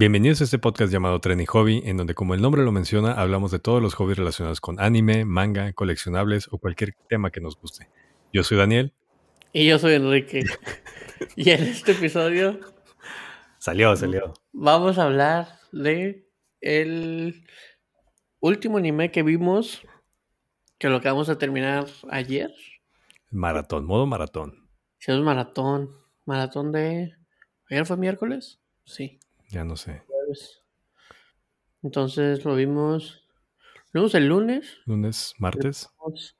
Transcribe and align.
Bienvenidos 0.00 0.40
a 0.40 0.44
este 0.44 0.58
podcast 0.58 0.90
llamado 0.90 1.20
Tren 1.20 1.40
y 1.40 1.44
Hobby, 1.44 1.82
en 1.84 1.98
donde 1.98 2.14
como 2.14 2.32
el 2.32 2.40
nombre 2.40 2.64
lo 2.64 2.72
menciona, 2.72 3.12
hablamos 3.12 3.50
de 3.50 3.58
todos 3.58 3.82
los 3.82 3.92
hobbies 3.96 4.16
relacionados 4.16 4.58
con 4.58 4.80
anime, 4.80 5.26
manga, 5.26 5.74
coleccionables 5.74 6.48
o 6.50 6.56
cualquier 6.56 6.94
tema 7.10 7.30
que 7.30 7.42
nos 7.42 7.60
guste. 7.60 7.90
Yo 8.32 8.42
soy 8.42 8.56
Daniel. 8.56 8.94
Y 9.52 9.68
yo 9.68 9.78
soy 9.78 9.92
Enrique. 9.92 10.44
y 11.36 11.50
en 11.50 11.64
este 11.64 11.92
episodio 11.92 12.58
Salió, 13.58 13.94
salió. 13.94 14.32
vamos 14.54 14.96
a 14.96 15.04
hablar 15.04 15.58
de 15.70 16.26
el 16.62 17.44
último 18.40 18.78
anime 18.78 19.10
que 19.10 19.22
vimos, 19.22 19.82
que 20.78 20.88
lo 20.88 20.96
acabamos 20.96 21.26
de 21.26 21.36
terminar 21.36 21.84
ayer. 22.10 22.50
Maratón, 23.28 23.84
modo 23.84 24.06
maratón. 24.06 24.66
Hicimos 24.98 25.20
maratón. 25.20 25.90
Maratón 26.24 26.72
de... 26.72 27.12
¿Ayer 27.68 27.84
fue 27.84 27.98
miércoles? 27.98 28.62
Sí. 28.86 29.19
Ya 29.50 29.64
no 29.64 29.76
sé. 29.76 30.02
Entonces 31.82 32.44
lo 32.44 32.54
vimos... 32.54 33.24
Lo 33.92 34.00
vimos 34.02 34.14
el 34.14 34.28
lunes. 34.28 34.78
Lunes, 34.86 35.34
martes. 35.38 35.88
Los 36.06 36.36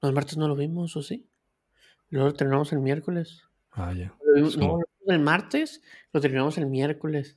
los 0.00 0.12
martes 0.12 0.36
no 0.36 0.46
lo 0.48 0.54
vimos, 0.54 0.96
¿o 0.96 1.02
sí? 1.02 1.28
Luego 2.10 2.28
lo 2.28 2.34
terminamos 2.34 2.72
el 2.72 2.78
miércoles. 2.80 3.42
Ah, 3.72 3.92
ya. 3.92 4.14
Lo 4.24 4.34
vimos- 4.34 4.56
no, 4.56 4.66
lo 4.66 4.76
vimos 4.76 4.88
el 5.08 5.18
martes, 5.20 5.82
lo 6.12 6.20
terminamos 6.20 6.56
el 6.58 6.66
miércoles. 6.66 7.36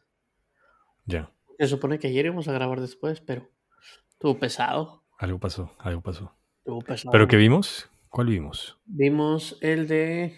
Ya. 1.05 1.31
Se 1.59 1.67
supone 1.67 1.97
que 1.99 2.07
ayer 2.07 2.25
íbamos 2.25 2.47
a 2.47 2.51
grabar 2.53 2.81
después, 2.81 3.19
pero 3.21 3.49
estuvo 4.11 4.37
pesado. 4.39 5.03
Algo 5.17 5.39
pasó, 5.39 5.75
algo 5.79 6.01
pasó. 6.01 6.35
Estuvo 6.59 6.81
pesado. 6.81 7.11
¿Pero 7.11 7.27
qué 7.27 7.35
vimos? 7.37 7.89
¿Cuál 8.09 8.27
vimos? 8.27 8.77
Vimos 8.85 9.57
el 9.61 9.87
de, 9.87 10.35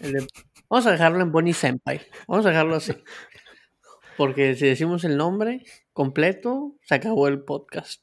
el 0.00 0.12
de- 0.12 0.26
Vamos 0.68 0.86
a 0.86 0.92
dejarlo 0.92 1.20
en 1.20 1.30
Bonnie 1.32 1.52
Senpai. 1.54 2.00
Vamos 2.26 2.44
a 2.46 2.50
dejarlo 2.50 2.76
así. 2.76 2.92
Porque 4.16 4.54
si 4.54 4.66
decimos 4.66 5.04
el 5.04 5.16
nombre 5.16 5.64
completo, 5.92 6.74
se 6.82 6.94
acabó 6.94 7.28
el 7.28 7.40
podcast. 7.40 8.02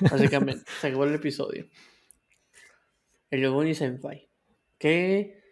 Básicamente, 0.00 0.64
se 0.80 0.88
acabó 0.88 1.04
el 1.04 1.14
episodio. 1.14 1.66
El 3.30 3.48
Bonnie 3.50 3.74
Senpai. 3.74 4.28
Que 4.78 5.42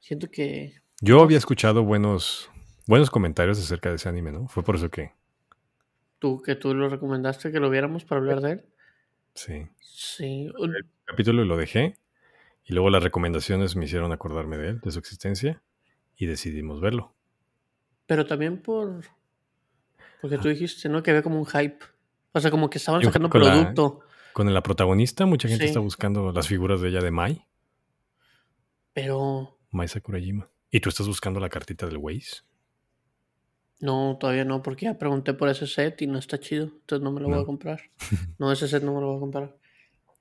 siento 0.00 0.30
que 0.30 0.74
Yo 1.00 1.20
había 1.22 1.38
escuchado 1.38 1.82
buenos, 1.84 2.50
buenos 2.86 3.10
comentarios 3.10 3.58
acerca 3.58 3.88
de 3.90 3.96
ese 3.96 4.08
anime, 4.08 4.32
¿no? 4.32 4.48
Fue 4.48 4.62
por 4.62 4.76
eso 4.76 4.90
que, 4.90 5.12
tú, 6.18 6.40
que 6.42 6.54
tú 6.54 6.74
lo 6.74 6.88
recomendaste 6.88 7.50
que 7.52 7.60
lo 7.60 7.70
viéramos 7.70 8.04
para 8.04 8.20
hablar 8.20 8.40
de 8.40 8.52
él. 8.52 8.64
sí. 9.34 9.66
Sí. 9.94 10.50
un- 10.58 10.74
capítulo 11.04 11.44
lo 11.44 11.56
dejé 11.58 11.96
y 12.64 12.72
luego 12.72 12.88
las 12.90 13.02
recomendaciones 13.02 13.76
me 13.76 13.84
hicieron 13.84 14.10
acordarme 14.12 14.56
de 14.56 14.70
él, 14.70 14.80
de 14.80 14.90
su 14.90 14.98
existencia 14.98 15.62
y 16.16 16.26
decidimos 16.26 16.80
verlo. 16.80 17.12
Pero 18.06 18.26
también 18.26 18.60
por. 18.60 19.02
Porque 20.20 20.38
tú 20.38 20.48
dijiste, 20.48 20.88
¿no? 20.88 21.02
Que 21.02 21.10
había 21.10 21.22
como 21.22 21.38
un 21.38 21.46
hype. 21.46 21.78
O 22.32 22.40
sea, 22.40 22.50
como 22.50 22.70
que 22.70 22.78
estaban 22.78 23.00
Yo 23.00 23.08
sacando 23.08 23.28
con 23.30 23.42
la- 23.44 23.52
producto. 23.52 24.00
Con 24.32 24.52
la 24.54 24.62
protagonista, 24.62 25.26
mucha 25.26 25.46
gente 25.48 25.64
Sí. 25.64 25.68
está 25.68 25.80
buscando 25.80 26.32
las 26.32 26.48
figuras 26.48 26.80
de 26.80 26.88
ella 26.88 27.00
de 27.00 27.10
Mai, 27.10 27.44
Pero 28.92 29.58
Mai 29.70 29.88
Sakurajima. 29.88 30.48
¿Y 30.70 30.80
tú 30.80 30.88
estás 30.88 31.06
buscando 31.06 31.38
la 31.40 31.48
cartita 31.48 31.86
del 31.86 31.98
Waze? 31.98 32.42
no, 33.80 34.16
todavía 34.20 34.44
no, 34.44 34.62
porque 34.62 34.84
ya 34.86 34.96
pregunté 34.96 35.34
por 35.34 35.48
ese 35.48 35.66
set 35.66 36.00
y 36.02 36.06
no 36.06 36.16
está 36.18 36.38
chido. 36.38 36.66
Entonces 36.66 37.02
no 37.02 37.10
me 37.10 37.20
lo 37.20 37.28
voy 37.28 37.40
a 37.40 37.44
comprar. 37.44 37.80
No, 38.38 38.52
ese 38.52 38.68
set 38.68 38.82
no 38.84 38.94
me 38.94 39.00
lo 39.00 39.08
voy 39.08 39.16
a 39.16 39.20
comprar. 39.20 39.56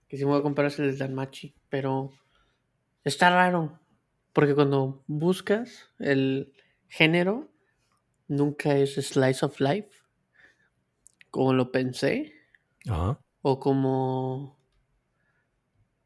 Que 0.07 0.17
sí 0.17 0.25
me 0.25 0.31
voy 0.31 0.39
a 0.39 0.43
comprar 0.43 0.67
es 0.67 0.79
el 0.79 0.91
de 0.91 0.97
Danmachi. 0.97 1.53
Pero 1.69 2.11
está 3.03 3.29
raro. 3.29 3.79
Porque 4.33 4.55
cuando 4.55 5.03
buscas 5.05 5.89
el 5.99 6.53
género, 6.89 7.50
nunca 8.31 8.75
es 8.75 8.95
Slice 8.95 9.45
of 9.45 9.59
Life. 9.59 9.89
Como 11.29 11.53
lo 11.53 11.71
pensé. 11.71 12.33
Ajá. 12.87 13.19
O 13.41 13.59
como 13.59 14.57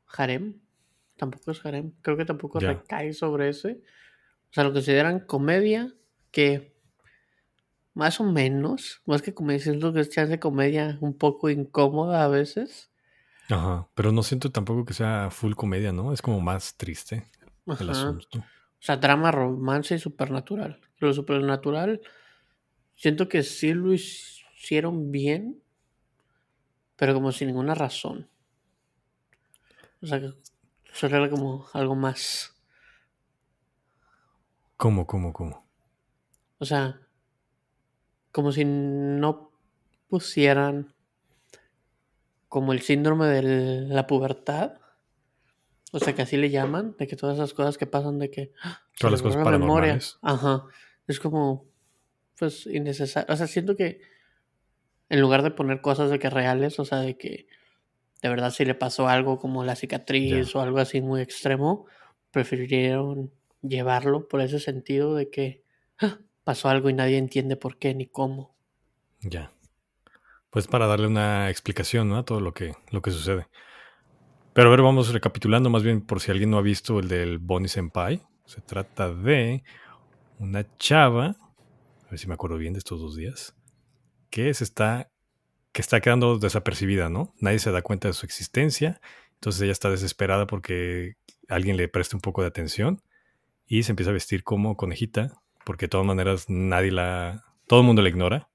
harem. 0.07 0.59
Tampoco 1.15 1.51
es 1.51 1.65
harem. 1.65 1.93
Creo 2.01 2.17
que 2.17 2.25
tampoco 2.25 2.59
recae 2.59 3.13
sobre 3.13 3.49
ese. 3.49 3.81
O 4.49 4.53
sea, 4.53 4.63
lo 4.63 4.73
consideran 4.73 5.21
comedia 5.21 5.93
que 6.31 6.75
más 7.93 8.19
o 8.19 8.25
menos, 8.25 9.01
más 9.05 9.21
que 9.21 9.33
comedia, 9.33 9.61
siento 9.61 9.93
que 9.93 10.01
es 10.01 10.09
chance 10.09 10.31
de 10.31 10.39
comedia 10.39 10.97
un 10.99 11.17
poco 11.17 11.49
incómoda 11.49 12.25
a 12.25 12.27
veces. 12.27 12.91
Ajá. 13.49 13.87
Pero 13.95 14.11
no 14.11 14.23
siento 14.23 14.51
tampoco 14.51 14.83
que 14.83 14.93
sea 14.93 15.29
full 15.31 15.53
comedia, 15.53 15.93
¿no? 15.93 16.11
Es 16.11 16.21
como 16.21 16.41
más 16.41 16.75
triste 16.75 17.29
el 17.79 17.89
asunto. 17.89 18.39
O 18.39 18.43
sea, 18.85 18.97
drama, 18.97 19.31
romance 19.31 19.95
y 19.95 19.99
supernatural. 19.99 20.79
Lo 20.99 21.13
supernatural, 21.13 22.01
siento 22.95 23.27
que 23.27 23.43
sí 23.43 23.73
lo 23.73 23.93
hicieron 23.93 25.11
bien, 25.11 25.61
pero 26.95 27.13
como 27.13 27.31
sin 27.31 27.47
ninguna 27.47 27.75
razón. 27.75 28.29
O 30.01 30.07
sea, 30.07 30.19
que 30.19 30.33
era 31.01 31.29
como 31.29 31.67
algo 31.73 31.95
más. 31.95 32.55
¿Cómo, 34.77 35.05
cómo, 35.05 35.33
cómo? 35.33 35.65
O 36.59 36.65
sea, 36.65 37.01
como 38.31 38.51
si 38.51 38.65
no 38.65 39.51
pusieran 40.07 40.93
como 42.47 42.71
el 42.71 42.81
síndrome 42.81 43.27
de 43.27 43.41
la 43.87 44.07
pubertad. 44.07 44.79
O 45.91 45.99
sea, 45.99 46.13
que 46.13 46.21
así 46.21 46.37
le 46.37 46.49
llaman, 46.49 46.95
de 46.97 47.07
que 47.07 47.15
todas 47.15 47.35
esas 47.35 47.53
cosas 47.53 47.77
que 47.77 47.85
pasan, 47.85 48.19
de 48.19 48.29
que 48.29 48.53
¡ah! 48.63 48.81
Todas 48.97 49.13
las 49.13 49.21
cosas 49.21 49.43
la 49.43 49.51
memoria. 49.51 49.99
paranormales. 49.99 50.17
Ajá. 50.21 50.65
Es 51.07 51.19
como, 51.19 51.65
pues, 52.37 52.65
innecesario. 52.67 53.33
O 53.33 53.37
sea, 53.37 53.47
siento 53.47 53.75
que 53.75 54.01
en 55.09 55.21
lugar 55.21 55.43
de 55.43 55.51
poner 55.51 55.81
cosas 55.81 56.09
de 56.09 56.19
que 56.19 56.29
reales, 56.29 56.79
o 56.79 56.85
sea, 56.85 56.99
de 56.99 57.17
que 57.17 57.47
de 58.21 58.29
verdad 58.29 58.51
si 58.51 58.65
le 58.65 58.73
pasó 58.73 59.07
algo 59.07 59.37
como 59.37 59.63
la 59.63 59.75
cicatriz 59.75 60.55
o 60.55 60.61
algo 60.61 60.79
así 60.79 61.01
muy 61.01 61.21
extremo, 61.21 61.85
prefirieron 62.31 63.31
llevarlo 63.61 64.27
por 64.27 64.41
ese 64.41 64.59
sentido 64.59 65.15
de 65.15 65.29
que 65.29 65.63
¡ah! 65.99 66.17
pasó 66.43 66.69
algo 66.69 66.89
y 66.89 66.93
nadie 66.93 67.17
entiende 67.17 67.55
por 67.55 67.77
qué 67.77 67.93
ni 67.93 68.07
cómo. 68.07 68.55
Ya. 69.21 69.51
Pues 70.49 70.67
para 70.67 70.87
darle 70.87 71.07
una 71.07 71.49
explicación 71.49 72.09
¿no? 72.09 72.17
a 72.17 72.25
todo 72.25 72.39
lo 72.39 72.53
que, 72.53 72.73
lo 72.91 73.01
que 73.01 73.11
sucede. 73.11 73.47
Pero 74.53 74.69
a 74.69 74.71
ver, 74.71 74.81
vamos 74.81 75.11
recapitulando 75.11 75.69
más 75.69 75.83
bien 75.83 76.01
por 76.01 76.21
si 76.21 76.31
alguien 76.31 76.49
no 76.49 76.57
ha 76.57 76.61
visto 76.61 76.99
el 76.99 77.09
del 77.09 77.39
Bonnie 77.39 77.67
Senpai. 77.67 78.23
Se 78.45 78.61
trata 78.61 79.13
de 79.13 79.63
una 80.39 80.65
chava, 80.77 81.35
a 82.05 82.09
ver 82.09 82.19
si 82.19 82.27
me 82.27 82.33
acuerdo 82.33 82.57
bien 82.57 82.73
de 82.73 82.79
estos 82.79 82.99
dos 82.99 83.15
días, 83.15 83.55
que 84.29 84.53
se 84.53 84.63
está, 84.63 85.09
que 85.71 85.81
está 85.81 86.01
quedando 86.01 86.37
desapercibida, 86.37 87.09
¿no? 87.09 87.33
Nadie 87.39 87.59
se 87.59 87.71
da 87.71 87.81
cuenta 87.81 88.07
de 88.07 88.13
su 88.13 88.25
existencia. 88.25 88.99
Entonces 89.35 89.61
ella 89.61 89.71
está 89.71 89.89
desesperada 89.89 90.47
porque 90.47 91.15
alguien 91.47 91.77
le 91.77 91.87
preste 91.87 92.15
un 92.15 92.21
poco 92.21 92.41
de 92.41 92.47
atención 92.47 93.01
y 93.67 93.83
se 93.83 93.91
empieza 93.91 94.11
a 94.11 94.13
vestir 94.13 94.43
como 94.43 94.77
conejita, 94.77 95.33
porque 95.63 95.85
de 95.85 95.89
todas 95.89 96.05
maneras 96.05 96.45
nadie 96.49 96.91
la, 96.91 97.43
todo 97.67 97.81
el 97.81 97.85
mundo 97.85 98.01
la 98.01 98.09
ignora. 98.09 98.49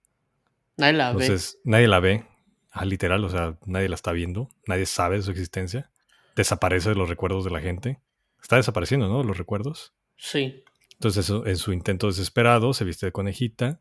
Nadie 0.76 0.92
la 0.94 1.12
ve. 1.12 1.24
Entonces, 1.24 1.58
nadie 1.64 1.88
la 1.88 2.00
ve, 2.00 2.24
ah, 2.70 2.84
literal, 2.84 3.24
o 3.24 3.28
sea, 3.28 3.58
nadie 3.66 3.88
la 3.88 3.94
está 3.94 4.12
viendo, 4.12 4.48
nadie 4.66 4.86
sabe 4.86 5.16
de 5.16 5.22
su 5.22 5.30
existencia, 5.30 5.90
desaparece 6.36 6.90
de 6.90 6.94
los 6.94 7.08
recuerdos 7.08 7.44
de 7.44 7.50
la 7.50 7.60
gente. 7.60 8.00
Está 8.40 8.56
desapareciendo, 8.56 9.08
¿no? 9.08 9.22
Los 9.22 9.36
recuerdos. 9.36 9.92
Sí. 10.16 10.64
Entonces, 11.00 11.24
eso, 11.24 11.46
en 11.46 11.56
su 11.56 11.72
intento 11.72 12.08
desesperado, 12.08 12.74
se 12.74 12.84
viste 12.84 13.06
de 13.06 13.12
conejita 13.12 13.80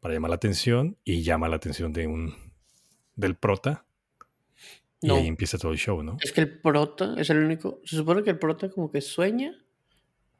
para 0.00 0.14
llamar 0.14 0.30
la 0.30 0.36
atención 0.36 0.96
y 1.04 1.22
llama 1.22 1.50
la 1.50 1.56
atención 1.56 1.92
de 1.92 2.06
un 2.06 2.34
del 3.14 3.36
prota. 3.36 3.84
No. 5.02 5.16
Y 5.18 5.20
ahí 5.20 5.26
empieza 5.26 5.58
todo 5.58 5.72
el 5.72 5.76
show, 5.78 6.02
¿no? 6.02 6.16
Es 6.22 6.32
que 6.32 6.40
el 6.40 6.58
prota 6.60 7.14
es 7.18 7.28
el 7.28 7.44
único. 7.44 7.82
Se 7.84 7.94
supone 7.96 8.22
que 8.22 8.30
el 8.30 8.38
prota 8.38 8.70
como 8.70 8.90
que 8.90 9.02
sueña, 9.02 9.52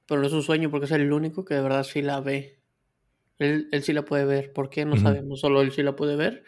pero 0.07 0.23
no 0.23 0.27
es 0.27 0.33
un 0.33 0.43
sueño 0.43 0.71
porque 0.71 0.87
es 0.87 0.93
el 0.93 1.13
único 1.13 1.45
que 1.45 1.53
de 1.53 1.61
verdad 1.61 1.85
sí 1.85 2.01
la 2.01 2.21
ve. 2.23 2.63
Él, 3.39 3.69
él 3.71 3.83
sí 3.83 3.93
la 3.93 4.03
puede 4.07 4.25
ver. 4.25 4.55
¿Por 4.55 4.71
qué? 4.71 4.87
No 4.87 4.97
sabemos. 5.03 5.41
Solo 5.41 5.61
él 5.61 5.71
sí 5.71 5.83
la 5.83 5.97
puede 5.97 6.17
ver. 6.17 6.45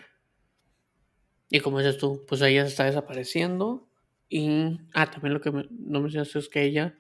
Y 1.51 1.61
como 1.61 1.79
dices 1.79 1.99
tú, 1.99 2.25
pues 2.27 2.41
ella 2.41 2.63
se 2.65 2.69
está 2.71 2.85
desapareciendo. 2.85 3.87
Y. 4.31 4.79
Ah, 4.95 5.11
también 5.11 5.35
lo 5.35 5.43
que 5.43 5.51
me- 5.53 5.69
no 5.71 6.01
mencionaste 6.01 6.39
es 6.39 6.49
que 6.49 6.63
ella 6.63 6.99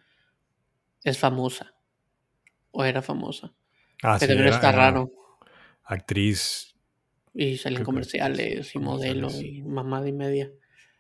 es 1.03 1.17
famosa. 1.19 1.75
O 2.73 2.85
era 2.85 3.01
famosa. 3.03 3.53
Ah, 4.03 4.17
que 4.19 4.27
sí, 4.27 4.33
era- 4.33 4.51
está 4.51 4.73
raro. 4.73 5.11
Actriz. 5.85 6.75
Y 7.35 7.57
salen 7.57 7.79
que 7.79 7.85
comerciales 7.85 8.75
y 8.75 8.79
modelo 8.79 9.29
comerciales. 9.29 9.57
y 9.59 9.63
mamada 9.63 10.09
y 10.09 10.13
media. 10.13 10.51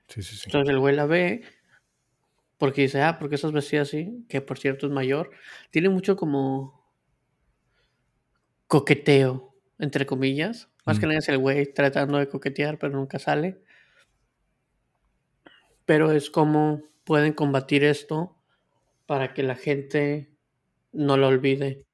Sí, 0.08 0.22
sí, 0.22 0.36
sí. 0.36 0.42
Entonces 0.46 0.70
el 0.70 0.78
güey 0.80 0.94
la 0.94 1.06
ve 1.06 1.42
porque 2.58 2.82
dice, 2.82 3.02
ah, 3.02 3.18
porque 3.18 3.34
estás 3.34 3.52
vestida 3.52 3.82
así, 3.82 4.24
que 4.28 4.40
por 4.40 4.58
cierto 4.58 4.86
es 4.86 4.92
mayor. 4.92 5.30
Tiene 5.70 5.88
mucho 5.88 6.16
como 6.16 6.80
coqueteo, 8.66 9.54
entre 9.78 10.06
comillas. 10.06 10.68
Más 10.86 10.98
que 10.98 11.06
Mm. 11.06 11.08
nada 11.10 11.18
es 11.18 11.28
el 11.28 11.38
güey 11.38 11.72
tratando 11.72 12.18
de 12.18 12.28
coquetear, 12.28 12.78
pero 12.78 12.92
nunca 12.96 13.18
sale. 13.18 13.60
Pero 15.84 16.12
es 16.12 16.30
como 16.30 16.82
pueden 17.04 17.32
combatir 17.32 17.84
esto 17.84 18.36
para 19.06 19.34
que 19.34 19.42
la 19.42 19.56
gente 19.56 20.31
no 20.92 21.16
lo 21.16 21.28
olvide. 21.28 21.84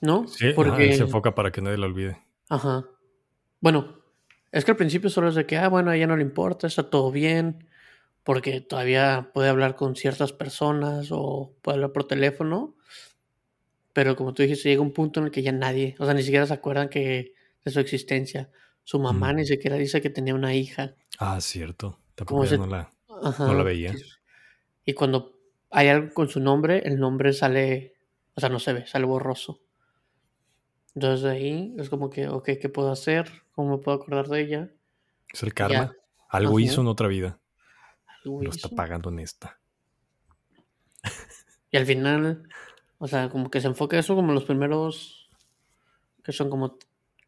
¿no? 0.00 0.28
Sí, 0.28 0.52
Porque, 0.54 0.92
se 0.94 1.02
enfoca 1.02 1.34
para 1.34 1.50
que 1.50 1.60
nadie 1.60 1.76
lo 1.78 1.86
olvide. 1.86 2.22
ajá. 2.48 2.84
Bueno, 3.60 3.98
es 4.52 4.64
que 4.64 4.70
al 4.70 4.76
principio 4.76 5.10
solo 5.10 5.28
es 5.30 5.34
de 5.34 5.44
que, 5.46 5.56
ah, 5.56 5.68
bueno, 5.68 5.90
a 5.90 5.96
ella 5.96 6.06
no 6.06 6.16
le 6.16 6.22
importa, 6.22 6.68
está 6.68 6.88
todo 6.88 7.10
bien, 7.10 7.68
porque 8.22 8.60
todavía 8.60 9.30
puede 9.34 9.48
hablar 9.48 9.74
con 9.74 9.96
ciertas 9.96 10.32
personas 10.32 11.08
o 11.10 11.52
puede 11.62 11.76
hablar 11.76 11.92
por 11.92 12.06
teléfono. 12.06 12.76
Pero 13.92 14.14
como 14.14 14.32
tú 14.34 14.42
dijiste, 14.44 14.68
llega 14.68 14.80
un 14.82 14.92
punto 14.92 15.18
en 15.18 15.26
el 15.26 15.32
que 15.32 15.42
ya 15.42 15.50
nadie, 15.50 15.96
o 15.98 16.04
sea, 16.04 16.14
ni 16.14 16.22
siquiera 16.22 16.46
se 16.46 16.54
acuerdan 16.54 16.88
que 16.88 17.34
de 17.64 17.70
su 17.72 17.80
existencia. 17.80 18.48
Su 18.84 19.00
mamá 19.00 19.32
Mm. 19.32 19.36
ni 19.36 19.46
siquiera 19.46 19.76
dice 19.76 20.00
que 20.00 20.10
tenía 20.10 20.34
una 20.36 20.54
hija. 20.54 20.94
Ah, 21.18 21.40
cierto. 21.40 21.98
Tampoco 22.14 22.44
no 22.56 22.66
la, 22.68 22.92
no 23.40 23.54
la 23.54 23.62
veía. 23.64 23.92
Y 24.84 24.92
cuando 24.94 25.37
hay 25.70 25.88
algo 25.88 26.12
con 26.14 26.28
su 26.28 26.40
nombre, 26.40 26.82
el 26.86 26.98
nombre 26.98 27.32
sale, 27.32 27.94
o 28.34 28.40
sea, 28.40 28.48
no 28.48 28.58
se 28.58 28.72
ve, 28.72 28.86
sale 28.86 29.04
borroso. 29.06 29.60
Entonces 30.94 31.22
de 31.22 31.30
ahí 31.30 31.74
es 31.78 31.90
como 31.90 32.10
que, 32.10 32.28
ok, 32.28 32.44
¿qué 32.60 32.68
puedo 32.68 32.90
hacer? 32.90 33.30
¿Cómo 33.52 33.76
me 33.76 33.82
puedo 33.82 33.96
acordar 33.96 34.28
de 34.28 34.40
ella? 34.40 34.70
Es 35.32 35.42
el 35.42 35.54
karma. 35.54 35.74
Ya. 35.74 35.92
Algo 36.30 36.58
Ajá. 36.58 36.60
hizo 36.64 36.80
en 36.80 36.86
otra 36.88 37.08
vida. 37.08 37.38
Algo 38.24 38.42
Lo 38.42 38.50
está 38.50 38.68
pagando 38.68 39.10
en 39.10 39.20
esta. 39.20 39.58
Y 41.70 41.76
al 41.76 41.84
final, 41.86 42.48
o 42.98 43.06
sea, 43.06 43.28
como 43.28 43.50
que 43.50 43.60
se 43.60 43.66
enfoca 43.66 43.98
eso 43.98 44.14
como 44.14 44.32
los 44.32 44.44
primeros, 44.44 45.30
que 46.24 46.32
son 46.32 46.48
como 46.48 46.78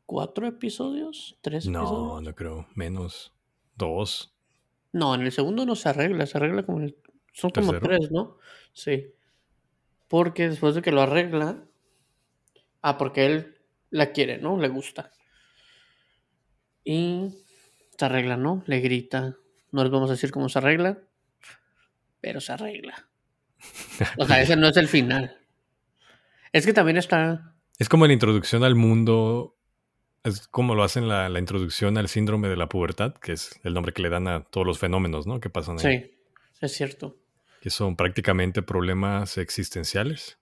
cuatro 0.07 0.47
episodios, 0.47 1.39
tres 1.43 1.67
No, 1.67 1.81
episodios. 1.81 2.23
no 2.23 2.35
creo. 2.35 2.67
Menos. 2.75 3.33
Dos. 3.77 4.35
No, 4.93 5.15
en 5.15 5.21
el 5.23 5.31
segundo 5.33 5.65
no 5.67 5.77
se 5.77 5.89
arregla, 5.91 6.27
se 6.27 6.39
arregla 6.39 6.65
como 6.65 6.79
en 6.79 6.85
el... 6.85 6.97
Son 7.33 7.51
como 7.51 7.73
¿Tercero? 7.73 7.89
tres, 7.89 8.11
¿no? 8.11 8.39
Sí. 8.73 9.15
Porque 10.09 10.49
después 10.49 10.75
de 10.75 10.83
que 10.83 10.93
lo 10.93 11.03
arregla... 11.03 11.65
Ah, 12.83 12.99
porque 12.99 13.27
él 13.27 13.59
la 13.91 14.13
quiere, 14.13 14.39
¿no? 14.39 14.59
Le 14.59 14.69
gusta. 14.69 15.13
Y 16.83 17.45
se 17.97 18.05
arregla, 18.05 18.37
¿no? 18.37 18.63
Le 18.67 18.81
grita. 18.81 19.37
No 19.71 19.83
les 19.83 19.93
vamos 19.93 20.11
a 20.11 20.15
decir 20.15 20.31
cómo 20.31 20.49
se 20.49 20.59
arregla, 20.59 20.99
pero 22.21 22.41
se 22.41 22.53
arregla. 22.53 23.09
O 24.17 24.27
sea, 24.27 24.41
ese 24.41 24.57
no 24.57 24.69
es 24.69 24.77
el 24.77 24.89
final. 24.89 25.39
Es 26.53 26.67
que 26.67 26.73
también 26.73 26.97
está... 26.97 27.55
Es 27.79 27.89
como 27.89 28.07
la 28.07 28.13
introducción 28.13 28.65
al 28.65 28.75
mundo. 28.75 29.57
Es 30.25 30.49
como 30.49 30.75
lo 30.75 30.83
hacen 30.83 31.07
la, 31.07 31.29
la 31.29 31.39
introducción 31.39 31.97
al 31.99 32.09
síndrome 32.09 32.49
de 32.49 32.57
la 32.57 32.69
pubertad, 32.69 33.15
que 33.15 33.33
es 33.33 33.61
el 33.63 33.75
nombre 33.75 33.93
que 33.93 34.03
le 34.03 34.09
dan 34.09 34.27
a 34.27 34.45
todos 34.45 34.67
los 34.67 34.79
fenómenos, 34.79 35.27
¿no? 35.27 35.39
Que 35.39 35.51
pasan 35.51 35.79
ahí. 35.79 36.01
Sí, 36.01 36.19
es 36.61 36.73
cierto. 36.73 37.20
Que 37.61 37.71
son 37.71 37.97
prácticamente 37.97 38.63
problemas 38.63 39.37
existenciales. 39.39 40.39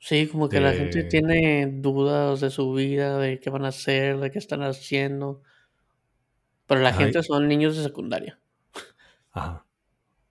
Sí, 0.00 0.28
como 0.28 0.48
que 0.48 0.60
la 0.60 0.72
gente 0.72 1.02
tiene 1.04 1.66
dudas 1.66 2.40
de 2.40 2.50
su 2.50 2.72
vida, 2.72 3.18
de 3.18 3.40
qué 3.40 3.50
van 3.50 3.64
a 3.64 3.68
hacer, 3.68 4.18
de 4.18 4.30
qué 4.30 4.38
están 4.38 4.62
haciendo. 4.62 5.42
Pero 6.66 6.80
la 6.82 6.90
Ajá, 6.90 6.98
gente 6.98 7.22
son 7.22 7.48
niños 7.48 7.76
de 7.76 7.82
secundaria. 7.82 8.38
Ajá. 9.32 9.64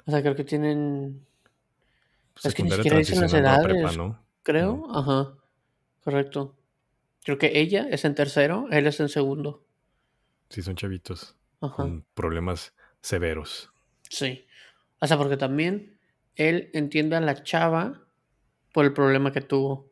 O 0.05 0.11
sea, 0.11 0.21
creo 0.21 0.35
que 0.35 0.45
tienen, 0.45 1.25
Es 2.43 2.53
que 2.53 2.63
ni 2.63 2.71
siquiera 2.71 2.97
dicen 2.99 3.19
las 3.21 3.33
prepa, 3.63 3.79
edades. 3.79 3.97
¿no? 3.97 4.23
creo. 4.43 4.87
Ajá, 4.95 5.35
correcto. 6.03 6.55
Creo 7.25 7.37
que 7.37 7.59
ella 7.59 7.87
es 7.91 8.05
en 8.05 8.15
tercero, 8.15 8.67
él 8.71 8.87
es 8.87 8.99
en 9.01 9.09
segundo. 9.09 9.65
Sí, 10.49 10.61
son 10.61 10.75
chavitos 10.77 11.35
Ajá, 11.59 11.75
con 11.75 12.05
problemas 12.13 12.73
severos. 13.01 13.69
sí. 14.09 14.45
O 14.99 15.07
sea, 15.07 15.17
porque 15.17 15.37
también 15.37 15.99
él 16.35 16.69
entiende 16.73 17.15
a 17.15 17.21
la 17.21 17.43
chava 17.43 18.07
por 18.73 18.85
el 18.85 18.93
problema 18.93 19.31
que 19.31 19.41
tuvo. 19.41 19.91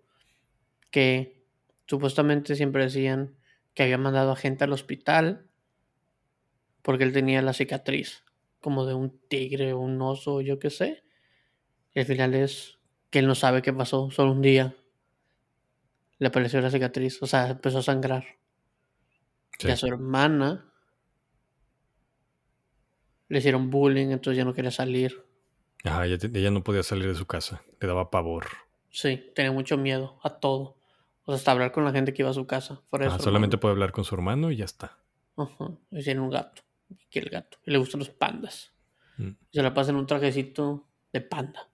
Que 0.92 1.46
supuestamente 1.88 2.56
siempre 2.56 2.84
decían 2.84 3.36
que 3.74 3.84
había 3.84 3.98
mandado 3.98 4.32
a 4.32 4.36
gente 4.36 4.64
al 4.64 4.74
hospital 4.74 5.48
porque 6.82 7.04
él 7.04 7.14
tenía 7.14 7.42
la 7.42 7.54
cicatriz, 7.54 8.24
como 8.62 8.86
de 8.86 8.94
un 8.94 9.20
tigre 9.28 9.74
o 9.74 9.80
un 9.80 10.02
oso, 10.02 10.42
yo 10.42 10.60
qué 10.60 10.70
sé. 10.70 11.04
Y 11.94 12.00
al 12.00 12.06
final 12.06 12.36
es 12.36 12.78
que 13.10 13.20
él 13.20 13.28
no 13.28 13.34
sabe 13.34 13.62
qué 13.62 13.74
pasó, 13.74 14.12
solo 14.12 14.32
un 14.32 14.42
día 14.42 14.76
le 16.18 16.28
apareció 16.28 16.62
la 16.62 16.70
cicatriz, 16.70 17.22
o 17.22 17.28
sea, 17.28 17.50
empezó 17.50 17.80
a 17.80 17.84
sangrar. 17.84 18.24
Sí. 19.60 19.68
Y 19.68 19.72
a 19.72 19.76
su 19.76 19.88
hermana 19.88 20.72
le 23.36 23.40
hicieron 23.40 23.70
bullying, 23.70 24.12
entonces 24.12 24.38
ya 24.38 24.46
no 24.46 24.54
quería 24.54 24.72
salir. 24.72 25.26
Ajá, 25.84 26.06
ella, 26.06 26.52
no 26.52 26.64
podía 26.64 26.84
salir 26.84 27.08
de 27.08 27.16
su 27.16 27.26
casa. 27.26 27.62
Le 27.82 27.88
daba 27.88 28.10
pavor. 28.10 28.46
Sí, 28.92 29.30
tenía 29.36 29.52
mucho 29.52 29.78
miedo 29.78 30.18
a 30.24 30.40
todo. 30.40 30.78
O 31.26 31.34
sea, 31.34 31.36
hasta 31.36 31.52
hablar 31.52 31.74
con 31.74 31.84
la 31.84 31.92
gente 31.92 32.14
que 32.14 32.22
iba 32.22 32.30
a 32.30 32.34
su 32.34 32.48
casa. 32.48 32.82
Fuera 32.90 33.08
Ajá, 33.08 33.20
solamente 33.20 33.56
hermano. 33.56 33.60
puede 33.60 33.72
hablar 33.74 33.92
con 33.92 34.06
su 34.06 34.16
hermano 34.16 34.52
y 34.52 34.56
ya 34.56 34.64
está. 34.64 35.00
Ajá. 35.36 35.72
Y 35.92 36.02
tiene 36.02 36.22
un 36.22 36.30
gato. 36.30 36.62
Quiere 37.12 37.28
el 37.28 37.34
gato. 37.34 37.58
Y 37.66 37.72
le 37.72 37.78
gustan 37.78 38.00
los 38.00 38.10
pandas. 38.10 38.72
Mm. 39.18 39.32
Y 39.52 39.58
se 39.58 39.62
la 39.62 39.74
pasa 39.74 39.92
en 39.92 39.98
un 39.98 40.08
trajecito 40.08 40.88
de 41.12 41.20
panda. 41.20 41.68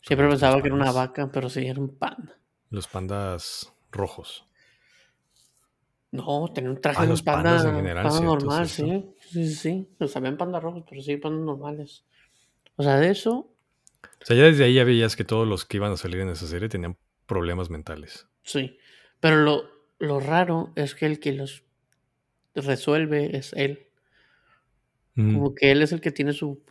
Siempre 0.00 0.28
pensaba 0.28 0.62
que 0.62 0.68
era 0.68 0.76
una 0.76 0.92
vaca, 0.92 1.28
pero 1.32 1.50
sí, 1.50 1.66
era 1.66 1.80
un 1.80 1.98
panda. 1.98 2.38
Los 2.70 2.86
pandas 2.86 3.72
rojos. 3.90 4.44
No, 6.12 6.52
tenía 6.54 6.70
un 6.70 6.80
traje 6.80 7.02
Ah, 7.02 7.06
de 7.06 7.08
los 7.08 7.22
panda, 7.22 7.42
pandas 7.54 7.64
en 7.64 7.74
general, 7.74 8.04
panda 8.04 8.10
cierto, 8.10 8.34
normal, 8.34 8.68
cierto. 8.68 8.68
sí. 8.68 9.14
Sí, 9.20 9.46
sí, 9.48 9.54
sí. 9.54 9.96
O 10.00 10.06
sea, 10.08 10.20
ven 10.22 10.36
pandas 10.36 10.62
rojos, 10.62 10.84
pero 10.88 11.00
sí, 11.02 11.16
pandas 11.16 11.44
normales. 11.44 12.04
O 12.76 12.82
sea, 12.84 12.96
de 12.98 13.10
eso, 13.10 13.54
O 14.20 14.24
sea, 14.24 14.36
ya 14.36 14.44
desde 14.44 14.64
ahí 14.64 14.74
ya 14.74 14.84
veías 14.84 15.16
que 15.16 15.24
todos 15.24 15.46
los 15.46 15.64
que 15.64 15.76
iban 15.76 15.92
a 15.92 15.96
salir 15.96 16.20
en 16.20 16.30
esa 16.30 16.46
serie 16.46 16.68
tenían 16.68 16.96
problemas 17.26 17.70
mentales. 17.70 18.28
sí. 18.42 18.78
Pero 19.20 19.36
lo, 19.36 19.70
lo 20.00 20.18
raro 20.18 20.72
es 20.74 20.96
que 20.96 21.06
el 21.06 21.20
que 21.20 21.32
los 21.32 21.62
resuelve 22.54 23.36
es 23.36 23.52
él. 23.54 23.88
Mm, 25.16 25.34
Como 25.34 25.54
que 25.54 25.70
él 25.72 25.82
es 25.82 25.92
el 25.92 26.00
que 26.00 26.12
tiene 26.12 26.32
su, 26.32 26.62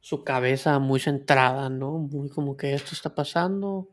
su 0.00 0.24
cabeza 0.24 0.78
muy 0.78 1.00
centrada, 1.00 1.68
¿no? 1.70 1.98
Muy 1.98 2.28
como 2.30 2.56
que 2.56 2.74
esto 2.74 2.90
está 2.94 3.14
pasando 3.14 3.88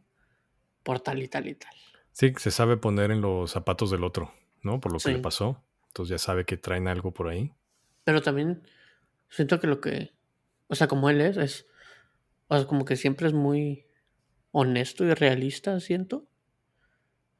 por 0.83 0.99
tal 1.01 1.23
y 1.23 1.27
tal 1.29 1.47
y 1.47 1.55
tal. 1.55 1.75
Sí, 2.15 2.33
se 2.37 2.49
sabe 2.49 2.77
poner 2.77 3.11
en 3.11 3.19
los 3.19 3.51
zapatos 3.51 3.91
del 3.91 4.05
otro, 4.05 4.31
¿no? 4.63 4.79
Por 4.79 4.93
lo 4.93 4.99
que 4.99 5.11
le 5.11 5.19
pasó. 5.19 5.61
Entonces 5.87 6.11
ya 6.11 6.17
sabe 6.17 6.45
que 6.45 6.55
traen 6.55 6.87
algo 6.87 7.11
por 7.11 7.27
ahí. 7.27 7.51
Pero 8.05 8.21
también 8.21 8.63
siento 9.29 9.59
que 9.59 9.67
lo 9.67 9.81
que, 9.81 10.13
o 10.67 10.75
sea, 10.75 10.87
como 10.87 11.09
él 11.09 11.19
es, 11.19 11.35
es, 11.35 11.67
o 12.47 12.55
sea, 12.55 12.67
como 12.67 12.85
que 12.85 12.95
siempre 12.95 13.27
es 13.27 13.33
muy 13.33 13.85
honesto 14.51 15.03
y 15.03 15.13
realista, 15.13 15.77
siento, 15.81 16.25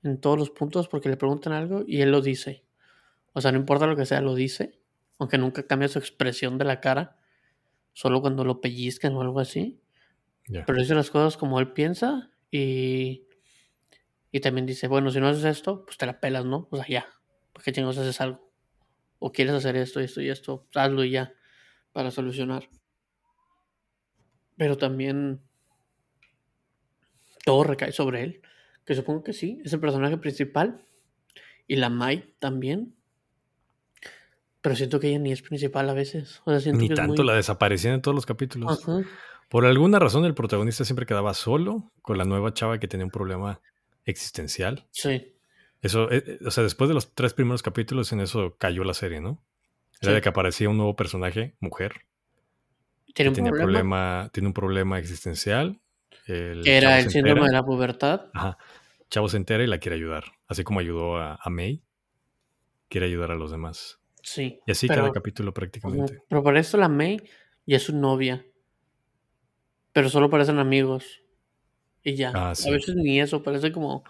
en 0.04 0.20
todos 0.20 0.38
los 0.38 0.50
puntos, 0.50 0.90
porque 0.90 1.08
le 1.08 1.16
preguntan 1.16 1.54
algo 1.54 1.86
y 1.88 2.02
él 2.02 2.12
lo 2.12 2.20
dice. 2.20 2.66
O 3.32 3.40
sea, 3.40 3.54
no 3.54 3.58
importa 3.58 3.88
lo 3.88 3.96
que 3.96 4.06
sea, 4.06 4.20
lo 4.20 4.36
dice, 4.36 4.78
aunque 5.20 5.38
nunca 5.38 5.66
cambia 5.66 5.88
su 5.88 6.00
expresión 6.00 6.58
de 6.58 6.66
la 6.66 6.82
cara, 6.82 7.16
solo 7.94 8.20
cuando 8.20 8.44
lo 8.44 8.60
pellizcan 8.60 9.16
o 9.16 9.22
algo 9.22 9.40
así. 9.40 9.80
Ya. 10.50 10.66
Pero 10.66 10.80
dice 10.80 10.96
las 10.96 11.12
cosas 11.12 11.38
como 11.38 11.62
él 11.62 11.72
piensa 11.72 12.30
y, 12.52 13.25
y 14.36 14.42
también 14.42 14.66
dice, 14.66 14.90
bueno, 14.90 15.12
si 15.12 15.22
no 15.22 15.30
haces 15.30 15.46
esto, 15.46 15.86
pues 15.86 15.98
te 15.98 16.06
la 16.06 16.20
pelas, 16.20 16.44
¿no? 16.44 16.68
O 16.70 16.76
sea, 16.76 16.86
ya, 16.90 17.08
¿por 17.54 17.64
qué 17.64 17.72
chingados 17.72 17.98
haces 18.00 18.20
algo? 18.20 18.52
O 19.18 19.32
quieres 19.32 19.54
hacer 19.54 19.78
esto, 19.78 20.02
esto 20.02 20.20
y 20.20 20.28
esto, 20.28 20.68
hazlo 20.76 21.06
y 21.06 21.12
ya, 21.12 21.34
para 21.94 22.12
solucionar. 22.12 22.68
Pero 24.58 24.76
también 24.78 25.42
todo 27.46 27.64
recae 27.64 27.94
sobre 27.94 28.24
él, 28.24 28.42
que 28.84 28.94
supongo 28.94 29.24
que 29.24 29.32
sí, 29.32 29.62
es 29.64 29.72
el 29.72 29.80
personaje 29.80 30.18
principal. 30.18 30.86
Y 31.66 31.78
la 31.78 31.90
Mai 31.90 32.36
también. 32.40 32.94
Pero 34.60 34.76
siento 34.76 35.00
que 35.00 35.08
ella 35.08 35.20
ni 35.20 35.32
es 35.32 35.44
principal 35.44 35.90
a 35.90 35.94
veces. 35.94 36.42
O 36.44 36.52
sea, 36.52 36.60
siento 36.60 36.82
Ni 36.82 36.90
que 36.90 36.96
tanto, 36.96 37.22
muy... 37.22 37.26
la 37.26 37.38
desaparecían 37.38 37.94
en 37.94 38.02
todos 38.02 38.16
los 38.16 38.26
capítulos. 38.26 38.84
Ajá. 38.84 39.02
Por 39.50 39.66
alguna 39.66 39.98
razón, 39.98 40.26
el 40.26 40.36
protagonista 40.36 40.84
siempre 40.84 41.06
quedaba 41.06 41.34
solo 41.34 41.94
con 42.02 42.18
la 42.18 42.26
nueva 42.26 42.54
chava 42.54 42.82
que 42.82 42.90
tenía 42.90 43.06
un 43.06 43.12
problema 43.12 43.62
existencial. 44.06 44.88
Sí, 44.92 45.32
Eso, 45.82 46.10
eh, 46.12 46.24
eh, 46.26 46.40
o 46.46 46.52
sea, 46.52 46.64
después 46.64 46.88
de 46.88 46.94
los 46.96 47.14
tres 47.14 47.34
primeros 47.34 47.62
capítulos, 47.62 48.12
en 48.12 48.20
eso 48.22 48.56
cayó 48.58 48.84
la 48.84 48.94
serie, 48.94 49.22
¿no? 49.22 49.44
Era 50.02 50.12
Sí. 50.12 50.16
de 50.16 50.22
que 50.22 50.30
aparecía 50.30 50.68
un 50.70 50.78
nuevo 50.78 50.96
personaje, 50.96 51.56
mujer, 51.60 52.02
tiene 53.14 53.30
un 53.30 53.36
problema. 53.36 53.58
problema, 53.64 54.30
tiene 54.34 54.48
un 54.48 54.54
problema 54.54 55.00
existencial. 55.00 55.80
El 56.26 56.68
era 56.68 57.00
el 57.00 57.10
síndrome 57.12 57.42
entera, 57.42 57.46
de 57.48 57.54
la 57.54 57.64
pubertad. 57.66 58.22
Ajá. 58.34 58.58
Chavo 59.10 59.30
se 59.30 59.38
entera 59.38 59.64
y 59.64 59.68
la 59.68 59.78
quiere 59.78 59.96
ayudar. 59.96 60.24
Así 60.48 60.64
como 60.64 60.80
ayudó 60.80 61.18
a, 61.18 61.38
a 61.42 61.50
May, 61.50 61.84
quiere 62.90 63.06
ayudar 63.06 63.32
a 63.32 63.36
los 63.36 63.52
demás. 63.52 64.00
Sí. 64.24 64.60
Y 64.66 64.72
así 64.72 64.88
pero, 64.88 65.02
cada 65.04 65.14
capítulo 65.14 65.54
prácticamente. 65.54 66.24
pero 66.28 66.44
para 66.44 66.60
esto 66.60 66.78
la 66.78 66.90
May 66.90 67.22
ya 67.68 67.78
es 67.78 67.84
su 67.84 67.96
novia. 67.96 68.44
Pero 69.94 70.10
solo 70.10 70.30
parecen 70.30 70.58
amigos. 70.60 71.22
Y 72.06 72.16
ya. 72.16 72.32
Ah, 72.34 72.52
A 72.52 72.72
veces 72.72 72.96
ni 72.96 73.20
eso, 73.20 73.44
parece 73.44 73.74
como. 73.74 74.06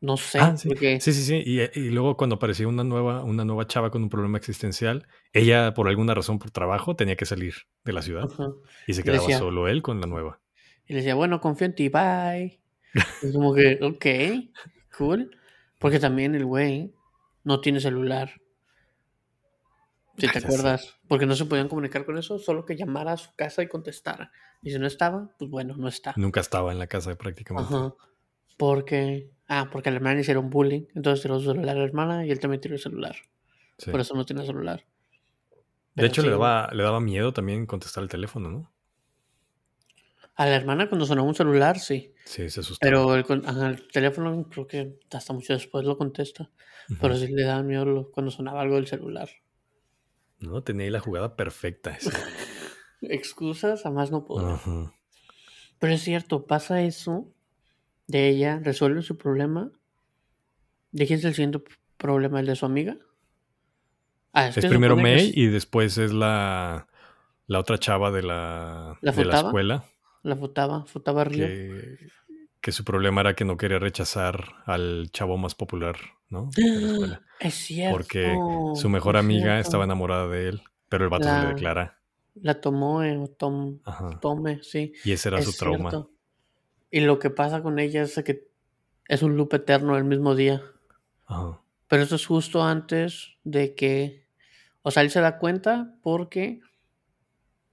No 0.00 0.16
sé, 0.16 0.38
Ah, 0.38 0.56
sí. 0.56 0.68
porque. 0.68 1.00
Sí, 1.00 1.12
sí, 1.12 1.22
sí. 1.22 1.42
Y, 1.44 1.60
y 1.78 1.90
luego 1.90 2.16
cuando 2.16 2.36
apareció 2.36 2.68
una 2.68 2.84
nueva, 2.84 3.24
una 3.24 3.44
nueva 3.44 3.66
chava 3.66 3.90
con 3.90 4.02
un 4.02 4.08
problema 4.10 4.38
existencial, 4.38 5.06
ella, 5.32 5.72
por 5.74 5.88
alguna 5.88 6.14
razón, 6.14 6.38
por 6.38 6.50
trabajo, 6.50 6.94
tenía 6.94 7.16
que 7.16 7.24
salir 7.26 7.54
de 7.84 7.92
la 7.92 8.02
ciudad. 8.02 8.28
Y 8.86 8.92
se 8.94 9.02
quedaba 9.02 9.22
decía- 9.22 9.38
solo 9.38 9.66
él 9.68 9.82
con 9.82 10.00
la 10.00 10.06
nueva. 10.06 10.40
Y 10.86 10.92
le 10.92 10.98
decía, 11.00 11.14
bueno, 11.14 11.40
confío 11.40 11.66
en 11.66 11.74
ti, 11.74 11.88
bye. 11.88 12.60
Es 13.22 13.32
como 13.32 13.54
que, 13.54 13.78
ok, 13.82 14.06
cool. 14.96 15.30
Porque 15.78 15.98
también 16.00 16.34
el 16.34 16.44
güey 16.44 16.92
no 17.44 17.60
tiene 17.60 17.80
celular. 17.80 18.32
Si 20.18 20.28
te 20.28 20.38
acuerdas, 20.38 20.96
porque 21.08 21.26
no 21.26 21.34
se 21.34 21.44
podían 21.44 21.68
comunicar 21.68 22.04
con 22.04 22.18
eso, 22.18 22.38
solo 22.38 22.64
que 22.64 22.76
llamara 22.76 23.12
a 23.12 23.16
su 23.16 23.34
casa 23.36 23.62
y 23.62 23.68
contestara. 23.68 24.32
Y 24.62 24.70
si 24.70 24.78
no 24.78 24.86
estaba, 24.86 25.30
pues 25.38 25.50
bueno, 25.50 25.76
no 25.76 25.88
está. 25.88 26.12
Nunca 26.16 26.40
estaba 26.40 26.72
en 26.72 26.78
la 26.78 26.86
casa 26.88 27.14
prácticamente. 27.16 27.72
Ajá. 27.72 27.94
Porque, 28.56 29.30
ah, 29.46 29.68
porque 29.70 29.88
a 29.88 29.92
la 29.92 29.96
hermana 29.98 30.16
le 30.16 30.22
hicieron 30.22 30.50
bullying, 30.50 30.86
entonces 30.94 31.22
tiró 31.22 31.38
su 31.38 31.46
celular 31.52 31.76
a 31.76 31.78
la 31.80 31.84
hermana 31.84 32.26
y 32.26 32.30
él 32.32 32.40
también 32.40 32.60
tiró 32.60 32.74
el 32.74 32.80
celular. 32.80 33.16
Sí. 33.78 33.90
Por 33.92 34.00
eso 34.00 34.14
no 34.14 34.24
tiene 34.26 34.44
celular. 34.44 34.80
De 34.80 34.84
Pero 35.94 36.06
hecho, 36.08 36.22
sí, 36.22 36.26
le, 36.28 36.32
daba, 36.32 36.70
le 36.72 36.82
daba 36.82 37.00
miedo 37.00 37.32
también 37.32 37.66
contestar 37.66 38.02
el 38.02 38.08
teléfono, 38.08 38.50
¿no? 38.50 38.72
A 40.36 40.46
la 40.46 40.56
hermana 40.56 40.88
cuando 40.88 41.04
sonaba 41.06 41.26
un 41.28 41.34
celular, 41.34 41.78
sí. 41.78 42.14
Sí, 42.24 42.48
se 42.48 42.60
asustaba. 42.60 42.90
Pero 42.90 43.14
el, 43.16 43.24
con- 43.24 43.44
ajá, 43.46 43.68
el 43.68 43.88
teléfono 43.88 44.48
creo 44.50 44.66
que 44.66 44.98
hasta 45.12 45.32
mucho 45.32 45.52
después 45.52 45.84
lo 45.84 45.98
contesta. 45.98 46.50
Pero 47.00 47.16
sí 47.16 47.28
le 47.28 47.42
daba 47.42 47.62
miedo 47.62 47.84
lo- 47.84 48.10
cuando 48.10 48.30
sonaba 48.30 48.62
algo 48.62 48.76
del 48.76 48.86
celular. 48.86 49.28
No, 50.40 50.62
tenía 50.62 50.84
ahí 50.84 50.90
la 50.90 51.00
jugada 51.00 51.36
perfecta. 51.36 51.90
esa. 51.92 52.10
Excusas, 53.02 53.86
a 53.86 53.90
más 53.90 54.10
no 54.10 54.24
poder. 54.24 54.54
Ajá. 54.54 54.92
Pero 55.78 55.92
es 55.92 56.02
cierto, 56.02 56.46
pasa 56.46 56.82
eso 56.82 57.32
de 58.06 58.28
ella, 58.28 58.60
resuelve 58.62 59.02
su 59.02 59.16
problema. 59.16 59.70
¿De 60.90 61.06
quién 61.06 61.18
es 61.20 61.24
el 61.24 61.34
siguiente 61.34 61.62
problema? 61.96 62.40
¿El 62.40 62.46
de 62.46 62.56
su 62.56 62.66
amiga? 62.66 62.96
Ah, 64.32 64.48
Es 64.48 64.54
que 64.56 64.68
primero 64.68 64.96
May 64.96 65.28
es- 65.30 65.36
y 65.36 65.46
después 65.46 65.98
es 65.98 66.12
la, 66.12 66.88
la 67.46 67.58
otra 67.60 67.78
chava 67.78 68.10
de 68.10 68.22
la, 68.22 68.98
¿La 69.00 69.12
de 69.12 69.24
la 69.24 69.36
escuela. 69.36 69.84
La 70.22 70.36
Futaba, 70.36 70.84
Futaba 70.86 71.24
Río. 71.24 71.46
Que, 71.46 71.98
que 72.68 72.72
su 72.72 72.84
problema 72.84 73.22
era 73.22 73.32
que 73.34 73.46
no 73.46 73.56
quería 73.56 73.78
rechazar 73.78 74.44
al 74.66 75.08
chavo 75.10 75.38
más 75.38 75.54
popular, 75.54 75.96
¿no? 76.28 76.50
De 76.54 76.62
la 76.68 76.86
escuela. 76.92 77.22
Es 77.40 77.54
cierto. 77.54 77.96
Porque 77.96 78.36
su 78.74 78.90
mejor 78.90 79.16
es 79.16 79.20
amiga 79.20 79.44
cierto. 79.54 79.60
estaba 79.60 79.84
enamorada 79.84 80.28
de 80.28 80.48
él, 80.50 80.62
pero 80.90 81.04
el 81.04 81.08
vato 81.10 81.24
se 81.24 81.30
La- 81.30 81.42
le 81.44 81.48
declara. 81.54 81.98
La 82.34 82.60
tomó, 82.60 83.02
eh, 83.02 83.16
o 83.16 83.26
tom, 83.26 83.78
Ajá. 83.84 84.20
tome, 84.20 84.62
sí. 84.62 84.92
Y 85.02 85.12
ese 85.12 85.30
era 85.30 85.38
es 85.38 85.46
su 85.46 85.54
trauma. 85.54 85.88
cierto. 85.88 86.10
Y 86.90 87.00
lo 87.00 87.18
que 87.18 87.30
pasa 87.30 87.62
con 87.62 87.78
ella 87.78 88.02
es 88.02 88.22
que 88.22 88.48
es 89.08 89.22
un 89.22 89.34
loop 89.38 89.54
eterno 89.54 89.96
el 89.96 90.04
mismo 90.04 90.34
día. 90.34 90.60
Ajá. 91.24 91.62
Pero 91.88 92.02
eso 92.02 92.16
es 92.16 92.26
justo 92.26 92.62
antes 92.62 93.30
de 93.44 93.74
que. 93.74 94.26
O 94.82 94.90
sea, 94.90 95.02
él 95.02 95.10
se 95.10 95.22
da 95.22 95.38
cuenta 95.38 95.94
porque 96.02 96.60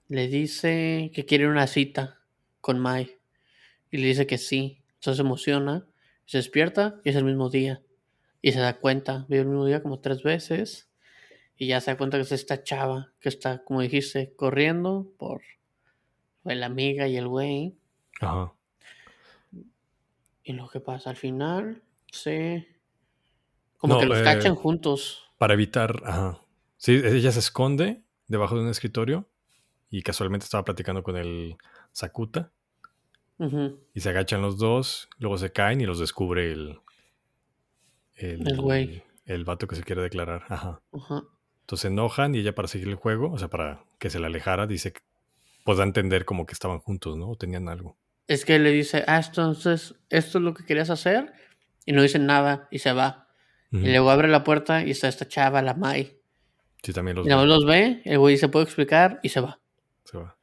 le 0.08 0.30
dice 0.30 1.12
que 1.14 1.25
quiere 1.25 1.50
una 1.50 1.68
cita 1.68 2.22
con 2.62 2.80
Mai. 2.80 3.18
Y 3.92 3.98
le 3.98 4.08
dice 4.08 4.25
que 4.25 4.38
sí. 4.38 4.82
Entonces 5.05 5.17
se 5.17 5.21
emociona, 5.21 5.85
se 6.25 6.39
despierta 6.39 7.00
y 7.03 7.09
es 7.09 7.15
el 7.15 7.25
mismo 7.25 7.51
día. 7.51 7.83
Y 8.41 8.53
se 8.53 8.59
da 8.59 8.79
cuenta, 8.79 9.27
vive 9.29 9.41
el 9.41 9.50
mismo 9.50 9.63
día 9.67 9.83
como 9.83 10.00
tres 10.00 10.24
veces. 10.24 10.89
Y 11.57 11.67
ya 11.67 11.79
se 11.79 11.91
da 11.91 11.97
cuenta 11.97 12.17
que 12.17 12.24
es 12.24 12.31
esta 12.31 12.63
chava 12.63 13.13
que 13.19 13.29
está, 13.29 13.63
como 13.63 13.81
dijiste, 13.81 14.33
corriendo 14.35 15.07
por 15.19 15.43
la 16.43 16.65
amiga 16.65 17.07
y 17.07 17.17
el 17.17 17.27
güey. 17.27 17.77
Ajá. 18.19 18.53
Y 20.43 20.53
lo 20.53 20.67
que 20.69 20.79
pasa 20.79 21.12
al 21.12 21.17
final, 21.17 21.83
se. 22.12 22.67
Como 23.77 23.93
No, 23.93 24.00
que 24.00 24.07
los 24.07 24.17
eh, 24.17 24.24
cachan 24.24 24.55
juntos. 24.55 25.29
Para 25.38 25.53
evitar. 25.53 26.01
Ajá. 26.03 26.41
Sí, 26.77 26.93
ella 26.93 27.31
se 27.31 27.39
esconde 27.39 28.01
debajo 28.27 28.55
de 28.55 28.63
un 28.63 28.69
escritorio 28.69 29.29
y 29.91 30.01
casualmente 30.01 30.45
estaba 30.45 30.65
platicando 30.65 31.03
con 31.03 31.15
el 31.15 31.57
Sakuta 31.91 32.51
Y 33.94 34.00
se 34.00 34.10
agachan 34.10 34.42
los 34.42 34.58
dos, 34.58 35.10
luego 35.18 35.38
se 35.38 35.51
caen 35.51 35.82
y 35.82 35.86
los 35.86 36.00
descubre 36.00 36.51
el. 36.51 36.80
El, 38.15 38.48
El 38.48 38.62
güey. 38.62 39.04
el 39.25 39.44
vato 39.44 39.68
que 39.68 39.75
se 39.75 39.84
quiere 39.84 40.01
declarar. 40.01 40.44
Ajá. 40.48 40.82
Entonces 40.94 41.82
se 41.82 41.88
enojan 41.89 42.34
y 42.36 42.39
ella 42.39 42.56
para 42.56 42.68
seguir 42.68 42.88
el 42.88 42.96
juego, 42.96 43.32
o 43.32 43.38
sea, 43.38 43.50
para 43.50 43.84
que 44.00 44.10
se 44.10 44.20
le 44.20 44.27
alejara, 44.27 44.68
dice 44.68 44.94
que 44.94 45.01
pues 45.65 45.77
da 45.80 45.84
a 45.84 45.88
entender 45.88 46.24
como 46.25 46.46
que 46.46 46.54
estaban 46.54 46.80
juntos, 46.80 47.18
¿no? 47.18 47.30
O 47.32 47.36
tenían 47.36 47.68
algo. 47.68 47.98
Es 48.27 48.46
que 48.46 48.60
le 48.60 48.72
dice, 48.72 49.04
ah, 49.08 49.20
entonces, 49.25 49.96
esto 50.10 50.38
es 50.38 50.44
lo 50.44 50.54
que 50.54 50.63
querías 50.63 50.89
hacer. 50.92 51.34
Y 51.86 51.92
no 51.92 52.01
dice 52.04 52.20
nada 52.20 52.68
y 52.72 52.80
se 52.80 52.94
va. 52.94 53.27
Y 53.72 53.80
luego 53.89 54.10
abre 54.10 54.30
la 54.30 54.44
puerta 54.46 54.86
y 54.86 54.92
está 54.92 55.08
esta 55.10 55.27
chava, 55.27 55.62
la 55.62 55.74
Mai. 55.74 56.18
Sí, 56.82 56.94
también 56.94 57.18
los 57.18 57.25
Y 57.25 57.30
ve, 57.30 57.46
los 57.46 57.65
ve, 57.65 58.01
el 58.06 58.20
güey 58.20 58.38
se 58.38 58.48
puede 58.48 58.63
explicar 58.63 59.20
y 59.24 59.30
se 59.30 59.42
va. 59.42 59.60
se 60.06 60.18
va. 60.18 60.38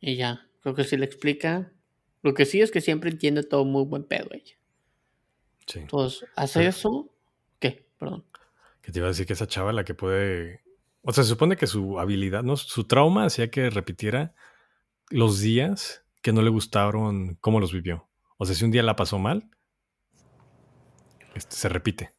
Y 0.00 0.16
ya, 0.16 0.46
creo 0.60 0.74
que 0.74 0.84
sí 0.84 0.96
le 0.98 1.06
explica. 1.06 1.72
Lo 2.26 2.34
que 2.34 2.44
sí 2.44 2.60
es 2.60 2.72
que 2.72 2.80
siempre 2.80 3.08
entiende 3.08 3.44
todo 3.44 3.64
muy 3.64 3.84
buen 3.84 4.02
pedo 4.02 4.26
ella. 4.32 4.56
Sí. 5.64 5.78
Entonces, 5.78 6.28
hace 6.34 6.58
Pero- 6.58 6.70
eso. 6.70 7.10
¿Qué? 7.60 7.86
Perdón. 7.98 8.24
Que 8.82 8.90
te 8.90 8.98
iba 8.98 9.06
a 9.06 9.10
decir 9.10 9.26
que 9.26 9.34
esa 9.34 9.46
chava 9.46 9.72
la 9.72 9.84
que 9.84 9.94
puede. 9.94 10.60
O 11.02 11.12
sea, 11.12 11.22
se 11.22 11.30
supone 11.30 11.56
que 11.56 11.68
su 11.68 12.00
habilidad, 12.00 12.42
¿no? 12.42 12.56
Su 12.56 12.82
trauma 12.82 13.26
hacía 13.26 13.48
que 13.48 13.70
repitiera 13.70 14.34
los 15.08 15.38
días 15.38 16.04
que 16.20 16.32
no 16.32 16.42
le 16.42 16.50
gustaron 16.50 17.36
cómo 17.40 17.60
los 17.60 17.72
vivió. 17.72 18.08
O 18.38 18.44
sea, 18.44 18.56
si 18.56 18.64
un 18.64 18.72
día 18.72 18.82
la 18.82 18.96
pasó 18.96 19.20
mal, 19.20 19.48
este, 21.36 21.54
se 21.54 21.68
repite. 21.68 22.12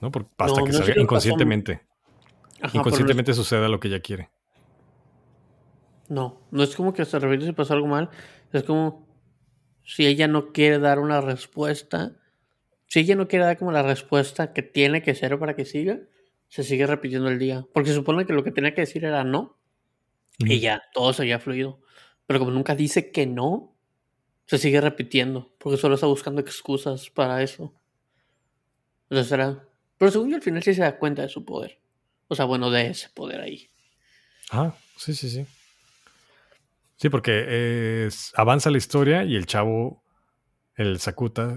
¿No? 0.00 0.10
Porque 0.10 0.30
hasta 0.38 0.60
No, 0.60 0.64
que 0.66 0.72
no 0.72 0.78
salga 0.78 1.00
inconscientemente. 1.02 1.82
Ajá, 2.62 2.78
inconscientemente 2.78 3.34
suceda 3.34 3.68
lo 3.68 3.78
que 3.78 3.88
ella 3.88 4.00
quiere. 4.00 4.30
No, 6.08 6.40
no 6.50 6.62
es 6.62 6.74
como 6.74 6.92
que 6.94 7.04
se 7.04 7.18
repite 7.18 7.44
si 7.44 7.52
pasó 7.52 7.74
algo 7.74 7.86
mal. 7.88 8.08
Es 8.52 8.64
como 8.64 9.08
si 9.84 10.06
ella 10.06 10.28
no 10.28 10.52
quiere 10.52 10.78
dar 10.78 10.98
una 10.98 11.20
respuesta. 11.20 12.16
Si 12.86 13.00
ella 13.00 13.16
no 13.16 13.28
quiere 13.28 13.44
dar 13.44 13.58
como 13.58 13.72
la 13.72 13.82
respuesta 13.82 14.52
que 14.52 14.62
tiene 14.62 15.02
que 15.02 15.14
ser 15.14 15.38
para 15.38 15.56
que 15.56 15.64
siga, 15.64 16.00
se 16.48 16.62
sigue 16.62 16.86
repitiendo 16.86 17.28
el 17.28 17.38
día. 17.38 17.66
Porque 17.72 17.88
se 17.90 17.96
supone 17.96 18.26
que 18.26 18.32
lo 18.32 18.44
que 18.44 18.52
tenía 18.52 18.74
que 18.74 18.82
decir 18.82 19.04
era 19.04 19.24
no. 19.24 19.56
Y 20.38 20.60
ya, 20.60 20.82
todo 20.92 21.12
seguía 21.12 21.38
fluido. 21.38 21.80
Pero 22.26 22.40
como 22.40 22.50
nunca 22.50 22.74
dice 22.74 23.10
que 23.10 23.26
no, 23.26 23.74
se 24.46 24.58
sigue 24.58 24.80
repitiendo. 24.80 25.54
Porque 25.58 25.78
solo 25.78 25.94
está 25.94 26.06
buscando 26.06 26.40
excusas 26.40 27.10
para 27.10 27.42
eso. 27.42 27.74
Entonces 29.08 29.32
era. 29.32 29.66
Pero 29.96 30.10
según 30.10 30.30
yo 30.30 30.36
al 30.36 30.42
final 30.42 30.62
sí 30.62 30.74
se 30.74 30.82
da 30.82 30.98
cuenta 30.98 31.22
de 31.22 31.28
su 31.28 31.44
poder. 31.44 31.78
O 32.28 32.34
sea, 32.34 32.44
bueno, 32.44 32.70
de 32.70 32.88
ese 32.88 33.08
poder 33.10 33.40
ahí. 33.40 33.68
Ah, 34.50 34.74
sí, 34.96 35.14
sí, 35.14 35.30
sí. 35.30 35.46
Sí, 37.02 37.08
porque 37.08 38.06
es- 38.06 38.32
avanza 38.36 38.70
la 38.70 38.78
historia 38.78 39.24
y 39.24 39.34
el 39.34 39.46
chavo, 39.46 40.04
el 40.76 41.00
Sakuta, 41.00 41.56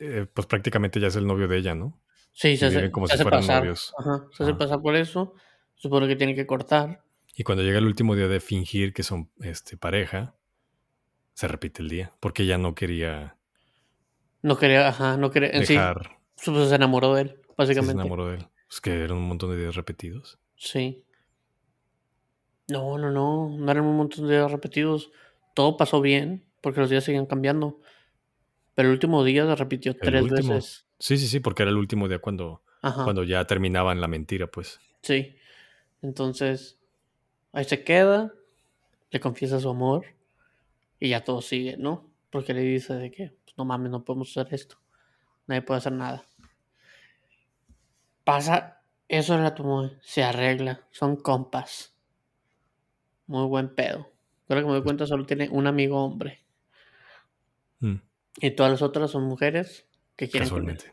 eh, 0.00 0.26
pues 0.34 0.48
prácticamente 0.48 0.98
ya 0.98 1.06
es 1.06 1.14
el 1.14 1.28
novio 1.28 1.46
de 1.46 1.58
ella, 1.58 1.76
¿no? 1.76 2.00
Sí, 2.32 2.56
se 2.56 2.66
hace, 2.66 2.76
viven 2.76 2.90
como 2.90 3.06
se 3.06 3.12
si 3.12 3.14
hace 3.14 3.22
fueran 3.22 3.40
pasar. 3.40 3.60
novios. 3.62 3.94
Ajá, 3.96 4.26
se 4.32 4.42
hace 4.42 4.54
pasar 4.54 4.80
por 4.82 4.96
eso. 4.96 5.34
Supone 5.76 6.08
que 6.08 6.16
tiene 6.16 6.34
que 6.34 6.44
cortar. 6.44 7.04
Y 7.36 7.44
cuando 7.44 7.62
llega 7.62 7.78
el 7.78 7.86
último 7.86 8.16
día 8.16 8.26
de 8.26 8.40
fingir 8.40 8.92
que 8.92 9.04
son 9.04 9.30
este, 9.40 9.76
pareja, 9.76 10.34
se 11.34 11.46
repite 11.46 11.80
el 11.82 11.88
día, 11.88 12.12
porque 12.18 12.42
ella 12.42 12.58
no 12.58 12.74
quería 12.74 13.36
No 14.42 14.56
quería, 14.58 14.88
ajá, 14.88 15.16
no 15.16 15.30
quería. 15.30 15.50
En 15.50 15.66
sí, 15.66 15.74
dejar, 15.74 16.18
pues, 16.44 16.68
se 16.68 16.74
enamoró 16.74 17.14
de 17.14 17.22
él, 17.22 17.28
sí, 17.36 17.42
se 17.46 17.54
básicamente. 17.56 17.92
enamoró 17.92 18.26
de 18.26 18.38
él. 18.38 18.48
Es 18.68 18.80
que 18.80 18.92
eran 19.04 19.18
un 19.18 19.28
montón 19.28 19.50
de 19.50 19.56
días 19.58 19.76
repetidos. 19.76 20.40
Sí. 20.56 21.04
No, 22.68 22.98
no, 22.98 23.10
no. 23.10 23.48
No 23.50 23.70
eran 23.70 23.84
un 23.84 23.96
montón 23.96 24.26
de 24.26 24.36
días 24.36 24.50
repetidos. 24.50 25.10
Todo 25.54 25.76
pasó 25.76 26.00
bien, 26.00 26.44
porque 26.60 26.80
los 26.80 26.90
días 26.90 27.04
seguían 27.04 27.26
cambiando. 27.26 27.80
Pero 28.74 28.88
el 28.88 28.92
último 28.94 29.24
día 29.24 29.44
se 29.46 29.56
repitió 29.56 29.96
tres 29.96 30.22
último. 30.22 30.54
veces. 30.54 30.86
Sí, 30.98 31.16
sí, 31.16 31.26
sí, 31.26 31.40
porque 31.40 31.62
era 31.62 31.70
el 31.70 31.76
último 31.78 32.08
día 32.08 32.18
cuando, 32.18 32.62
Ajá. 32.82 33.04
cuando 33.04 33.24
ya 33.24 33.44
terminaban 33.46 34.00
la 34.00 34.08
mentira, 34.08 34.46
pues. 34.46 34.80
Sí. 35.02 35.36
Entonces, 36.02 36.78
ahí 37.52 37.64
se 37.64 37.82
queda, 37.82 38.32
le 39.10 39.20
confiesa 39.20 39.58
su 39.58 39.68
amor 39.68 40.04
y 41.00 41.08
ya 41.08 41.24
todo 41.24 41.42
sigue, 41.42 41.76
¿no? 41.76 42.08
Porque 42.30 42.54
le 42.54 42.60
dice 42.60 42.94
de 42.94 43.10
que, 43.10 43.32
pues, 43.44 43.56
no 43.56 43.64
mames, 43.64 43.90
no 43.90 44.04
podemos 44.04 44.36
hacer 44.36 44.52
esto. 44.54 44.76
Nadie 45.46 45.62
puede 45.62 45.78
hacer 45.78 45.92
nada. 45.92 46.24
Pasa, 48.24 48.82
eso 49.08 49.34
es 49.34 49.40
la 49.40 49.54
Tomoe, 49.54 49.98
se 50.02 50.22
arregla, 50.22 50.86
son 50.90 51.16
compas. 51.16 51.94
Muy 53.28 53.46
buen 53.46 53.72
pedo. 53.74 54.10
Creo 54.48 54.60
que 54.62 54.66
me 54.66 54.72
doy 54.72 54.82
cuenta, 54.82 55.06
solo 55.06 55.24
tiene 55.26 55.48
un 55.50 55.66
amigo 55.68 56.02
hombre. 56.04 56.40
Mm, 57.80 57.96
Y 58.40 58.50
todas 58.52 58.72
las 58.72 58.82
otras 58.82 59.10
son 59.10 59.24
mujeres 59.24 59.86
que 60.16 60.28
quieren 60.28 60.48
casualmente. 60.48 60.92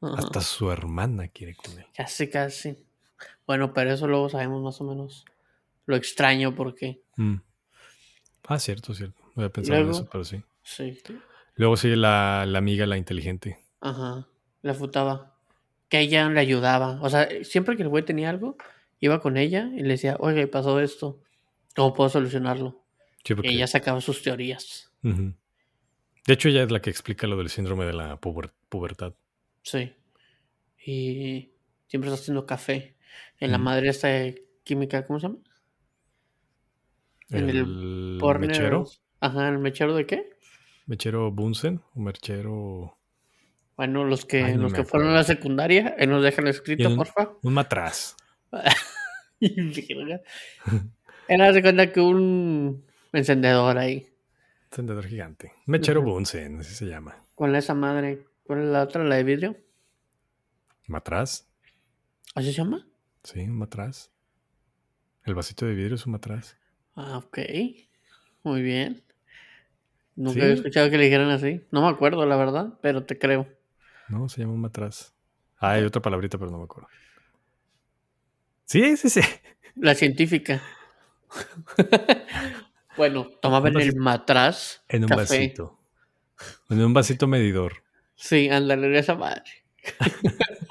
Ajá. 0.00 0.14
Hasta 0.18 0.40
su 0.40 0.70
hermana 0.70 1.28
quiere 1.28 1.52
él. 1.76 1.86
Casi, 1.96 2.28
casi. 2.28 2.76
Bueno, 3.46 3.72
pero 3.72 3.92
eso 3.92 4.06
luego 4.08 4.28
sabemos 4.28 4.62
más 4.62 4.80
o 4.80 4.84
menos 4.84 5.24
lo 5.86 5.96
extraño 5.96 6.54
porque 6.54 7.00
Mm. 7.16 7.36
Ah, 8.48 8.58
cierto, 8.58 8.92
cierto. 8.94 9.20
No 9.36 9.42
había 9.42 9.52
pensado 9.52 9.78
en 9.78 9.84
Luego- 9.84 9.98
eso, 10.00 10.08
pero 10.10 10.24
sí. 10.24 10.42
sí. 10.62 10.98
Luego 11.54 11.76
sigue 11.76 11.96
la, 11.96 12.44
la 12.46 12.58
amiga, 12.58 12.86
la 12.86 12.96
inteligente. 12.96 13.58
Ajá. 13.80 14.26
La 14.62 14.74
futaba. 14.74 15.36
Que 15.88 16.00
ella 16.00 16.28
le 16.30 16.40
ayudaba. 16.40 16.98
O 17.02 17.08
sea, 17.10 17.28
siempre 17.44 17.76
que 17.76 17.82
el 17.82 17.88
güey 17.90 18.04
tenía 18.04 18.30
algo, 18.30 18.56
iba 18.98 19.20
con 19.20 19.36
ella 19.36 19.70
y 19.76 19.82
le 19.82 19.90
decía, 19.90 20.16
oye, 20.18 20.46
pasó 20.48 20.80
esto. 20.80 21.20
¿Cómo 21.74 21.94
puedo 21.94 22.10
solucionarlo? 22.10 22.84
Sí, 23.24 23.34
porque- 23.34 23.50
Y 23.50 23.56
ella 23.56 23.66
sacaba 23.66 24.00
sus 24.00 24.22
teorías. 24.22 24.90
De 25.02 26.32
hecho, 26.34 26.48
ella 26.48 26.62
es 26.62 26.70
la 26.70 26.80
que 26.80 26.90
explica 26.90 27.26
lo 27.26 27.36
del 27.36 27.48
síndrome 27.48 27.84
de 27.84 27.92
la 27.92 28.20
puber- 28.20 28.52
pubertad. 28.68 29.14
Sí. 29.62 29.92
Y 30.84 31.52
siempre 31.86 32.10
está 32.10 32.20
haciendo 32.20 32.46
café. 32.46 32.96
En 33.38 33.50
la 33.52 33.58
madre 33.58 33.88
esta 33.88 34.08
de 34.08 34.46
química, 34.64 35.06
¿cómo 35.06 35.18
se 35.20 35.26
llama? 35.28 35.38
En 37.30 37.48
el 37.48 37.56
El 37.56 38.18
Porner- 38.20 38.48
mechero, 38.48 38.86
Ajá, 39.20 39.48
¿el 39.48 39.58
mechero 39.58 39.94
de 39.94 40.06
qué? 40.06 40.30
mechero 40.86 41.30
Bunsen, 41.30 41.80
o 41.94 42.00
mechero... 42.00 42.98
Bueno, 43.76 44.04
los 44.04 44.24
que, 44.24 44.42
Ay, 44.44 44.56
no 44.56 44.64
los 44.64 44.72
que 44.74 44.84
fueron 44.84 45.08
a 45.10 45.14
la 45.14 45.24
secundaria, 45.24 45.94
eh, 45.98 46.06
nos 46.06 46.22
dejan 46.22 46.46
escrito, 46.48 46.88
un- 46.88 46.96
porfa. 46.96 47.30
Un 47.42 47.54
matraz. 47.54 48.16
Era 51.28 51.52
de 51.52 51.62
cuenta 51.62 51.92
que 51.92 52.00
un 52.00 52.84
encendedor 53.12 53.78
ahí. 53.78 54.06
Encendedor 54.70 55.06
gigante. 55.06 55.52
Mechero 55.66 56.00
Ujú. 56.00 56.10
Bunsen, 56.10 56.60
así 56.60 56.74
se 56.74 56.86
llama. 56.86 57.24
¿Cuál 57.34 57.54
es 57.56 57.64
esa 57.64 57.74
madre? 57.74 58.26
¿Cuál 58.44 58.60
es 58.60 58.64
la 58.66 58.82
otra? 58.82 59.04
¿La 59.04 59.16
de 59.16 59.24
vidrio? 59.24 59.56
Matraz. 60.86 61.46
¿Así 62.34 62.48
se 62.48 62.52
llama? 62.54 62.86
Sí, 63.22 63.40
un 63.40 63.58
matraz. 63.58 64.10
El 65.24 65.34
vasito 65.34 65.66
de 65.66 65.74
vidrio 65.74 65.94
es 65.94 66.06
un 66.06 66.12
matraz. 66.12 66.56
Ah, 66.96 67.18
ok. 67.18 67.38
Muy 68.42 68.62
bien. 68.62 69.02
Nunca 70.16 70.34
Sí. 70.34 70.40
había 70.42 70.54
escuchado 70.54 70.90
que 70.90 70.98
le 70.98 71.04
dijeran 71.04 71.30
así. 71.30 71.62
No 71.70 71.82
me 71.82 71.88
acuerdo, 71.88 72.26
la 72.26 72.36
verdad, 72.36 72.74
pero 72.82 73.04
te 73.04 73.18
creo. 73.18 73.46
No, 74.08 74.28
se 74.28 74.40
llama 74.40 74.52
un 74.54 74.60
matraz. 74.60 75.14
Ah, 75.58 75.72
hay 75.72 75.84
otra 75.84 76.02
palabrita, 76.02 76.38
pero 76.38 76.50
no 76.50 76.58
me 76.58 76.64
acuerdo. 76.64 76.88
Sí, 78.64 78.96
sí, 78.96 79.08
sí. 79.10 79.20
La 79.76 79.94
científica. 79.94 80.60
bueno, 82.96 83.28
tomaban 83.40 83.76
el 83.80 83.96
matraz. 83.96 84.82
En 84.88 85.04
un 85.04 85.08
café. 85.08 85.20
vasito. 85.22 85.78
En 86.70 86.80
un 86.82 86.92
vasito 86.92 87.26
medidor. 87.26 87.74
Sí, 88.14 88.48
ándale, 88.48 88.98
esa 88.98 89.14
madre. 89.14 89.42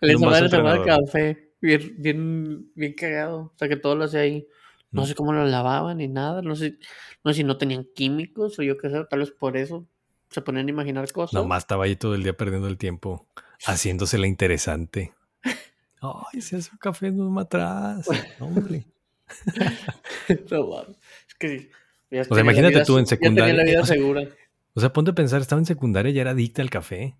En 0.00 0.10
esa 0.10 0.18
un 0.18 0.24
vaso 0.24 0.30
madre 0.30 0.48
tomaba 0.50 0.84
café. 0.84 1.52
Bien, 1.62 1.94
bien, 1.98 2.70
bien 2.74 2.92
cagado. 2.92 3.52
O 3.54 3.58
sea 3.58 3.68
que 3.68 3.76
todo 3.76 3.96
lo 3.96 4.04
hacía 4.04 4.20
ahí. 4.20 4.46
No 4.90 5.02
Mm. 5.02 5.06
sé 5.06 5.14
cómo 5.14 5.32
lo 5.32 5.46
lavaban 5.46 5.96
ni 5.98 6.08
nada. 6.08 6.42
No 6.42 6.54
sé, 6.56 6.78
no 7.24 7.32
sé 7.32 7.38
si 7.38 7.44
no 7.44 7.56
tenían 7.56 7.86
químicos 7.94 8.58
o 8.58 8.62
yo 8.62 8.76
qué 8.76 8.90
sé. 8.90 9.02
Tal 9.08 9.20
vez 9.20 9.30
por 9.30 9.56
eso 9.56 9.86
se 10.28 10.42
ponían 10.42 10.66
a 10.66 10.70
imaginar 10.70 11.10
cosas. 11.10 11.32
Nomás 11.32 11.62
estaba 11.62 11.84
ahí 11.84 11.96
todo 11.96 12.14
el 12.14 12.22
día 12.22 12.36
perdiendo 12.36 12.68
el 12.68 12.76
tiempo, 12.76 13.26
haciéndosela 13.64 14.26
interesante. 14.26 15.14
Ay, 16.02 16.42
se 16.42 16.56
hace 16.56 16.70
un 16.72 16.78
café 16.78 17.06
en 17.06 17.20
un 17.22 17.32
matraz. 17.32 18.06
Hombre. 18.40 18.84
No 20.50 20.66
mames. 20.68 20.96
Es 21.28 21.34
que 21.34 21.70
ya 22.10 22.22
O 22.22 22.24
sea, 22.24 22.40
imagínate 22.40 22.74
vida 22.74 22.84
tú 22.84 22.98
en 22.98 23.06
se- 23.06 23.16
Ya 23.16 23.20
tenía 23.20 23.32
la 23.32 23.46
secundaria, 23.46 23.64
vida 23.72 23.82
o 23.82 23.86
sea, 23.86 23.96
segura. 23.96 24.28
O 24.74 24.80
sea, 24.80 24.92
ponte 24.92 25.10
a 25.12 25.14
pensar, 25.14 25.40
estaba 25.40 25.60
en 25.60 25.66
secundaria 25.66 26.10
y 26.12 26.18
era 26.18 26.30
adicta 26.32 26.62
al 26.62 26.70
café. 26.70 27.16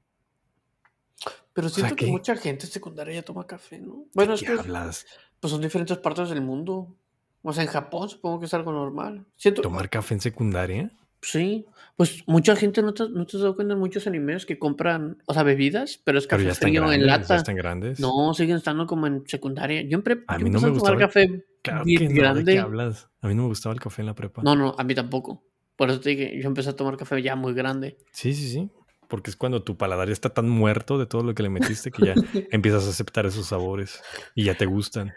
Pero 1.52 1.68
sea, 1.68 1.84
siento 1.87 1.96
que 1.96 2.06
mucha 2.06 2.34
gente 2.37 2.66
en 2.66 2.73
secundaria 2.73 3.14
ya 3.14 3.23
toma 3.23 3.46
café, 3.46 3.78
¿no? 3.78 4.06
Bueno, 4.14 4.34
es 4.34 4.40
¿Qué 4.40 4.46
que 4.46 4.52
hablas? 4.52 5.06
pues 5.40 5.52
son 5.52 5.61
diferentes 5.62 5.96
partes 5.99 6.28
del 6.30 6.40
mundo. 6.40 6.96
O 7.42 7.52
sea, 7.52 7.62
en 7.62 7.68
Japón 7.68 8.08
supongo 8.08 8.40
que 8.40 8.46
es 8.46 8.54
algo 8.54 8.73
normal. 8.73 9.25
Siento, 9.37 9.62
¿Tomar 9.62 9.88
café 9.90 10.14
en 10.14 10.20
secundaria? 10.20 10.90
Sí, 11.25 11.64
pues 11.97 12.23
mucha 12.26 12.54
gente 12.54 12.83
no 12.83 12.93
te, 12.93 13.09
no 13.09 13.25
te 13.26 13.37
has 13.37 13.43
dado 13.43 13.57
cuenta 13.57 13.75
en 13.75 13.81
muchos 13.81 14.07
animes 14.07 14.45
que 14.47 14.59
compran, 14.59 15.16
o 15.26 15.33
sea, 15.35 15.43
bebidas, 15.43 16.00
pero 16.04 16.19
es 16.19 16.26
Pero 16.26 16.43
café 16.45 16.54
frío 16.66 16.83
grandes. 16.83 17.00
en 17.00 17.07
lata. 17.07 17.37
están 17.37 17.57
grandes. 17.57 17.99
No, 18.00 18.35
siguen 18.35 18.57
estando 18.57 18.87
como 18.87 19.07
en 19.07 19.25
secundaria. 19.26 19.83
Yo 19.83 19.97
en 19.97 20.02
prepa 20.02 20.35
A 20.35 20.38
mí 20.38 20.50
no 20.50 20.61
me 20.61 20.69
gustaba 20.71 20.99
café 20.99 21.44
Claro 21.62 21.85
que 21.87 21.94
no, 21.94 22.09
¿de 22.09 22.14
grande. 22.14 22.53
qué 22.53 22.59
hablas? 22.59 23.09
A 23.22 23.29
mí 23.29 23.35
no 23.35 23.42
me 23.42 23.48
gustaba 23.48 23.72
el 23.72 23.81
café 23.81 24.03
en 24.03 24.07
la 24.07 24.14
prepa. 24.14 24.42
No, 24.42 24.55
no, 24.55 24.75
a 24.77 24.85
mí 24.85 24.94
tampoco. 24.94 25.42
Por 25.77 25.88
eso 25.90 25.98
te 26.01 26.11
dije, 26.11 26.38
yo 26.40 26.46
empecé 26.46 26.70
a 26.70 26.77
tomar 26.77 26.96
café 26.98 27.20
ya 27.22 27.37
muy 27.37 27.55
grande. 27.55 27.96
Sí, 28.12 28.35
sí, 28.35 28.48
sí. 28.51 28.70
Porque 29.09 29.31
es 29.31 29.37
cuando 29.37 29.62
tu 29.62 29.77
paladar 29.77 30.09
ya 30.09 30.12
está 30.12 30.29
tan 30.31 30.48
muerto 30.48 30.98
de 30.98 31.07
todo 31.07 31.22
lo 31.22 31.35
que 31.35 31.42
le 31.42 31.48
metiste 31.48 31.90
que 31.90 32.07
ya 32.07 32.14
empiezas 32.51 32.87
a 32.87 32.90
aceptar 32.90 33.25
esos 33.27 33.46
sabores 33.46 34.03
y 34.35 34.44
ya 34.44 34.55
te 34.55 34.66
gustan. 34.66 35.14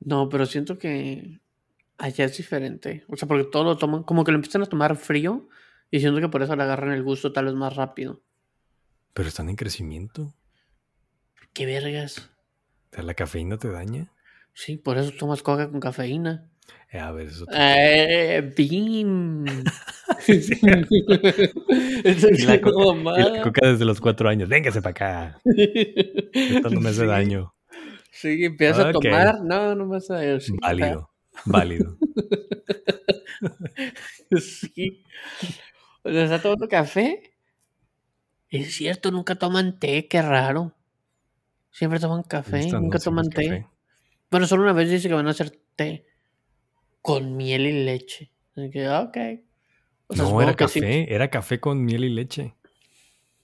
No, 0.00 0.28
pero 0.28 0.46
siento 0.46 0.78
que 0.78 1.38
allá 2.00 2.24
es 2.24 2.36
diferente. 2.36 3.04
O 3.08 3.16
sea, 3.16 3.28
porque 3.28 3.44
todo 3.44 3.64
lo 3.64 3.76
toman, 3.76 4.02
como 4.02 4.24
que 4.24 4.32
lo 4.32 4.36
empiezan 4.36 4.62
a 4.62 4.66
tomar 4.66 4.96
frío 4.96 5.48
y 5.90 6.00
siento 6.00 6.20
que 6.20 6.28
por 6.28 6.42
eso 6.42 6.56
le 6.56 6.62
agarran 6.62 6.92
el 6.92 7.02
gusto 7.02 7.32
tal 7.32 7.44
vez 7.46 7.54
más 7.54 7.76
rápido. 7.76 8.22
Pero 9.12 9.28
están 9.28 9.48
en 9.48 9.56
crecimiento. 9.56 10.34
¿Qué 11.52 11.66
vergas? 11.66 12.30
O 12.92 12.94
sea, 12.94 13.04
la 13.04 13.14
cafeína 13.14 13.58
te 13.58 13.70
daña. 13.70 14.12
Sí, 14.54 14.76
por 14.76 14.98
eso 14.98 15.12
tomas 15.12 15.42
coca 15.42 15.70
con 15.70 15.80
cafeína. 15.80 16.48
Eh, 16.90 16.98
a 16.98 17.12
ver, 17.12 17.28
eso. 17.28 17.46
Eh, 17.52 18.52
Bean. 18.56 19.44
Y 20.28 20.62
la, 22.44 22.60
coca, 22.60 23.20
y 23.20 23.32
la 23.32 23.42
coca 23.42 23.66
desde 23.68 23.84
los 23.84 24.00
cuatro 24.00 24.28
años. 24.28 24.48
Véngase 24.48 24.82
para 24.82 24.90
acá. 24.90 25.40
Esto 25.44 26.70
no 26.70 26.80
me 26.80 26.90
hace 26.90 27.00
Sí, 27.00 27.06
daño. 27.06 27.54
Sí, 28.12 28.44
empiezas 28.44 28.86
a 28.86 28.92
tomar. 28.92 29.40
No, 29.42 29.74
no 29.74 29.86
me 29.86 29.96
hace 29.96 30.12
daño. 30.12 30.40
Sí, 30.40 30.52
Válido. 30.60 31.09
Válido. 31.44 31.96
Sí. 34.38 35.02
O 36.04 36.10
sea, 36.10 36.24
está 36.24 36.40
tomando 36.42 36.68
café. 36.68 37.32
Es 38.48 38.74
cierto, 38.74 39.10
nunca 39.10 39.34
toman 39.36 39.78
té, 39.78 40.06
qué 40.08 40.22
raro. 40.22 40.74
Siempre 41.70 42.00
toman 42.00 42.22
café, 42.22 42.66
nunca 42.72 42.98
toman 42.98 43.28
té. 43.28 43.46
café. 43.46 43.66
Bueno, 44.30 44.46
solo 44.46 44.62
una 44.64 44.72
vez 44.72 44.90
dice 44.90 45.08
que 45.08 45.14
van 45.14 45.26
a 45.26 45.30
hacer 45.30 45.50
té 45.76 46.06
con 47.02 47.36
miel 47.36 47.66
y 47.66 47.84
leche. 47.84 48.30
Así 48.56 48.70
que, 48.70 48.88
ok. 48.88 49.16
O 50.08 50.14
sea, 50.16 50.24
No, 50.24 50.42
era 50.42 50.50
sí. 50.52 50.56
café. 50.56 51.14
Era 51.14 51.30
café 51.30 51.60
con 51.60 51.84
miel 51.84 52.04
y 52.04 52.10
leche. 52.10 52.54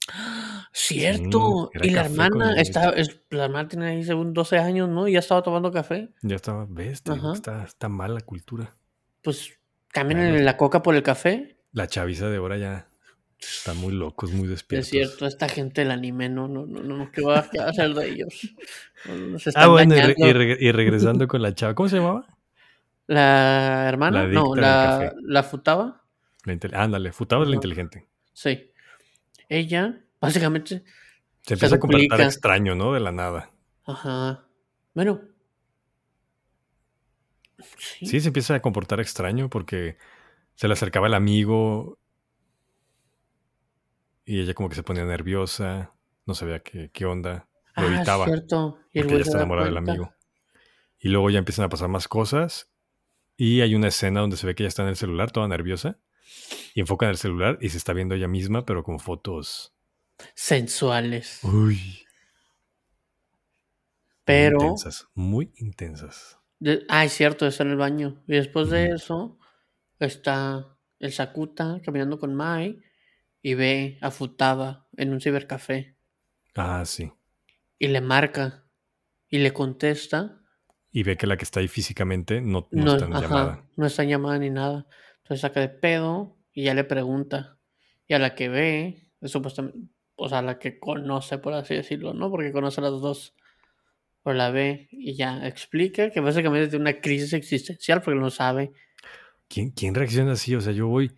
Cierto. 0.71 1.69
y 1.81 1.89
la 1.89 2.05
hermana 2.05 2.51
leche. 2.51 2.61
está, 2.61 2.89
es- 2.91 3.19
la 3.29 3.45
hermana 3.45 3.67
tiene 3.67 3.87
ahí 3.87 4.03
según 4.03 4.33
12 4.33 4.57
años, 4.59 4.87
¿no? 4.89 5.07
Y 5.07 5.13
ya 5.13 5.19
estaba 5.19 5.41
tomando 5.43 5.71
café. 5.71 6.09
Ya 6.21 6.35
estaba. 6.35 6.65
¿Ves? 6.69 7.01
Está, 7.33 7.63
está 7.63 7.89
mal 7.89 8.13
la 8.13 8.21
cultura. 8.21 8.75
Pues 9.21 9.59
cambian 9.89 10.35
no- 10.35 10.41
la 10.41 10.57
coca 10.57 10.83
por 10.83 10.95
el 10.95 11.03
café. 11.03 11.57
La 11.71 11.87
chaviza 11.87 12.29
de 12.29 12.37
ahora 12.37 12.57
ya 12.57 12.87
están 13.39 13.77
muy 13.77 13.93
locos, 13.93 14.31
muy 14.31 14.47
despiertos. 14.47 14.87
Es 14.87 14.91
cierto, 14.91 15.25
esta 15.27 15.47
gente 15.49 15.81
del 15.81 15.91
anime, 15.91 16.29
no, 16.29 16.47
no, 16.47 16.65
no, 16.65 16.81
no, 16.81 17.11
¿qué 17.11 17.21
va, 17.21 17.39
a 17.39 17.69
hacer 17.69 17.93
de 17.93 18.09
ellos? 18.09 18.55
Ah, 19.05 19.35
están 19.37 19.71
bueno, 19.71 19.95
y, 19.95 19.99
re- 20.01 20.15
y 20.17 20.33
re- 20.33 20.57
y 20.59 20.71
regresando 20.71 21.27
con 21.27 21.41
la 21.41 21.53
chava. 21.53 21.75
¿Cómo 21.75 21.89
se 21.89 21.97
llamaba? 21.97 22.25
La 23.07 23.85
hermana, 23.87 24.23
La 24.23 24.27
no, 24.33 24.55
la, 24.55 25.13
la 25.21 25.43
futaba, 25.43 26.03
La 26.43 26.57
Ándale, 26.73 27.11
Futaba 27.13 27.43
es 27.43 27.49
la 27.49 27.55
inteligente. 27.55 28.05
sí. 28.33 28.71
Ella, 29.49 30.01
básicamente, 30.19 30.83
Se 31.41 31.53
empieza 31.53 31.75
a 31.75 31.79
comportar 31.79 32.21
extraño, 32.21 32.75
¿no? 32.75 32.93
De 32.93 32.99
la 32.99 33.11
nada. 33.11 33.51
ajá. 33.85 34.43
Bueno. 34.93 35.21
Sí. 37.77 38.05
Sí, 38.05 38.21
se 38.21 38.27
empieza 38.27 38.55
a 38.55 38.61
comportar 38.61 38.99
extraño 38.99 39.49
porque 39.49 39.97
se 40.55 40.67
le 40.67 40.73
acercaba 40.73 41.07
el 41.07 41.13
amigo 41.13 41.99
y 44.25 44.41
ella 44.41 44.53
como 44.53 44.69
que 44.69 44.75
se 44.75 44.83
ponía 44.83 45.05
nerviosa, 45.05 45.93
no 46.25 46.33
sabía 46.33 46.59
qué, 46.59 46.91
qué 46.91 47.05
onda, 47.05 47.47
lo 47.77 47.83
ah, 47.83 47.95
evitaba 47.95 48.25
cierto. 48.25 48.79
Y 48.91 48.99
porque 48.99 49.15
ella 49.15 49.23
está 49.23 49.37
da 49.37 49.43
enamorada 49.43 49.67
del 49.67 49.77
amigo. 49.77 50.13
Y 50.99 51.09
luego 51.09 51.29
ya 51.29 51.39
empiezan 51.39 51.65
a 51.65 51.69
pasar 51.69 51.87
más 51.87 52.07
cosas 52.07 52.69
y 53.37 53.61
hay 53.61 53.75
una 53.75 53.87
escena 53.87 54.19
donde 54.19 54.35
se 54.35 54.45
ve 54.45 54.55
que 54.55 54.63
ella 54.63 54.69
está 54.69 54.81
en 54.81 54.89
el 54.89 54.97
celular, 54.97 55.31
toda 55.31 55.47
nerviosa, 55.47 55.99
y 56.73 56.81
enfoca 56.81 57.05
en 57.05 57.11
el 57.11 57.17
celular 57.17 57.57
y 57.61 57.69
se 57.69 57.77
está 57.77 57.93
viendo 57.93 58.15
ella 58.15 58.27
misma, 58.27 58.65
pero 58.65 58.83
con 58.83 58.99
fotos. 58.99 59.73
Sensuales. 60.33 61.39
Uy. 61.43 62.03
Pero- 64.25 64.57
Muy 64.59 64.65
intensas, 64.67 65.07
muy 65.13 65.51
intensas. 65.57 66.39
De- 66.59 66.85
ah, 66.89 67.05
es 67.05 67.13
cierto, 67.13 67.45
está 67.47 67.63
en 67.63 67.71
el 67.71 67.77
baño. 67.77 68.23
Y 68.27 68.33
después 68.33 68.69
de 68.69 68.87
eso, 68.87 69.37
está 69.99 70.75
el 70.99 71.13
Sakuta 71.13 71.79
caminando 71.83 72.19
con 72.19 72.33
Mai 72.35 72.81
y 73.41 73.53
ve 73.53 73.97
a 74.01 74.11
Futaba 74.11 74.87
en 74.97 75.13
un 75.13 75.21
cibercafé. 75.21 75.95
Ah, 76.55 76.83
sí. 76.85 77.11
Y 77.79 77.87
le 77.87 78.01
marca. 78.01 78.65
Y 79.29 79.37
le 79.39 79.53
contesta. 79.53 80.41
Y 80.91 81.03
ve 81.03 81.15
que 81.17 81.27
la 81.27 81.37
que 81.37 81.43
está 81.43 81.59
ahí 81.59 81.67
físicamente 81.67 82.41
no, 82.41 82.67
no 82.71 82.85
No, 82.85 82.93
está 82.93 83.05
en 83.05 83.13
ajá, 83.13 83.21
llamada. 83.21 83.65
no 83.75 83.85
está 83.85 84.03
en 84.03 84.09
llamada 84.09 84.39
ni 84.39 84.49
nada. 84.49 84.87
Entonces 85.19 85.41
saca 85.41 85.59
de 85.59 85.69
pedo 85.69 86.37
y 86.53 86.63
ya 86.63 86.73
le 86.73 86.83
pregunta. 86.85 87.59
Y 88.07 88.13
a 88.13 88.19
la 88.19 88.33
que 88.35 88.49
ve, 88.49 89.11
es 89.21 89.31
supuestamente, 89.31 89.77
o 90.17 90.27
sea, 90.27 90.39
a 90.39 90.41
la 90.41 90.59
que 90.59 90.79
conoce, 90.79 91.37
por 91.37 91.53
así 91.53 91.75
decirlo, 91.75 92.13
¿no? 92.13 92.29
Porque 92.29 92.51
conoce 92.51 92.81
a 92.81 92.85
las 92.85 92.99
dos. 92.99 93.35
Pero 94.23 94.35
la 94.35 94.51
ve 94.51 94.89
y 94.91 95.15
ya 95.15 95.47
explica 95.47 96.09
que 96.09 96.19
básicamente 96.19 96.67
tiene 96.67 96.89
una 96.89 96.99
crisis 96.99 97.33
existencial 97.33 98.01
porque 98.01 98.19
no 98.19 98.29
sabe. 98.29 98.73
¿Quién, 99.47 99.71
¿Quién 99.71 99.95
reacciona 99.95 100.33
así? 100.33 100.55
O 100.55 100.59
sea, 100.59 100.73
yo 100.73 100.87
voy, 100.87 101.15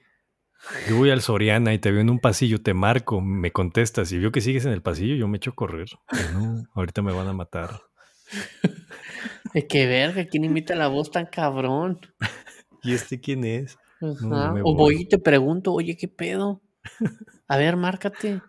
yo 0.87 0.97
voy 0.97 1.09
al 1.09 1.21
Soriana 1.21 1.73
y 1.73 1.79
te 1.79 1.91
veo 1.91 2.01
en 2.01 2.09
un 2.09 2.19
pasillo, 2.19 2.61
te 2.61 2.73
marco, 2.73 3.21
me 3.21 3.51
contestas 3.51 4.11
y 4.11 4.19
veo 4.19 4.31
que 4.31 4.41
sigues 4.41 4.65
en 4.65 4.73
el 4.73 4.81
pasillo, 4.81 5.15
yo 5.15 5.27
me 5.27 5.37
echo 5.37 5.51
a 5.51 5.55
correr. 5.55 5.87
No, 6.33 6.63
ahorita 6.75 7.01
me 7.01 7.13
van 7.13 7.27
a 7.27 7.33
matar. 7.33 7.81
De 9.53 9.65
que 9.65 9.87
verga, 9.87 10.25
¿quién 10.25 10.43
imita 10.43 10.75
la 10.75 10.89
voz 10.89 11.09
tan 11.09 11.25
cabrón? 11.25 11.99
¿Y 12.83 12.93
este 12.93 13.19
quién 13.19 13.43
es? 13.45 13.77
No, 13.99 14.53
o 14.63 14.75
voy 14.75 14.95
voy. 14.95 15.01
y 15.01 15.05
te 15.07 15.17
pregunto, 15.17 15.73
oye, 15.73 15.97
¿qué 15.97 16.07
pedo? 16.07 16.61
A 17.47 17.57
ver, 17.57 17.75
márcate. 17.75 18.41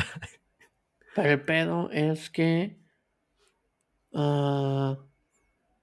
Pero 1.14 1.30
el 1.30 1.42
pedo 1.42 1.90
es 1.90 2.30
que 2.30 2.78
ah, 4.14 4.98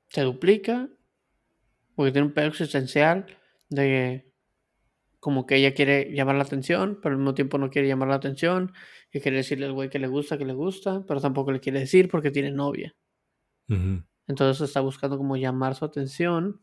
se 0.09 0.21
duplica 0.21 0.89
porque 1.95 2.11
tiene 2.11 2.27
un 2.27 2.33
pedo 2.33 2.47
existencial 2.47 3.25
de 3.69 4.31
como 5.19 5.45
que 5.45 5.55
ella 5.55 5.73
quiere 5.73 6.13
llamar 6.13 6.35
la 6.35 6.43
atención, 6.43 6.99
pero 7.01 7.13
al 7.13 7.19
mismo 7.19 7.33
tiempo 7.33 7.57
no 7.57 7.69
quiere 7.69 7.87
llamar 7.87 8.07
la 8.07 8.15
atención, 8.15 8.71
y 9.11 9.19
quiere 9.19 9.37
decirle 9.37 9.65
al 9.65 9.73
güey 9.73 9.89
que 9.89 9.99
le 9.99 10.07
gusta, 10.07 10.37
que 10.37 10.45
le 10.45 10.53
gusta, 10.53 11.03
pero 11.07 11.19
tampoco 11.19 11.51
le 11.51 11.59
quiere 11.59 11.79
decir 11.79 12.07
porque 12.09 12.31
tiene 12.31 12.51
novia. 12.51 12.95
Entonces 14.27 14.61
está 14.61 14.79
buscando 14.79 15.17
como 15.17 15.35
llamar 15.35 15.75
su 15.75 15.83
atención 15.83 16.61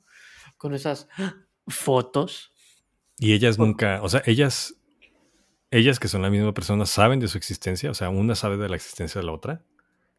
con 0.57 0.75
esas 0.75 1.09
fotos. 1.67 2.53
Y 3.19 3.33
ellas 3.33 3.59
nunca, 3.59 4.01
o 4.03 4.09
sea, 4.09 4.23
ellas, 4.25 4.81
ellas 5.77 5.99
que 6.01 6.09
son 6.09 6.23
la 6.23 6.31
misma 6.31 6.55
persona, 6.55 6.87
saben 6.87 7.21
de 7.21 7.29
su 7.29 7.39
existencia, 7.39 7.91
o 7.91 7.95
sea, 7.95 8.09
una 8.11 8.35
sabe 8.35 8.57
de 8.57 8.69
la 8.69 8.77
existencia 8.77 9.21
de 9.21 9.27
la 9.27 9.33
otra, 9.33 9.63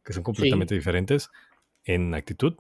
que 0.04 0.14
son 0.14 0.24
completamente 0.24 0.76
diferentes 0.76 1.32
en 1.84 2.14
actitud, 2.14 2.56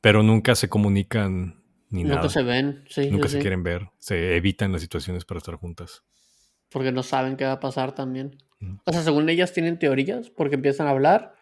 pero 0.00 0.22
nunca 0.22 0.54
se 0.54 0.68
comunican 0.68 1.62
ni 1.90 2.04
Nunca 2.04 2.16
nada. 2.16 2.28
se 2.28 2.42
ven, 2.42 2.84
sí, 2.88 3.10
Nunca 3.10 3.28
sí, 3.28 3.34
se 3.34 3.38
sí, 3.38 3.40
quieren 3.40 3.62
ver, 3.62 3.90
se 3.98 4.36
evitan 4.36 4.72
las 4.72 4.82
situaciones 4.82 5.24
para 5.24 5.38
estar 5.38 5.56
juntas. 5.56 6.04
porque 6.68 6.92
no 6.92 7.02
saben 7.02 7.36
qué 7.36 7.44
va 7.44 7.52
a 7.52 7.60
pasar 7.60 7.94
también. 7.94 8.38
O 8.84 8.92
sea, 8.92 9.02
según 9.02 9.28
ellas 9.28 9.52
tienen 9.52 9.78
teorías 9.78 10.30
porque 10.30 10.56
empiezan 10.56 10.86
a 10.86 10.90
hablar 10.90 11.34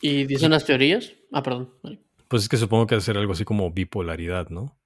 y 0.00 0.24
dicen 0.26 0.50
las 0.50 0.64
teorías. 0.64 1.12
Ah, 1.32 1.42
perdón. 1.42 1.72
Pues 2.28 2.42
es 2.44 2.48
que 2.48 2.56
supongo 2.56 2.86
que 2.86 3.00
ser 3.00 3.16
algo 3.18 3.32
así 3.32 3.44
como 3.44 3.70
bipolaridad, 3.70 4.48
¿no? 4.48 4.76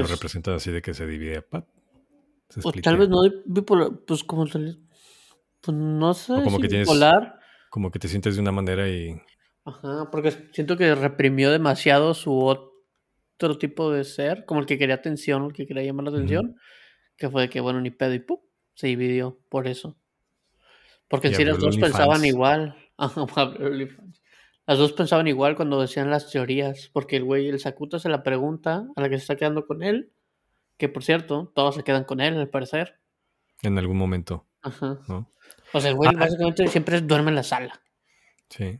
Lo 0.00 0.06
Pues, 0.06 0.10
representan 0.10 0.54
así 0.54 0.70
de 0.70 0.80
que 0.82 0.94
se 0.94 1.06
divide, 1.06 1.42
¡pap! 1.42 1.66
se 2.48 2.60
o 2.64 2.72
tal 2.72 2.96
vez 2.98 3.08
no 3.08 3.18
bipolar, 3.46 3.90
pues 4.06 4.24
como 4.24 4.46
tal- 4.46 4.78
pues 5.60 5.76
no 5.76 6.12
sé 6.14 6.32
O 6.34 6.42
como 6.44 6.56
si 6.56 6.62
que 6.62 6.68
tienes- 6.68 6.86
bipolar. 6.88 7.38
Como 7.70 7.90
que 7.90 7.98
te 7.98 8.08
sientes 8.08 8.34
de 8.34 8.40
una 8.42 8.52
manera 8.52 8.88
y 8.88 9.20
Ajá, 9.64 10.10
porque 10.10 10.32
siento 10.52 10.76
que 10.76 10.94
reprimió 10.94 11.50
demasiado 11.50 12.14
su 12.14 12.36
otro 12.44 13.58
tipo 13.58 13.90
de 13.92 14.04
ser, 14.04 14.44
como 14.44 14.60
el 14.60 14.66
que 14.66 14.76
quería 14.76 14.96
atención, 14.96 15.44
el 15.44 15.52
que 15.52 15.66
quería 15.66 15.84
llamar 15.84 16.04
la 16.06 16.10
atención, 16.10 16.56
que 17.16 17.30
fue 17.30 17.42
de 17.42 17.48
que, 17.50 17.60
bueno, 17.60 17.80
ni 17.80 17.90
pedo 17.90 18.12
y 18.14 18.18
¡pum! 18.18 18.38
se 18.74 18.88
dividió 18.88 19.38
por 19.48 19.68
eso. 19.68 19.96
Porque 21.08 21.28
Y 21.28 21.34
abrió 21.34 21.52
el 21.54 21.60
dos 21.60 21.76
pensaban 21.78 22.24
igual. 22.24 22.76
Ajá. 22.96 23.26
Las 24.72 24.78
dos 24.78 24.94
pensaban 24.94 25.26
igual 25.26 25.54
cuando 25.54 25.78
decían 25.82 26.08
las 26.08 26.30
teorías, 26.30 26.88
porque 26.94 27.16
el 27.18 27.24
güey, 27.24 27.46
el 27.46 27.60
Sakuta 27.60 27.98
se 27.98 28.08
la 28.08 28.22
pregunta 28.22 28.86
a 28.96 29.00
la 29.02 29.10
que 29.10 29.16
se 29.16 29.20
está 29.24 29.36
quedando 29.36 29.66
con 29.66 29.82
él, 29.82 30.10
que 30.78 30.88
por 30.88 31.04
cierto, 31.04 31.52
todos 31.54 31.74
se 31.74 31.82
quedan 31.84 32.04
con 32.04 32.20
él, 32.22 32.38
al 32.38 32.48
parecer. 32.48 32.98
en 33.62 33.76
algún 33.76 33.98
momento, 33.98 34.46
Ajá. 34.62 34.98
¿no? 35.08 35.28
O 35.74 35.80
sea, 35.80 35.90
el 35.90 35.96
güey 35.96 36.08
Ah, 36.14 36.18
básicamente 36.20 36.66
siempre 36.68 37.02
duerme 37.02 37.28
en 37.28 37.34
la 37.34 37.42
sala. 37.42 37.82
Sí. 38.48 38.78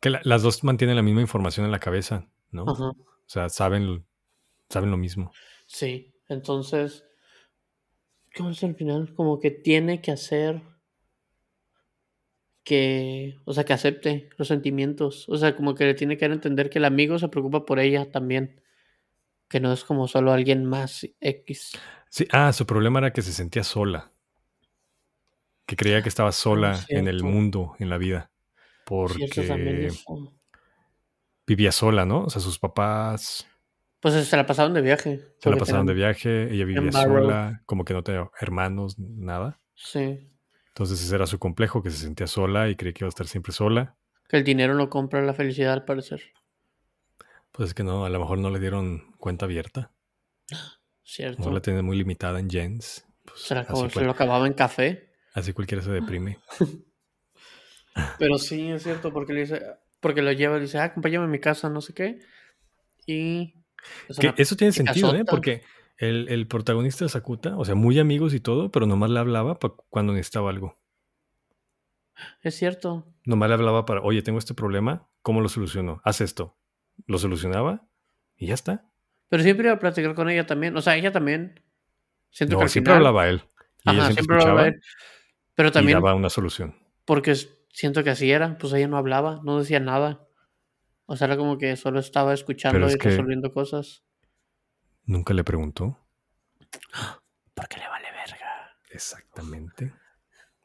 Que 0.00 0.10
la- 0.10 0.20
las 0.24 0.42
dos 0.42 0.64
mantienen 0.64 0.96
la 0.96 1.02
misma 1.02 1.20
información 1.20 1.64
en 1.66 1.70
la 1.72 1.78
cabeza, 1.78 2.26
¿no? 2.50 2.64
Ajá. 2.68 2.88
O 2.88 2.96
sea, 3.26 3.48
saben, 3.50 4.04
saben 4.68 4.90
lo 4.90 4.96
mismo. 4.96 5.30
Sí, 5.66 6.12
entonces, 6.28 7.04
¿cómo 8.36 8.50
es 8.50 8.64
al 8.64 8.74
final? 8.74 9.14
Como 9.14 9.38
que 9.38 9.52
tiene 9.52 10.00
que 10.02 10.10
hacer 10.10 10.60
que, 12.64 13.36
o 13.44 13.52
sea, 13.52 13.64
que 13.64 13.74
acepte 13.74 14.30
los 14.36 14.48
sentimientos. 14.48 15.28
O 15.28 15.36
sea, 15.36 15.54
como 15.54 15.74
que 15.74 15.84
le 15.84 15.94
tiene 15.94 16.16
que 16.16 16.24
entender 16.24 16.70
que 16.70 16.78
el 16.78 16.86
amigo 16.86 17.18
se 17.18 17.28
preocupa 17.28 17.64
por 17.64 17.78
ella 17.78 18.10
también. 18.10 18.60
Que 19.48 19.60
no 19.60 19.72
es 19.72 19.84
como 19.84 20.08
solo 20.08 20.32
alguien 20.32 20.64
más 20.64 21.06
X. 21.20 21.78
Sí, 22.08 22.26
ah, 22.32 22.52
su 22.52 22.66
problema 22.66 22.98
era 22.98 23.12
que 23.12 23.22
se 23.22 23.32
sentía 23.32 23.62
sola. 23.62 24.10
Que 25.66 25.76
creía 25.76 26.02
que 26.02 26.08
estaba 26.08 26.32
sola 26.32 26.80
en 26.88 27.06
el 27.06 27.22
mundo, 27.22 27.76
en 27.78 27.90
la 27.90 27.98
vida. 27.98 28.30
Porque 28.86 29.90
vivía 31.46 31.72
sola, 31.72 32.04
¿no? 32.06 32.24
O 32.24 32.30
sea, 32.30 32.40
sus 32.40 32.58
papás 32.58 33.46
Pues 34.00 34.14
se 34.26 34.36
la 34.36 34.46
pasaron 34.46 34.74
de 34.74 34.80
viaje. 34.82 35.20
se 35.38 35.50
la 35.50 35.56
pasaban 35.56 35.86
de 35.86 35.94
viaje, 35.94 36.52
ella 36.52 36.64
vivía 36.64 36.92
sola, 36.92 37.62
como 37.66 37.84
que 37.84 37.94
no 37.94 38.02
tenía 38.02 38.30
hermanos, 38.40 38.98
nada. 38.98 39.60
Sí. 39.74 40.33
Entonces 40.74 41.00
ese 41.00 41.14
era 41.14 41.28
su 41.28 41.38
complejo, 41.38 41.84
que 41.84 41.90
se 41.90 41.98
sentía 41.98 42.26
sola 42.26 42.68
y 42.68 42.74
creía 42.74 42.92
que 42.92 43.04
iba 43.04 43.06
a 43.06 43.10
estar 43.10 43.28
siempre 43.28 43.52
sola. 43.52 43.94
Que 44.28 44.38
el 44.38 44.42
dinero 44.42 44.74
no 44.74 44.90
compra 44.90 45.22
la 45.22 45.32
felicidad, 45.32 45.72
al 45.72 45.84
parecer. 45.84 46.20
Pues 47.52 47.68
es 47.68 47.74
que 47.74 47.84
no, 47.84 48.04
a 48.04 48.08
lo 48.08 48.18
mejor 48.18 48.38
no 48.38 48.50
le 48.50 48.58
dieron 48.58 49.12
cuenta 49.18 49.44
abierta. 49.44 49.92
Cierto. 51.04 51.44
No 51.44 51.52
la 51.52 51.60
tienen 51.60 51.84
muy 51.84 51.96
limitada 51.96 52.40
en 52.40 52.48
yens. 52.50 53.06
Pues 53.24 53.42
se, 53.42 53.54
la 53.54 53.60
así, 53.60 53.70
acabó- 53.70 53.88
se 53.90 54.04
lo 54.04 54.10
acababa 54.10 54.46
en 54.48 54.54
café. 54.54 55.12
así 55.34 55.52
cualquiera 55.52 55.82
se 55.84 55.90
deprime. 55.92 56.38
Pero 58.18 58.38
sí, 58.38 58.70
es 58.72 58.82
cierto, 58.82 59.12
porque 59.12 59.32
le 59.32 59.40
dice, 59.42 59.62
porque 60.00 60.22
lo 60.22 60.32
lleva 60.32 60.56
y 60.58 60.62
dice, 60.62 60.78
ah, 60.78 60.84
acompáñame 60.84 61.26
a 61.26 61.28
mi 61.28 61.38
casa, 61.38 61.68
no 61.70 61.80
sé 61.80 61.94
qué. 61.94 62.18
Y. 63.06 63.54
es 64.08 64.18
Que 64.18 64.34
eso 64.36 64.56
tiene 64.56 64.72
sentido, 64.72 65.14
¿eh? 65.14 65.24
Porque 65.24 65.62
el, 65.96 66.28
el 66.28 66.46
protagonista 66.46 67.04
de 67.04 67.08
Sakuta, 67.08 67.56
o 67.56 67.64
sea, 67.64 67.74
muy 67.74 67.98
amigos 67.98 68.34
y 68.34 68.40
todo, 68.40 68.70
pero 68.70 68.86
nomás 68.86 69.10
le 69.10 69.20
hablaba 69.20 69.58
cuando 69.90 70.12
necesitaba 70.12 70.50
algo. 70.50 70.78
Es 72.42 72.54
cierto. 72.56 73.06
Nomás 73.24 73.48
le 73.48 73.54
hablaba 73.54 73.84
para, 73.86 74.00
oye, 74.02 74.22
tengo 74.22 74.38
este 74.38 74.54
problema, 74.54 75.08
¿cómo 75.22 75.40
lo 75.40 75.48
soluciono? 75.48 76.00
Haz 76.04 76.20
esto. 76.20 76.56
Lo 77.06 77.18
solucionaba 77.18 77.86
y 78.36 78.46
ya 78.48 78.54
está. 78.54 78.84
Pero 79.28 79.42
siempre 79.42 79.66
iba 79.66 79.74
a 79.74 79.78
platicar 79.80 80.14
con 80.14 80.30
ella 80.30 80.46
también. 80.46 80.76
O 80.76 80.82
sea, 80.82 80.96
ella 80.96 81.10
también. 81.10 81.60
Siento 82.30 82.58
No, 82.60 82.68
siempre 82.68 82.92
final- 82.92 83.06
hablaba 83.06 83.28
él. 83.28 83.42
Y 83.84 83.90
ella 83.90 83.98
Ajá, 84.04 84.12
siempre, 84.12 84.24
siempre 84.24 84.42
hablaba 84.42 84.68
él. 84.68 84.80
Pero 85.54 85.68
y 85.68 85.72
también 85.72 85.98
daba 85.98 86.14
una 86.14 86.30
solución. 86.30 86.76
porque 87.04 87.34
siento 87.70 88.04
que 88.04 88.10
así 88.10 88.30
era. 88.30 88.58
Pues 88.58 88.72
ella 88.74 88.86
no 88.88 88.96
hablaba, 88.96 89.40
no 89.44 89.58
decía 89.58 89.80
nada. 89.80 90.26
O 91.06 91.16
sea, 91.16 91.26
era 91.26 91.36
como 91.36 91.58
que 91.58 91.74
solo 91.76 91.98
estaba 91.98 92.32
escuchando 92.32 92.86
es 92.86 92.94
y 92.94 92.98
que- 92.98 93.08
resolviendo 93.10 93.52
cosas. 93.52 94.04
Nunca 95.06 95.34
le 95.34 95.44
preguntó. 95.44 95.98
Porque 97.54 97.78
le 97.78 97.88
vale 97.88 98.08
verga. 98.12 98.76
Exactamente. 98.90 99.92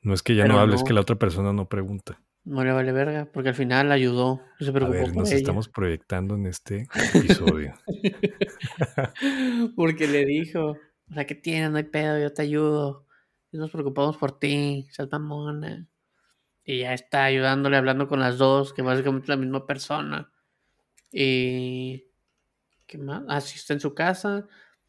No 0.01 0.13
es 0.13 0.23
que 0.23 0.35
ya 0.35 0.43
Pero 0.43 0.55
no 0.55 0.59
hable, 0.61 0.75
es 0.75 0.81
no. 0.81 0.87
que 0.87 0.93
la 0.93 1.01
otra 1.01 1.17
persona 1.17 1.51
no 1.53 1.67
pregunta. 1.67 2.21
No 2.45 2.63
le 2.63 2.71
vale 2.71 2.91
verga. 2.91 3.29
Porque 3.31 3.49
al 3.49 3.55
final 3.55 3.89
la 3.89 3.95
ayudó. 3.95 4.41
Se 4.59 4.69
A 4.69 4.73
preocupó 4.73 4.93
ver, 4.97 5.07
por 5.07 5.17
nos 5.17 5.29
ella. 5.29 5.37
estamos 5.37 5.67
proyectando 5.67 6.35
en 6.35 6.45
este 6.47 6.87
episodio. 7.13 7.73
Porque 9.75 10.07
le 10.07 10.25
dijo, 10.25 10.71
o 10.71 11.13
sea, 11.13 11.25
¿qué 11.25 11.35
tienes? 11.35 11.69
No 11.71 11.77
hay 11.77 11.83
pedo, 11.83 12.19
yo 12.19 12.33
te 12.33 12.41
ayudo. 12.43 13.05
Y 13.51 13.57
nos 13.57 13.71
preocupamos 13.71 14.17
por 14.17 14.39
ti, 14.39 14.87
seas 14.91 15.09
mamona. 15.11 15.87
Y 16.63 16.79
ya 16.79 16.93
está 16.93 17.25
ayudándole, 17.25 17.77
hablando 17.77 18.07
con 18.07 18.19
las 18.19 18.37
dos, 18.37 18.73
que 18.73 18.81
básicamente 18.83 19.25
es 19.25 19.29
la 19.29 19.37
misma 19.37 19.65
persona. 19.65 20.31
Y... 21.11 22.05
¿Qué 22.89 22.97
más? 22.97 23.21
Ah, 23.27 23.39
sí, 23.39 23.57
está 23.59 23.73
en 23.73 23.79
su 23.79 23.93
casa. 23.93 24.47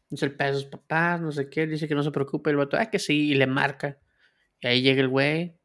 Dice 0.09 0.25
el 0.25 0.35
pedo 0.35 0.47
de 0.47 0.53
sus 0.55 0.65
papás, 0.65 1.21
no 1.21 1.31
sé 1.31 1.51
qué. 1.51 1.67
Dice 1.67 1.87
que 1.87 1.93
no 1.93 2.01
se 2.01 2.09
preocupe. 2.09 2.49
El 2.49 2.57
vato, 2.57 2.75
ah, 2.75 2.87
que 2.87 2.97
sí, 2.97 3.29
y 3.29 3.35
le 3.35 3.45
marca. 3.45 3.99
Y 4.59 4.65
ahí 4.67 4.81
llega 4.81 5.01
el 5.01 5.07
güey. 5.07 5.55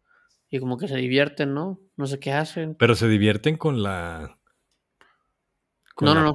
Y 0.50 0.58
como 0.60 0.76
que 0.76 0.86
se 0.86 0.96
divierten, 0.96 1.54
¿no? 1.54 1.80
No 1.96 2.06
sé 2.06 2.20
qué 2.20 2.32
hacen. 2.34 2.74
Pero 2.74 2.94
se 2.94 3.08
divierten 3.08 3.56
con 3.56 3.82
la. 3.82 4.38
Con 5.94 6.06
No, 6.06 6.14
la 6.14 6.20
no, 6.20 6.26
no. 6.26 6.32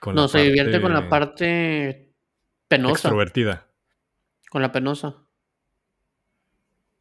con 0.00 0.14
No, 0.16 0.22
la 0.22 0.28
se 0.28 0.38
divierte 0.40 0.80
con 0.80 0.92
la 0.92 1.08
parte 1.08 1.36
parte 1.46 2.14
penosa. 2.66 2.92
extrovertida. 3.08 3.68
Con 4.50 4.62
la 4.62 4.72
penosa. 4.72 5.14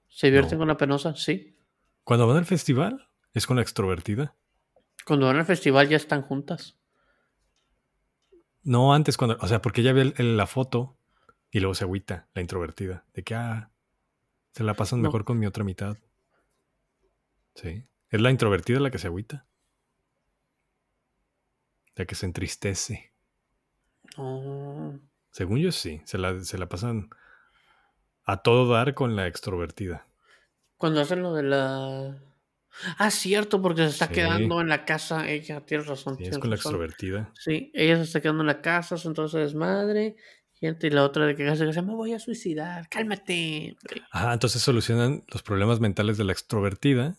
¿Se 0.08 0.28
divierten 0.28 0.54
No. 0.54 0.60
con 0.60 0.68
la 0.68 0.78
penosa? 0.78 1.16
Sí. 1.16 1.58
Cuando 2.04 2.28
van 2.28 2.38
al 2.38 2.46
festival, 2.46 3.10
es 3.34 3.48
con 3.48 3.56
la 3.56 3.64
extrovertida. 3.64 4.36
Cuando 5.04 5.26
van 5.26 5.38
al 5.38 5.46
festival 5.46 5.90
ya 5.90 5.98
están 5.98 6.22
juntas. 6.22 6.79
No 8.64 8.94
antes, 8.94 9.18
cuando. 9.18 9.38
O 9.42 9.48
sea, 9.48 9.62
porque 9.62 9.82
ella 9.82 9.94
ve 9.94 10.02
el- 10.02 10.14
el- 10.18 10.38
la 10.38 10.48
foto 10.48 10.96
y 11.52 11.60
luego 11.60 11.74
se 11.76 11.84
agüita, 11.86 12.28
la 12.34 12.42
introvertida. 12.42 13.06
De 13.14 13.24
que, 13.24 13.36
ah, 13.36 13.72
se 14.54 14.64
la 14.64 14.74
pasan 14.74 15.02
No. 15.02 15.08
mejor 15.10 15.26
con 15.26 15.40
mi 15.40 15.46
otra 15.46 15.64
mitad. 15.64 15.98
Sí. 17.56 17.86
Es 18.10 18.22
la 18.22 18.32
introvertida 18.32 18.80
la 18.80 18.92
que 18.92 18.98
se 19.00 19.08
agüita. 19.08 19.46
La 21.96 22.06
que 22.06 22.16
se 22.16 22.26
entristece. 22.26 23.12
No. 24.18 25.00
Según 25.32 25.60
yo, 25.60 25.72
sí. 25.72 26.02
Se 26.06 26.18
la, 26.18 26.40
se 26.44 26.58
la 26.58 26.68
pasan 26.70 27.10
a 28.26 28.38
todo 28.42 28.72
dar 28.72 28.94
con 28.94 29.16
la 29.16 29.28
extrovertida. 29.28 30.06
Cuando 30.78 31.02
hacen 31.02 31.22
lo 31.22 31.34
de 31.34 31.44
la. 31.44 32.18
Ah, 32.98 33.12
cierto, 33.12 33.62
porque 33.62 33.82
se 33.84 33.90
está 33.90 34.08
Sí. 34.08 34.14
quedando 34.14 34.62
en 34.62 34.70
la 34.70 34.86
casa. 34.86 35.28
Ella, 35.30 35.62
tienes 35.66 35.88
razón. 35.88 36.16
Sí, 36.18 36.24
es 36.24 36.30
tienes 36.30 36.40
con 36.40 36.50
la 36.50 36.56
extrovertida. 36.56 37.32
Sí, 37.36 37.72
ella 37.74 37.98
se 37.98 38.04
está 38.04 38.22
quedando 38.22 38.42
en 38.44 38.48
la 38.48 38.62
casa, 38.62 38.98
se 38.98 39.08
entonces 39.08 39.40
desmadre. 39.42 40.16
Gente, 40.54 40.88
y 40.88 40.90
la 40.90 41.04
otra 41.04 41.26
de 41.26 41.36
que 41.36 41.50
dice, 41.50 41.82
me 41.82 41.96
voy 41.96 42.14
a 42.14 42.20
suicidar, 42.20 42.90
cálmate. 42.90 43.78
Ajá, 44.12 44.34
entonces 44.34 44.62
solucionan 44.62 45.24
los 45.30 45.42
problemas 45.42 45.80
mentales 45.80 46.18
de 46.18 46.26
la 46.26 46.34
extrovertida. 46.34 47.16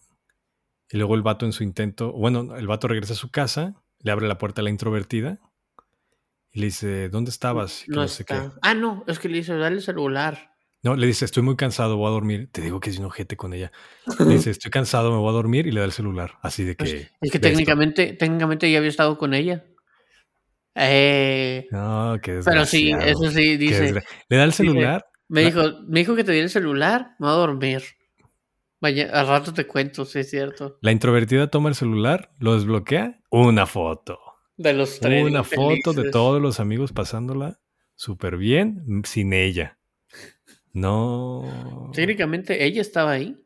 Y 0.91 0.99
luego 0.99 1.15
el 1.15 1.23
vato 1.23 1.47
en 1.47 1.53
su 1.53 1.63
intento, 1.63 2.13
bueno, 2.13 2.57
el 2.57 2.67
vato 2.67 2.89
regresa 2.89 3.13
a 3.15 3.17
su 3.17 3.31
casa, 3.31 3.75
le 4.01 4.11
abre 4.13 4.29
la 4.29 4.39
puerta 4.39 4.61
a 4.61 4.65
la 4.65 4.71
introvertida. 4.71 5.39
Y 6.53 6.61
le 6.61 6.67
dice, 6.67 7.09
¿dónde 7.09 7.31
estabas? 7.31 7.83
Y 7.83 7.87
que 7.87 7.93
No 7.93 8.03
no 8.03 8.09
sé 8.09 8.25
qué. 8.25 8.35
está. 8.35 8.53
Ah, 8.61 8.75
no, 8.75 9.05
es 9.07 9.19
que 9.19 9.29
le 9.29 9.39
dice, 9.39 9.55
dale 9.57 9.77
el 9.77 9.83
celular. 9.83 10.51
No, 10.83 10.97
le 10.97 11.07
dice, 11.07 11.27
estoy 11.27 11.43
muy 11.43 11.57
cansado, 11.57 11.97
voy 11.97 12.09
a 12.09 12.11
dormir. 12.11 12.49
Te 12.51 12.63
digo 12.63 12.81
que 12.81 12.91
es 12.91 12.99
un 12.99 13.05
ojete 13.05 13.37
con 13.37 13.53
ella. 13.53 13.71
Le 14.19 14.35
dice, 14.35 14.51
estoy 14.51 14.71
cansado, 14.71 15.11
me 15.11 15.19
voy 15.19 15.29
a 15.29 15.33
dormir 15.33 15.67
y 15.67 15.73
le 15.73 15.81
da 15.81 15.87
el 15.87 15.93
celular. 15.93 16.39
Así 16.41 16.65
de 16.65 16.75
Pues, 16.75 16.93
que. 16.93 17.09
es 17.21 17.31
que 17.31 17.39
técnicamente, 17.39 18.15
técnicamente 18.15 18.71
ya 18.71 18.79
había 18.79 18.89
estado 18.89 19.19
con 19.19 19.35
ella. 19.35 19.65
Eh, 20.75 21.67
No, 21.71 22.17
qué 22.23 22.41
pero 22.45 22.65
sí, 22.65 22.93
eso 22.93 23.31
sí, 23.31 23.57
dice. 23.57 23.93
Le 24.29 24.37
da 24.37 24.45
el 24.45 24.53
celular. 24.53 25.05
Me 25.29 25.45
dijo, 25.45 25.63
me 25.87 26.01
dijo 26.01 26.17
que 26.17 26.25
te 26.25 26.33
diera 26.33 26.45
el 26.45 26.51
celular, 26.51 27.15
me 27.19 27.27
voy 27.27 27.35
a 27.35 27.39
dormir. 27.39 27.83
Al 28.81 29.27
rato 29.29 29.53
te 29.53 29.67
cuento, 29.67 30.05
sí 30.07 30.21
es 30.21 30.31
cierto. 30.31 30.79
La 30.81 30.91
introvertida 30.91 31.49
toma 31.49 31.69
el 31.69 31.75
celular, 31.75 32.33
lo 32.39 32.55
desbloquea, 32.55 33.21
una 33.31 33.67
foto. 33.67 34.19
De 34.57 34.73
los 34.73 34.99
tres. 34.99 35.25
Una 35.25 35.45
foto 35.45 35.93
de 35.93 36.11
todos 36.11 36.41
los 36.41 36.61
amigos 36.61 36.93
pasándola 36.93 37.61
súper 37.95 38.39
bien 38.39 38.83
mm, 38.87 39.03
sin 39.05 39.33
ella. 39.35 39.79
No. 40.73 41.91
Técnicamente 41.95 42.65
ella 42.65 42.81
estaba 42.81 43.13
ahí, 43.13 43.37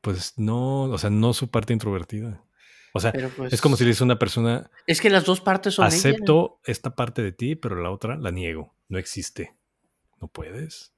Pues 0.00 0.38
no, 0.38 0.82
o 0.82 0.98
sea, 0.98 1.10
no 1.10 1.32
su 1.32 1.50
parte 1.50 1.72
introvertida. 1.72 2.44
O 2.92 3.00
sea, 3.00 3.12
pues. 3.36 3.52
es 3.52 3.60
como 3.60 3.76
si 3.76 3.84
le 3.84 3.90
dice 3.90 4.02
una 4.02 4.18
persona, 4.18 4.70
Es 4.86 5.00
que 5.00 5.10
las 5.10 5.24
dos 5.24 5.40
partes 5.40 5.74
son 5.74 5.86
ella. 5.86 5.94
acepto 5.94 6.60
esta 6.64 6.96
parte 6.96 7.22
de 7.22 7.32
ti, 7.32 7.54
pero 7.54 7.80
la 7.80 7.90
otra 7.90 8.16
la 8.16 8.30
niego. 8.30 8.74
No 8.88 8.98
existe. 8.98 9.54
No 10.20 10.28
puedes. 10.28 10.92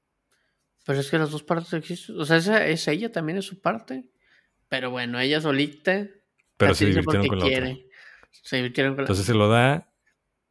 Pero 0.85 1.01
es 1.01 1.11
que 1.11 1.19
las 1.19 1.31
dos 1.31 1.43
partes 1.43 1.73
existen. 1.75 2.19
O 2.19 2.25
sea, 2.25 2.39
esa 2.39 2.67
es 2.67 2.89
ella, 2.89 3.13
también 3.13 3.39
es 3.39 3.45
su 3.45 3.61
parte. 3.61 4.11
Pero 4.69 4.91
bueno, 4.91 5.21
ella 5.21 5.41
solita. 5.41 6.09
Pero 6.57 6.75
se 6.75 6.87
divirtieron 6.87 7.27
con 7.29 7.39
la 7.39 7.45
otra. 7.45 7.59
quiere. 7.61 7.87
Se 8.31 8.57
divirtieron 8.57 8.95
con 8.95 8.99
la 8.99 9.03
Entonces 9.05 9.27
se 9.27 9.35
lo 9.35 9.49
da 9.49 9.93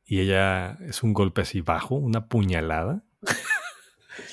y 0.05 0.19
ella 0.19 0.77
es 0.81 1.03
un 1.03 1.13
golpe 1.13 1.41
así 1.41 1.61
bajo, 1.61 1.95
una 1.95 2.27
puñalada. 2.27 3.03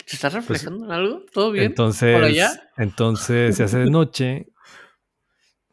¿Se 0.08 0.16
está 0.16 0.30
reflejando 0.30 0.86
en 0.86 0.90
algo? 0.90 1.22
¿Todo 1.34 1.52
bien? 1.52 1.66
¿Por 1.66 1.70
Entonces, 1.70 2.16
allá? 2.16 2.70
entonces 2.78 3.54
se 3.54 3.64
hace 3.64 3.80
de 3.80 3.90
noche. 3.90 4.46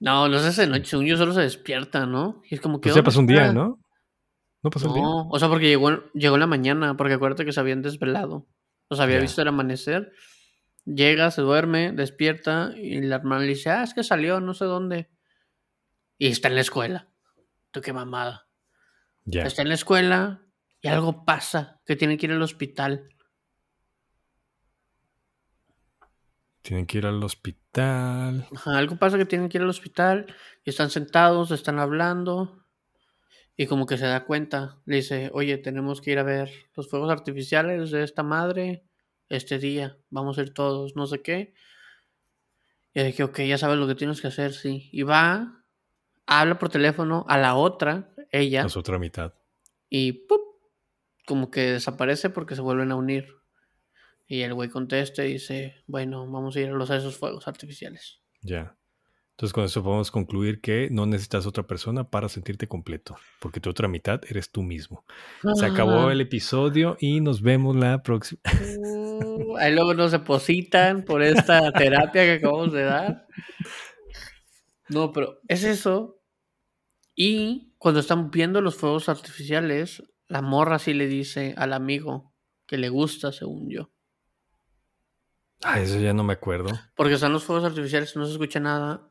No, 0.02 0.28
no 0.28 0.40
sé, 0.40 0.50
ese 0.50 0.68
noche, 0.68 0.84
según 0.84 1.06
yo 1.06 1.16
solo 1.16 1.32
se 1.32 1.40
despierta, 1.40 2.06
¿no? 2.06 2.42
Y 2.50 2.56
es 2.56 2.60
como 2.60 2.82
que. 2.82 2.90
Pues 2.90 2.96
ya 2.96 3.04
pasó 3.04 3.22
un 3.22 3.28
día. 3.28 3.54
¿no? 3.54 3.80
No 4.62 4.70
pasó 4.70 4.88
el 4.88 4.94
día. 4.94 5.04
No, 5.04 5.30
o 5.30 5.40
sea, 5.40 5.48
porque 5.48 5.70
llegó, 5.70 6.12
llegó 6.14 6.36
en 6.36 6.42
la 6.42 6.48
mañana, 6.48 6.98
porque 6.98 7.14
acuérdate 7.14 7.46
que 7.46 7.54
se 7.54 7.62
habían 7.62 7.82
desvelado. 7.82 8.46
O 8.90 8.96
sea, 8.98 9.06
había 9.06 9.22
visto 9.22 9.42
el 9.42 9.48
amanecer. 9.48 10.12
Llega, 10.84 11.32
se 11.32 11.42
duerme, 11.42 11.94
despierta 11.94 12.74
y 12.76 13.00
la 13.04 13.16
hermana 13.16 13.44
le 13.44 13.48
dice, 13.48 13.70
ah, 13.70 13.84
es 13.84 13.94
que 13.94 14.04
salió, 14.04 14.42
no 14.42 14.54
sé 14.54 14.66
dónde. 14.66 15.10
Y 16.18 16.28
está 16.28 16.50
en 16.50 16.56
la 16.56 16.62
escuela. 16.62 17.08
Tú 17.72 17.80
qué 17.80 17.94
mamada. 17.94 18.50
Ya. 19.24 19.44
Está 19.44 19.62
en 19.62 19.70
la 19.70 19.76
escuela 19.76 20.42
y 20.82 20.90
algo 20.90 21.24
pasa, 21.24 21.80
que 21.86 21.96
tiene 21.96 22.18
que 22.18 22.26
ir 22.26 22.34
al 22.34 22.42
hospital. 22.42 23.15
Tienen 26.66 26.88
que 26.88 26.98
ir 26.98 27.06
al 27.06 27.24
hospital. 27.24 28.48
Ajá, 28.56 28.76
algo 28.76 28.96
pasa 28.96 29.20
que 29.20 29.26
tienen 29.26 29.50
que 29.50 29.60
ir 29.60 29.62
al 29.62 29.70
hospital 29.70 30.26
y 30.64 30.72
están 30.72 30.90
sentados, 30.90 31.52
están 31.52 31.78
hablando 31.78 32.66
y 33.56 33.68
como 33.68 33.86
que 33.86 34.00
se 34.00 34.08
da 34.08 34.26
cuenta, 34.26 34.80
le 34.86 34.96
dice, 34.96 35.30
oye, 35.32 35.60
tenemos 35.60 36.02
que 36.02 36.12
ir 36.12 36.18
a 36.18 36.24
ver 36.24 36.50
los 36.76 36.90
fuegos 36.90 37.12
artificiales 37.12 37.92
de 37.92 38.02
esta 38.02 38.24
madre 38.24 38.84
este 39.30 39.60
día, 39.60 40.00
vamos 40.10 40.40
a 40.40 40.42
ir 40.42 40.56
todos, 40.56 40.96
no 40.96 41.06
sé 41.06 41.22
qué. 41.22 41.54
Y 42.96 43.04
dije, 43.04 43.24
ok, 43.24 43.42
ya 43.42 43.60
sabes 43.60 43.78
lo 43.78 43.88
que 43.88 43.94
tienes 43.94 44.20
que 44.20 44.28
hacer, 44.28 44.54
sí. 44.54 44.90
Y 44.92 45.04
va, 45.04 45.64
habla 46.26 46.58
por 46.58 46.70
teléfono 46.70 47.26
a 47.30 47.38
la 47.38 47.54
otra, 47.54 48.12
ella, 48.32 48.64
La 48.64 48.80
otra 48.80 48.98
mitad. 48.98 49.36
y 49.88 50.14
¡pup! 50.14 50.42
como 51.28 51.52
que 51.52 51.74
desaparece 51.74 52.32
porque 52.32 52.56
se 52.56 52.62
vuelven 52.62 52.92
a 52.92 52.96
unir. 52.96 53.28
Y 54.28 54.42
el 54.42 54.54
güey 54.54 54.70
contesta 54.70 55.26
y 55.26 55.34
dice, 55.34 55.76
bueno, 55.88 56.30
vamos 56.30 56.56
a 56.56 56.62
ir 56.62 56.70
a 56.70 56.74
los 56.74 56.90
esos 56.90 57.18
fuegos 57.18 57.48
artificiales. 57.48 58.22
Ya. 58.42 58.76
Entonces 59.36 59.54
con 59.54 59.66
eso 59.66 59.84
podemos 59.84 60.12
concluir 60.12 60.62
que 60.62 60.88
no 60.92 61.06
necesitas 61.06 61.46
otra 61.46 61.68
persona 61.68 62.10
para 62.10 62.30
sentirte 62.30 62.70
completo, 62.70 63.18
porque 63.42 63.60
tu 63.60 63.70
otra 63.70 63.90
mitad 63.90 64.22
eres 64.30 64.50
tú 64.50 64.64
mismo. 64.64 65.04
Se 65.56 65.66
acabó 65.66 66.10
el 66.10 66.22
episodio 66.22 66.96
y 67.02 67.20
nos 67.20 67.42
vemos 67.42 67.76
la 67.76 68.02
próxima. 68.02 68.40
Uh, 68.80 69.58
Ahí 69.58 69.74
luego 69.74 69.94
nos 69.94 70.14
depositan 70.14 71.04
por 71.04 71.22
esta 71.22 71.72
terapia 71.74 72.24
que 72.24 72.32
acabamos 72.34 72.72
de 72.72 72.84
dar. 72.84 73.28
No, 74.88 75.12
pero 75.12 75.42
es 75.50 75.66
eso. 75.66 76.22
Y 77.14 77.74
cuando 77.78 78.00
están 78.00 78.32
viendo 78.32 78.62
los 78.62 78.76
fuegos 78.76 79.10
artificiales, 79.10 80.02
la 80.28 80.42
morra 80.42 80.80
sí 80.80 80.94
le 80.94 81.08
dice 81.08 81.54
al 81.58 81.74
amigo 81.74 82.34
que 82.66 82.78
le 82.78 82.88
gusta, 82.88 83.34
según 83.34 83.70
yo. 83.70 83.92
Ah, 85.64 85.80
eso 85.80 86.00
ya 86.00 86.14
no 86.14 86.24
me 86.24 86.34
acuerdo. 86.34 86.70
Porque 86.96 87.14
están 87.16 87.34
los 87.34 87.44
fuegos 87.44 87.66
artificiales, 87.66 88.16
no 88.16 88.26
se 88.26 88.34
escucha 88.34 88.60
nada. 88.60 89.08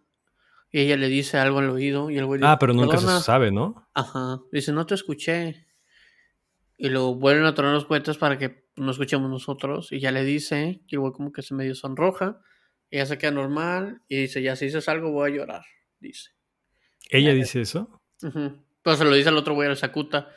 Y 0.70 0.80
ella 0.80 0.96
le 0.96 1.09
dice 1.09 1.38
algo 1.38 1.59
al 1.61 1.70
oído 1.70 2.11
y 2.11 2.18
el 2.18 2.26
güey 2.26 2.40
Ah, 2.42 2.48
dice, 2.52 2.57
pero 2.61 2.72
nunca 2.74 2.98
se 2.98 3.20
sabe, 3.20 3.50
¿no? 3.52 3.88
Ajá. 3.94 4.40
Dice, 4.52 4.72
no 4.72 4.87
te 4.87 4.94
escuché. 4.94 5.66
Y 6.76 6.88
lo 6.88 7.14
vuelven 7.14 7.44
a 7.46 7.54
tronar 7.54 7.74
los 7.74 7.85
puentes 7.85 8.18
para 8.18 8.38
que 8.38 8.66
no 8.76 8.90
escuchemos 8.90 9.30
nosotros. 9.30 9.92
Y 9.92 10.00
ya 10.00 10.11
le 10.11 10.24
dice, 10.24 10.83
y 10.87 10.94
el 10.94 11.00
güey 11.00 11.12
como 11.12 11.33
que 11.33 11.42
se 11.42 11.54
medio 11.54 11.74
sonroja. 11.76 12.40
Y 12.90 12.96
ya 12.98 13.07
se 13.07 13.18
queda 13.18 13.30
normal. 13.30 14.02
Y 14.09 14.16
dice, 14.22 14.42
ya 14.42 14.57
si 14.57 14.66
dices 14.66 14.88
algo 14.88 15.12
voy 15.12 15.30
a 15.30 15.35
llorar. 15.35 15.62
Dice. 16.00 16.30
Ella 17.11 17.30
Ya. 17.30 17.35
dice 17.37 17.61
eso. 17.61 18.00
Ujú. 18.22 18.62
Pero 18.83 18.96
se 18.96 19.04
lo 19.04 19.14
dice 19.14 19.28
al 19.28 19.37
otro 19.37 19.54
güey, 19.54 19.68
al 19.68 19.76
Sakuta. 19.76 20.28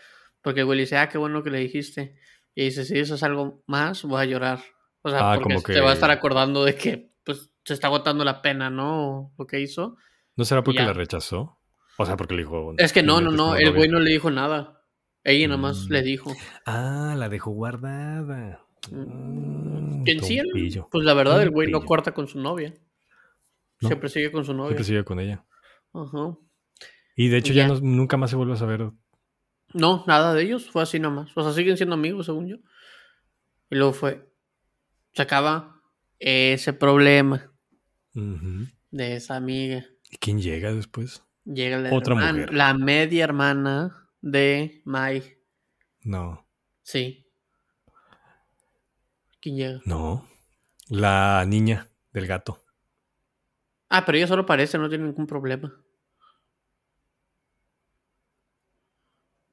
Porque 0.41 0.60
el 0.62 0.65
güey 0.67 0.78
le 0.78 0.84
dice, 0.84 0.98
ah, 0.98 1.10
qué 1.10 1.17
bueno 1.17 1.41
que 1.43 1.50
le 1.50 1.60
dijiste. 1.60 2.15
Y 2.54 2.65
dice, 2.65 2.86
si 2.86 2.93
dices 2.93 3.24
algo 3.24 3.63
más, 3.65 4.04
voy 4.04 4.22
a 4.22 4.26
llorar. 4.26 4.60
O 5.08 5.12
sea, 5.12 5.32
Ah, 5.32 5.36
porque 5.36 5.56
como 5.56 5.65
se 5.74 5.82
va 5.82 5.91
a 5.91 5.93
estar 5.93 6.12
acordando 6.12 6.63
de 6.65 6.76
que 6.76 7.12
pues 7.24 7.50
se 7.65 7.74
está 7.74 7.88
agotando 7.88 8.24
la 8.26 8.41
pena, 8.41 8.70
¿no? 8.70 9.32
Lo 9.38 9.48
que 9.48 9.60
hizo. 9.62 9.98
¿No 10.36 10.46
será 10.46 10.63
porque 10.63 10.84
la 10.84 10.93
rechazó? 10.93 11.58
O 11.98 12.06
sea, 12.06 12.15
porque 12.17 12.36
le 12.36 12.41
dijo. 12.43 12.74
Es 12.78 12.93
que 12.93 13.04
no, 13.04 13.22
no, 13.22 13.32
"Inventes 13.32 13.38
no. 13.46 13.56
El 13.56 13.63
novia". 13.65 13.78
güey 13.78 13.89
no 13.89 14.00
le 14.00 14.12
dijo 14.12 14.30
nada. 14.32 14.82
Ella 15.24 15.48
nada 15.48 15.60
más 15.60 15.88
Mm. 15.88 15.91
le 15.91 16.02
dijo. 16.04 16.34
Ah, 16.65 17.15
la 17.17 17.28
dejó 17.30 17.52
guardada. 17.52 18.63
Mm, 18.91 20.02
Mm, 20.02 20.04
en 20.08 20.24
sí, 20.24 20.39
pues 20.91 21.04
la 21.04 21.13
verdad, 21.13 21.41
el 21.41 21.50
güey 21.50 21.70
no 21.72 21.82
corta 21.84 22.13
con 22.13 22.28
su 22.28 22.39
novia. 22.39 22.74
No. 23.82 23.89
Siempre 23.89 24.10
sigue 24.10 24.32
con 24.32 24.46
su 24.46 24.54
novia. 24.54 24.70
Siempre 24.70 24.84
sigue 24.86 25.04
con 25.04 25.20
ella. 25.20 25.43
Ajá. 25.93 26.38
Y 27.15 27.28
de 27.30 27.38
hecho 27.38 27.52
Ya. 27.54 27.63
ya, 27.67 27.74
no- 27.74 27.80
nunca 27.82 28.15
más 28.17 28.30
se 28.30 28.36
vuelve 28.36 28.54
a 28.54 28.58
saber. 28.58 28.89
No, 29.74 30.04
nada 30.08 30.34
de 30.34 30.43
ellos. 30.43 30.70
Fue 30.70 30.82
así 30.84 31.00
nomás. 31.00 31.30
O 31.36 31.43
sea, 31.43 31.52
siguen 31.52 31.76
siendo 31.78 31.96
amigos, 31.96 32.26
según 32.28 32.48
yo. 32.48 32.56
Y 33.70 33.76
luego 33.76 33.91
fue. 33.93 34.27
Se 35.17 35.23
acaba 35.23 35.82
ese 36.19 36.73
problema 36.73 37.51
de 38.13 39.15
esa 39.15 39.36
amiga. 39.36 39.84
¿Y 40.12 40.17
quién 40.17 40.39
llega 40.39 40.71
después? 40.71 41.23
Llega 41.43 41.80
la, 41.80 41.91
Otra 41.91 42.13
hermana- 42.13 42.32
mujer. 42.34 42.53
la 42.53 42.73
media 42.75 43.23
hermana 43.23 44.08
de 44.21 44.84
Mai. 44.86 45.23
No, 46.03 46.47
Sí. 46.84 47.25
¿Quién 49.41 49.56
llega? 49.58 49.82
no. 49.86 50.27
La 50.89 51.43
niña 51.47 51.89
del 52.13 52.27
gato. 52.27 52.63
Ah, 53.89 54.06
pero 54.06 54.19
ella 54.19 54.27
solo 54.27 54.43
aparece, 54.43 54.77
no 54.77 54.88
tiene 54.88 55.06
ningún 55.06 55.25
problema. 55.25 55.73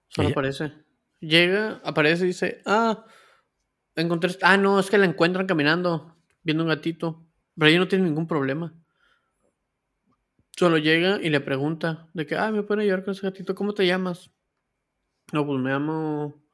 Solo 0.08 0.28
¿Ella? 0.28 0.34
aparece. 0.34 0.72
Llega, 1.20 1.80
aparece 1.84 2.24
y 2.24 2.26
dice, 2.28 2.60
ah, 2.66 3.06
encontré... 4.02 4.36
Ah, 4.42 4.56
no, 4.56 4.78
es 4.78 4.90
que 4.90 4.98
la 4.98 5.06
encuentran 5.06 5.46
caminando, 5.46 6.16
viendo 6.42 6.64
un 6.64 6.70
gatito. 6.70 7.24
Pero 7.56 7.68
ella 7.68 7.78
no 7.78 7.88
tiene 7.88 8.04
ningún 8.04 8.26
problema. 8.26 8.74
Solo 10.56 10.78
llega 10.78 11.20
y 11.20 11.30
le 11.30 11.40
pregunta 11.40 12.08
de 12.14 12.26
que, 12.26 12.36
ah, 12.36 12.50
me 12.50 12.62
pueden 12.62 12.82
ayudar 12.82 13.04
con 13.04 13.12
ese 13.12 13.26
gatito, 13.26 13.54
¿cómo 13.54 13.74
te 13.74 13.86
llamas? 13.86 14.30
No, 15.32 15.44
pues 15.44 15.60
me 15.60 15.70
llamo 15.70 16.44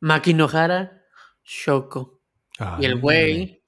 Makinohara 0.00 1.04
Shoko. 1.42 2.20
Y 2.78 2.84
el 2.84 2.94
Ah, 2.94 3.00
güey, 3.00 3.64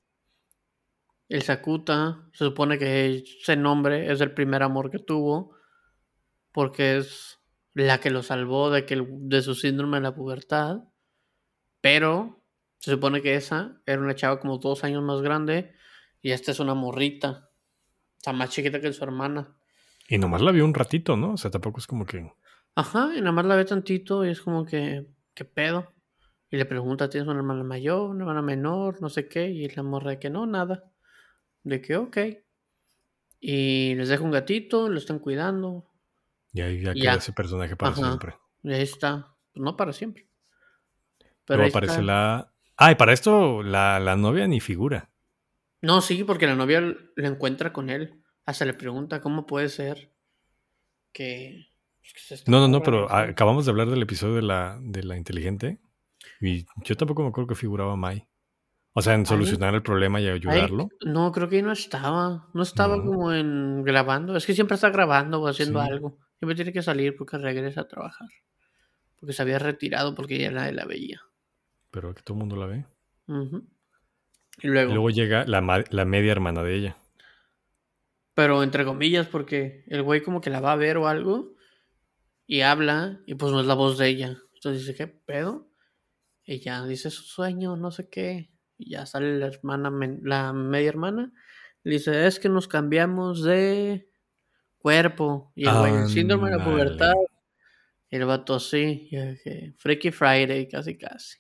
el 1.28 1.42
Sakuta, 1.42 2.28
se 2.32 2.44
supone 2.44 2.78
que 2.78 3.24
ese 3.40 3.56
nombre 3.56 4.12
es 4.12 4.20
el 4.20 4.32
primer 4.32 4.62
amor 4.62 4.90
que 4.90 4.98
tuvo, 4.98 5.56
porque 6.52 6.98
es 6.98 7.40
la 7.74 7.98
que 7.98 8.10
lo 8.10 8.22
salvó 8.22 8.70
de, 8.70 8.86
que 8.86 9.04
de 9.08 9.42
su 9.42 9.54
síndrome 9.54 9.98
de 9.98 10.02
la 10.02 10.14
pubertad. 10.14 10.84
Pero 11.80 12.45
se 12.78 12.90
supone 12.92 13.22
que 13.22 13.34
esa 13.34 13.80
era 13.86 14.00
una 14.00 14.14
chava 14.14 14.38
como 14.40 14.58
dos 14.58 14.84
años 14.84 15.02
más 15.02 15.22
grande 15.22 15.74
y 16.22 16.30
esta 16.32 16.50
es 16.52 16.60
una 16.60 16.74
morrita, 16.74 17.50
o 18.18 18.20
sea, 18.22 18.32
más 18.32 18.50
chiquita 18.50 18.80
que 18.80 18.92
su 18.92 19.02
hermana. 19.04 19.56
Y 20.08 20.18
nomás 20.18 20.40
la 20.42 20.52
vio 20.52 20.64
un 20.64 20.74
ratito, 20.74 21.16
¿no? 21.16 21.32
O 21.32 21.36
sea, 21.36 21.50
tampoco 21.50 21.78
es 21.80 21.86
como 21.86 22.06
que. 22.06 22.30
Ajá, 22.74 23.10
y 23.16 23.20
nada 23.20 23.32
más 23.32 23.44
la 23.46 23.56
ve 23.56 23.64
tantito 23.64 24.24
y 24.24 24.30
es 24.30 24.40
como 24.40 24.64
que, 24.64 25.06
¿qué 25.34 25.44
pedo? 25.44 25.92
Y 26.50 26.56
le 26.58 26.64
pregunta, 26.64 27.08
¿tienes 27.10 27.26
una 27.28 27.38
hermana 27.38 27.64
mayor, 27.64 28.10
una 28.10 28.20
hermana 28.22 28.42
menor, 28.42 29.00
no 29.02 29.08
sé 29.08 29.26
qué? 29.28 29.48
Y 29.48 29.68
la 29.70 29.82
morra 29.82 30.10
de 30.10 30.18
que 30.20 30.30
no, 30.30 30.46
nada. 30.46 30.84
De 31.64 31.80
que, 31.80 31.96
ok. 31.96 32.16
Y 33.40 33.94
les 33.96 34.08
deja 34.08 34.22
un 34.22 34.30
gatito, 34.30 34.88
lo 34.88 34.98
están 34.98 35.18
cuidando. 35.18 35.90
Y 36.52 36.60
ahí 36.60 36.80
ya 36.82 36.92
Ya. 36.94 37.00
queda 37.02 37.14
ese 37.14 37.32
personaje 37.32 37.74
para 37.76 37.92
Ajá. 37.92 38.02
siempre. 38.02 38.34
Y 38.62 38.72
ahí 38.72 38.82
está. 38.82 39.34
No 39.54 39.76
para 39.76 39.92
siempre. 39.92 40.28
Pero 41.44 41.58
Luego 41.62 41.70
aparece 41.70 41.94
está. 41.94 42.02
la... 42.04 42.52
Ah, 42.76 42.92
y 42.92 42.94
para 42.94 43.12
esto 43.12 43.62
la, 43.62 43.98
la 44.00 44.16
novia 44.16 44.46
ni 44.46 44.60
figura. 44.60 45.10
No, 45.82 46.00
sí, 46.00 46.24
porque 46.24 46.46
la 46.46 46.54
novia 46.56 46.80
lo 46.80 47.26
encuentra 47.26 47.72
con 47.72 47.90
él. 47.90 48.22
Hasta 48.44 48.64
le 48.64 48.74
pregunta 48.74 49.20
cómo 49.20 49.46
puede 49.46 49.68
ser 49.68 50.12
que... 51.12 51.66
pues, 52.00 52.12
que 52.14 52.36
se 52.36 52.50
No, 52.50 52.60
no, 52.60 52.68
no, 52.68 52.82
pero 52.82 53.10
acabamos 53.12 53.64
de 53.64 53.70
hablar 53.70 53.88
del 53.88 54.02
episodio 54.02 54.34
de 54.36 54.42
la, 54.42 54.78
de 54.80 55.02
la 55.02 55.16
inteligente. 55.16 55.80
Y 56.40 56.66
yo 56.84 56.96
tampoco 56.96 57.22
me 57.22 57.28
acuerdo 57.28 57.48
que 57.48 57.54
figuraba 57.54 57.96
Mai. 57.96 58.26
O 58.92 59.02
sea, 59.02 59.12
en 59.14 59.26
solucionar 59.26 59.74
el 59.74 59.82
problema 59.82 60.20
y 60.20 60.28
ayudarlo. 60.28 60.88
no, 61.04 61.30
creo 61.30 61.48
que 61.50 61.60
no 61.62 61.72
estaba. 61.72 62.48
No 62.54 62.62
estaba 62.62 62.96
No. 62.96 63.04
como 63.04 63.32
en 63.32 63.82
grabando. 63.84 64.34
Es 64.36 64.46
que 64.46 64.54
siempre 64.54 64.74
está 64.76 64.88
grabando 64.90 65.40
o 65.42 65.48
haciendo 65.48 65.82
Sí. 65.82 65.88
algo. 65.90 66.18
Siempre 66.38 66.54
tiene 66.56 66.72
que 66.72 66.82
salir 66.82 67.14
porque 67.16 67.36
regresa 67.36 67.82
a 67.82 67.88
trabajar. 67.88 68.28
Porque 69.20 69.34
se 69.34 69.42
había 69.42 69.58
retirado 69.58 70.14
porque 70.14 70.38
ya 70.38 70.50
nadie 70.50 70.72
la 70.72 70.86
veía. 70.86 71.20
Pero 71.96 72.14
que 72.14 72.20
todo 72.22 72.34
el 72.34 72.40
mundo 72.40 72.56
la 72.56 72.66
ve. 72.66 72.84
Y 73.28 74.66
Y 74.66 74.68
luego, 74.68 74.92
luego 74.92 75.08
llega 75.08 75.46
la, 75.46 75.82
la 75.88 76.04
media 76.04 76.30
hermana 76.32 76.62
de 76.62 76.74
ella. 76.76 76.96
pero 78.34 78.62
entre 78.62 78.84
comillas, 78.84 79.26
porque 79.28 79.84
el 79.88 80.02
güey 80.02 80.22
como 80.22 80.42
que 80.42 80.50
la 80.50 80.60
va 80.60 80.72
a 80.72 80.76
ver 80.76 80.98
o 80.98 81.08
algo 81.08 81.54
y 82.46 82.60
habla 82.60 83.22
y 83.26 83.34
pues 83.34 83.50
no 83.50 83.60
es 83.60 83.66
la 83.66 83.72
voz 83.74 83.96
de 83.96 84.08
ella. 84.08 84.36
Entonces 84.56 84.82
dice, 84.86 84.94
¿qué 84.94 85.06
pedo? 85.06 85.70
Y 86.44 86.60
ya 86.60 86.84
dice 86.84 87.10
su 87.10 87.22
sueño, 87.22 87.76
no 87.76 87.90
sé 87.90 88.10
qué. 88.10 88.50
Y 88.76 88.90
ya 88.90 89.06
sale 89.06 89.38
la 89.38 89.46
hermana, 89.46 89.90
la 90.22 90.52
media 90.52 90.90
hermana. 90.90 91.32
Le 91.82 91.94
dice, 91.94 92.26
es 92.26 92.38
que 92.38 92.50
nos 92.50 92.68
cambiamos 92.68 93.42
de 93.42 94.10
cuerpo. 94.76 95.50
Y 95.54 95.66
el 95.66 95.74
güey, 95.78 95.94
el 95.94 96.08
síndrome 96.08 96.50
de 96.50 96.58
la 96.58 96.64
pubertad. 96.64 97.14
Y 98.10 98.16
el 98.16 98.26
vato 98.26 98.54
así. 98.56 99.08
Y 99.10 99.16
dije, 99.16 99.74
Freaky 99.78 100.10
Friday, 100.10 100.68
casi 100.68 100.98
casi. 100.98 101.38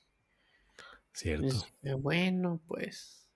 Cierto. 1.16 1.66
dije, 1.80 1.94
bueno, 1.94 2.60
pues. 2.68 3.26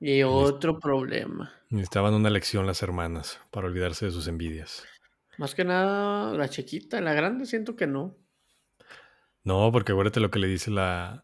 Y 0.00 0.24
otro 0.24 0.80
problema. 0.80 1.52
Necesitaban 1.68 2.14
una 2.14 2.30
lección 2.30 2.66
las 2.66 2.82
hermanas 2.82 3.40
para 3.52 3.68
olvidarse 3.68 4.06
de 4.06 4.10
sus 4.10 4.26
envidias. 4.26 4.84
Más 5.38 5.54
que 5.54 5.64
nada, 5.64 6.32
la 6.32 6.48
chiquita, 6.48 7.00
la 7.00 7.14
grande 7.14 7.46
siento 7.46 7.76
que 7.76 7.86
no. 7.86 8.16
No, 9.44 9.70
porque 9.70 9.92
acuérdate 9.92 10.18
lo 10.18 10.32
que 10.32 10.40
le 10.40 10.48
dice 10.48 10.72
la, 10.72 11.22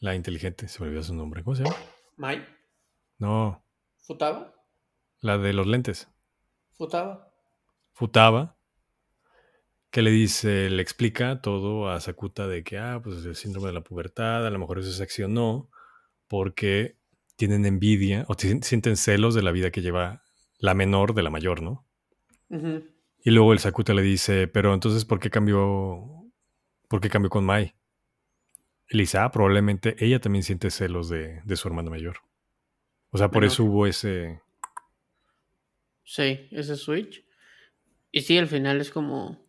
la 0.00 0.14
inteligente. 0.14 0.68
Se 0.68 0.80
me 0.80 0.88
olvidó 0.88 1.02
su 1.02 1.14
nombre. 1.14 1.42
¿Cómo 1.42 1.56
se 1.56 1.64
llama? 1.64 1.76
Mai, 2.18 2.46
No, 3.16 3.64
Futaba, 4.02 4.54
la 5.20 5.38
de 5.38 5.54
los 5.54 5.66
lentes. 5.66 6.10
Futaba. 6.72 7.32
Futaba. 7.92 8.54
Que 9.92 10.02
le 10.02 10.10
dice, 10.10 10.70
le 10.70 10.82
explica 10.82 11.42
todo 11.42 11.90
a 11.90 12.00
Sakuta 12.00 12.48
de 12.48 12.64
que, 12.64 12.78
ah, 12.78 13.00
pues 13.04 13.24
el 13.24 13.36
síndrome 13.36 13.68
de 13.68 13.74
la 13.74 13.82
pubertad, 13.82 14.46
a 14.46 14.50
lo 14.50 14.58
mejor 14.58 14.78
eso 14.78 14.90
se 14.90 15.02
accionó 15.02 15.70
porque 16.28 16.96
tienen 17.36 17.66
envidia 17.66 18.24
o 18.28 18.34
sienten 18.34 18.96
celos 18.96 19.34
de 19.34 19.42
la 19.42 19.52
vida 19.52 19.70
que 19.70 19.82
lleva 19.82 20.22
la 20.58 20.74
menor 20.74 21.12
de 21.12 21.22
la 21.22 21.28
mayor, 21.30 21.60
¿no? 21.60 21.86
Y 23.24 23.30
luego 23.30 23.52
el 23.52 23.58
Sakuta 23.58 23.92
le 23.94 24.02
dice, 24.02 24.48
pero 24.48 24.72
entonces, 24.72 25.04
¿por 25.04 25.20
qué 25.20 25.28
cambió, 25.28 26.30
por 26.88 27.00
qué 27.00 27.10
cambió 27.10 27.28
con 27.30 27.44
Mai? 27.44 27.74
Y 28.88 28.96
le 28.96 29.02
dice, 29.02 29.18
ah, 29.18 29.30
probablemente 29.30 29.94
ella 29.98 30.20
también 30.20 30.42
siente 30.42 30.70
celos 30.70 31.08
de, 31.08 31.42
de 31.44 31.56
su 31.56 31.68
hermano 31.68 31.90
mayor. 31.90 32.16
O 33.10 33.18
sea, 33.18 33.28
por 33.28 33.42
Menor. 33.42 33.52
eso 33.52 33.64
hubo 33.64 33.86
ese... 33.86 34.40
Sí, 36.04 36.48
ese 36.50 36.76
switch. 36.76 37.24
Y 38.10 38.22
sí, 38.22 38.38
al 38.38 38.46
final 38.46 38.80
es 38.80 38.90
como. 38.90 39.42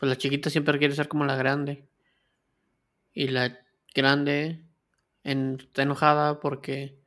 Pues 0.00 0.08
la 0.08 0.16
chiquita 0.16 0.48
siempre 0.50 0.78
quiere 0.78 0.94
ser 0.94 1.08
como 1.08 1.24
la 1.26 1.36
grande. 1.36 1.86
Y 3.12 3.28
la 3.28 3.58
grande 3.94 4.64
en- 5.24 5.58
está 5.60 5.82
enojada 5.82 6.40
porque. 6.40 6.98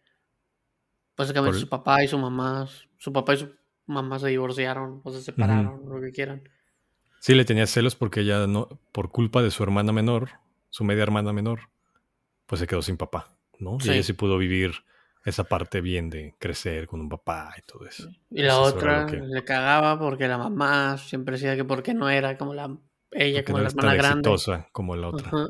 Básicamente 1.17 1.53
Por- 1.55 1.59
su 1.61 1.69
papá 1.69 2.03
y 2.03 2.07
su 2.07 2.17
mamá. 2.17 2.67
Su 2.97 3.11
papá 3.11 3.33
y 3.33 3.37
su 3.37 3.55
mamá 3.87 4.19
se 4.19 4.27
divorciaron 4.29 5.01
o 5.03 5.11
se 5.11 5.21
separaron, 5.21 5.89
lo 5.89 5.99
que 6.01 6.11
quieran. 6.11 6.47
Sí, 7.19 7.33
le 7.33 7.45
tenía 7.45 7.67
celos 7.67 7.95
porque 7.95 8.21
ella 8.21 8.47
no, 8.47 8.67
por 8.91 9.09
culpa 9.11 9.41
de 9.41 9.51
su 9.51 9.63
hermana 9.63 9.91
menor, 9.91 10.29
su 10.69 10.83
media 10.83 11.03
hermana 11.03 11.33
menor, 11.33 11.69
pues 12.45 12.59
se 12.59 12.67
quedó 12.67 12.81
sin 12.81 12.97
papá, 12.97 13.37
¿no? 13.59 13.77
Y 13.83 13.89
ella 13.89 14.03
sí 14.03 14.13
pudo 14.13 14.37
vivir 14.37 14.71
esa 15.25 15.43
parte 15.45 15.79
bien 15.81 16.09
de 16.09 16.35
crecer 16.39 16.87
con 16.87 16.99
un 17.01 17.09
papá 17.09 17.53
y 17.57 17.61
todo 17.61 17.85
eso. 17.85 18.09
Y 18.29 18.41
la 18.41 18.49
Eso 18.53 18.61
otra 18.63 19.05
que- 19.05 19.17
le 19.17 19.43
cagaba 19.45 19.97
porque 19.99 20.27
la 20.27 20.37
mamá 20.37 20.97
siempre 20.97 21.33
decía 21.35 21.55
que 21.55 21.63
porque 21.63 21.93
no 21.93 22.09
era 22.09 22.37
como 22.37 22.53
la 22.53 22.65
ella, 23.11 23.39
Porque 23.39 23.43
como 23.45 23.57
no 23.59 23.63
la 23.63 23.69
hermana 23.69 23.93
grande. 23.95 24.29
exitosa 24.29 24.67
como 24.71 24.95
la 24.95 25.07
otra. 25.09 25.27
Ajá. 25.27 25.47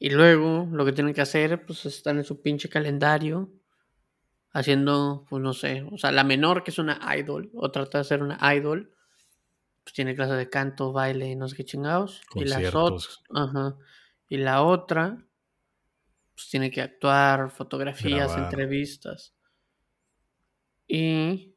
Y 0.00 0.10
luego 0.10 0.68
lo 0.70 0.84
que 0.84 0.92
tienen 0.92 1.14
que 1.14 1.20
hacer, 1.22 1.64
pues 1.66 1.84
están 1.86 2.18
en 2.18 2.24
su 2.24 2.40
pinche 2.40 2.68
calendario 2.68 3.50
haciendo, 4.52 5.24
pues 5.28 5.42
no 5.42 5.52
sé, 5.52 5.84
o 5.90 5.98
sea, 5.98 6.10
la 6.12 6.24
menor 6.24 6.64
que 6.64 6.70
es 6.70 6.78
una 6.78 6.98
idol, 7.16 7.50
o 7.54 7.70
trata 7.70 7.98
de 7.98 8.04
ser 8.04 8.22
una 8.22 8.38
idol, 8.54 8.92
pues 9.84 9.94
tiene 9.94 10.14
clase 10.14 10.34
de 10.34 10.48
canto, 10.50 10.92
baile, 10.92 11.34
no 11.36 11.48
sé 11.48 11.56
qué 11.56 11.64
chingados. 11.64 12.20
Y 12.34 12.44
las 12.44 12.58
ot- 12.74 12.90
Conciertos. 12.90 13.22
ajá. 13.34 13.76
Y 14.28 14.36
la 14.38 14.62
otra, 14.62 15.18
pues 16.38 16.48
tiene 16.50 16.70
que 16.70 16.80
actuar, 16.80 17.50
fotografías, 17.50 18.28
Grabar. 18.32 18.44
entrevistas. 18.44 19.34
Y 20.86 21.56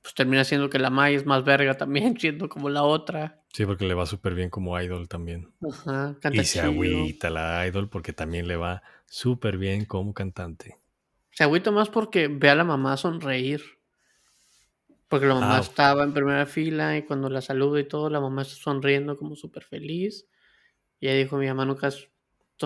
pues 0.00 0.14
termina 0.14 0.44
siendo 0.44 0.70
que 0.70 0.78
la 0.78 0.90
Mai 0.90 1.14
es 1.16 1.26
más 1.26 1.44
verga 1.44 1.76
también, 1.76 2.16
siendo 2.20 2.48
como 2.48 2.68
la 2.70 2.84
otra. 2.84 3.42
Sí, 3.52 3.66
porque 3.66 3.84
le 3.84 3.94
va 3.94 4.06
súper 4.06 4.34
bien 4.36 4.48
como 4.48 4.80
idol 4.80 5.08
también. 5.08 5.52
Ajá, 5.68 6.16
canta 6.20 6.40
Y 6.40 6.44
se 6.44 6.60
chido. 6.60 6.66
agüita 6.70 7.30
la 7.30 7.66
idol 7.66 7.88
porque 7.88 8.12
también 8.12 8.46
le 8.46 8.54
va 8.56 8.82
súper 9.06 9.58
bien 9.58 9.84
como 9.86 10.14
cantante. 10.14 10.78
Se 11.32 11.42
agüita 11.42 11.72
más 11.72 11.88
porque 11.88 12.28
ve 12.28 12.48
a 12.48 12.54
la 12.54 12.62
mamá 12.64 12.96
sonreír. 12.96 13.62
Porque 15.08 15.26
la 15.26 15.34
mamá 15.34 15.56
Ah. 15.58 15.60
estaba 15.60 16.04
en 16.04 16.14
primera 16.14 16.46
fila 16.46 16.96
y 16.96 17.02
cuando 17.02 17.28
la 17.28 17.42
saluda 17.42 17.80
y 17.80 17.88
todo, 17.88 18.08
la 18.08 18.20
mamá 18.20 18.42
está 18.42 18.54
sonriendo 18.54 19.18
como 19.18 19.34
súper 19.34 19.64
feliz. 19.64 20.26
Y 21.00 21.08
ella 21.08 21.16
dijo, 21.18 21.36
mi 21.36 21.48
mamá 21.48 21.64
nunca 21.66 21.90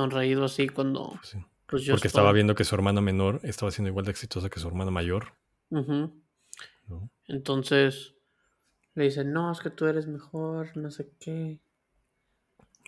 sonreído 0.01 0.45
así 0.45 0.69
cuando 0.69 1.11
Pues 1.21 1.29
sí. 1.29 1.39
pues, 1.67 1.83
yo 1.85 1.95
Porque 1.95 2.09
estaba 2.09 2.29
estoy". 2.29 2.35
viendo 2.37 2.55
que 2.55 2.65
su 2.65 2.75
hermana 2.75 3.01
menor 3.01 3.41
estaba 3.43 3.71
siendo 3.71 3.89
igual 3.91 4.05
de 4.05 4.13
exitosa 4.13 4.49
que 4.51 4.61
su 4.61 4.69
hermana 4.69 4.91
mayor. 4.91 5.33
Entonces 7.29 8.15
le 8.95 9.05
dice, 9.05 9.25
no, 9.25 9.53
es 9.53 9.61
que 9.61 9.71
tú 9.71 9.87
eres 9.87 10.07
mejor, 10.07 10.77
no 10.77 10.91
sé 10.91 11.11
qué. 11.21 11.59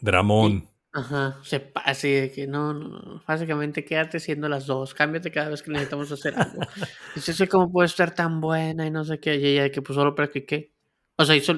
Dramón. 0.01 0.69
Ajá, 0.93 1.39
se 1.43 1.71
así 1.75 2.11
de 2.11 2.33
que 2.33 2.47
no, 2.47 2.73
no, 2.73 2.89
no, 2.89 3.23
básicamente 3.27 3.85
quédate 3.85 4.19
siendo 4.21 4.49
las 4.49 4.67
dos, 4.67 4.95
cámbiate 4.95 5.31
cada 5.31 5.51
vez 5.51 5.63
que 5.63 5.71
necesitamos 5.71 6.11
hacer 6.11 6.35
algo. 6.35 6.61
Dice, 7.15 7.35
"Sí, 7.35 7.47
¿cómo 7.47 7.71
puedes 7.71 7.93
ser 7.93 8.13
tan 8.13 8.41
buena? 8.41 8.87
Y 8.87 8.91
no 8.91 9.05
sé 9.05 9.21
qué, 9.21 9.37
y 9.37 9.45
ella 9.47 9.65
de 9.65 9.71
que 9.71 9.83
pues 9.83 9.95
solo 9.97 10.15
practiqué. 10.15 10.73
O 11.17 11.25
sea, 11.27 11.37
hizo, 11.37 11.53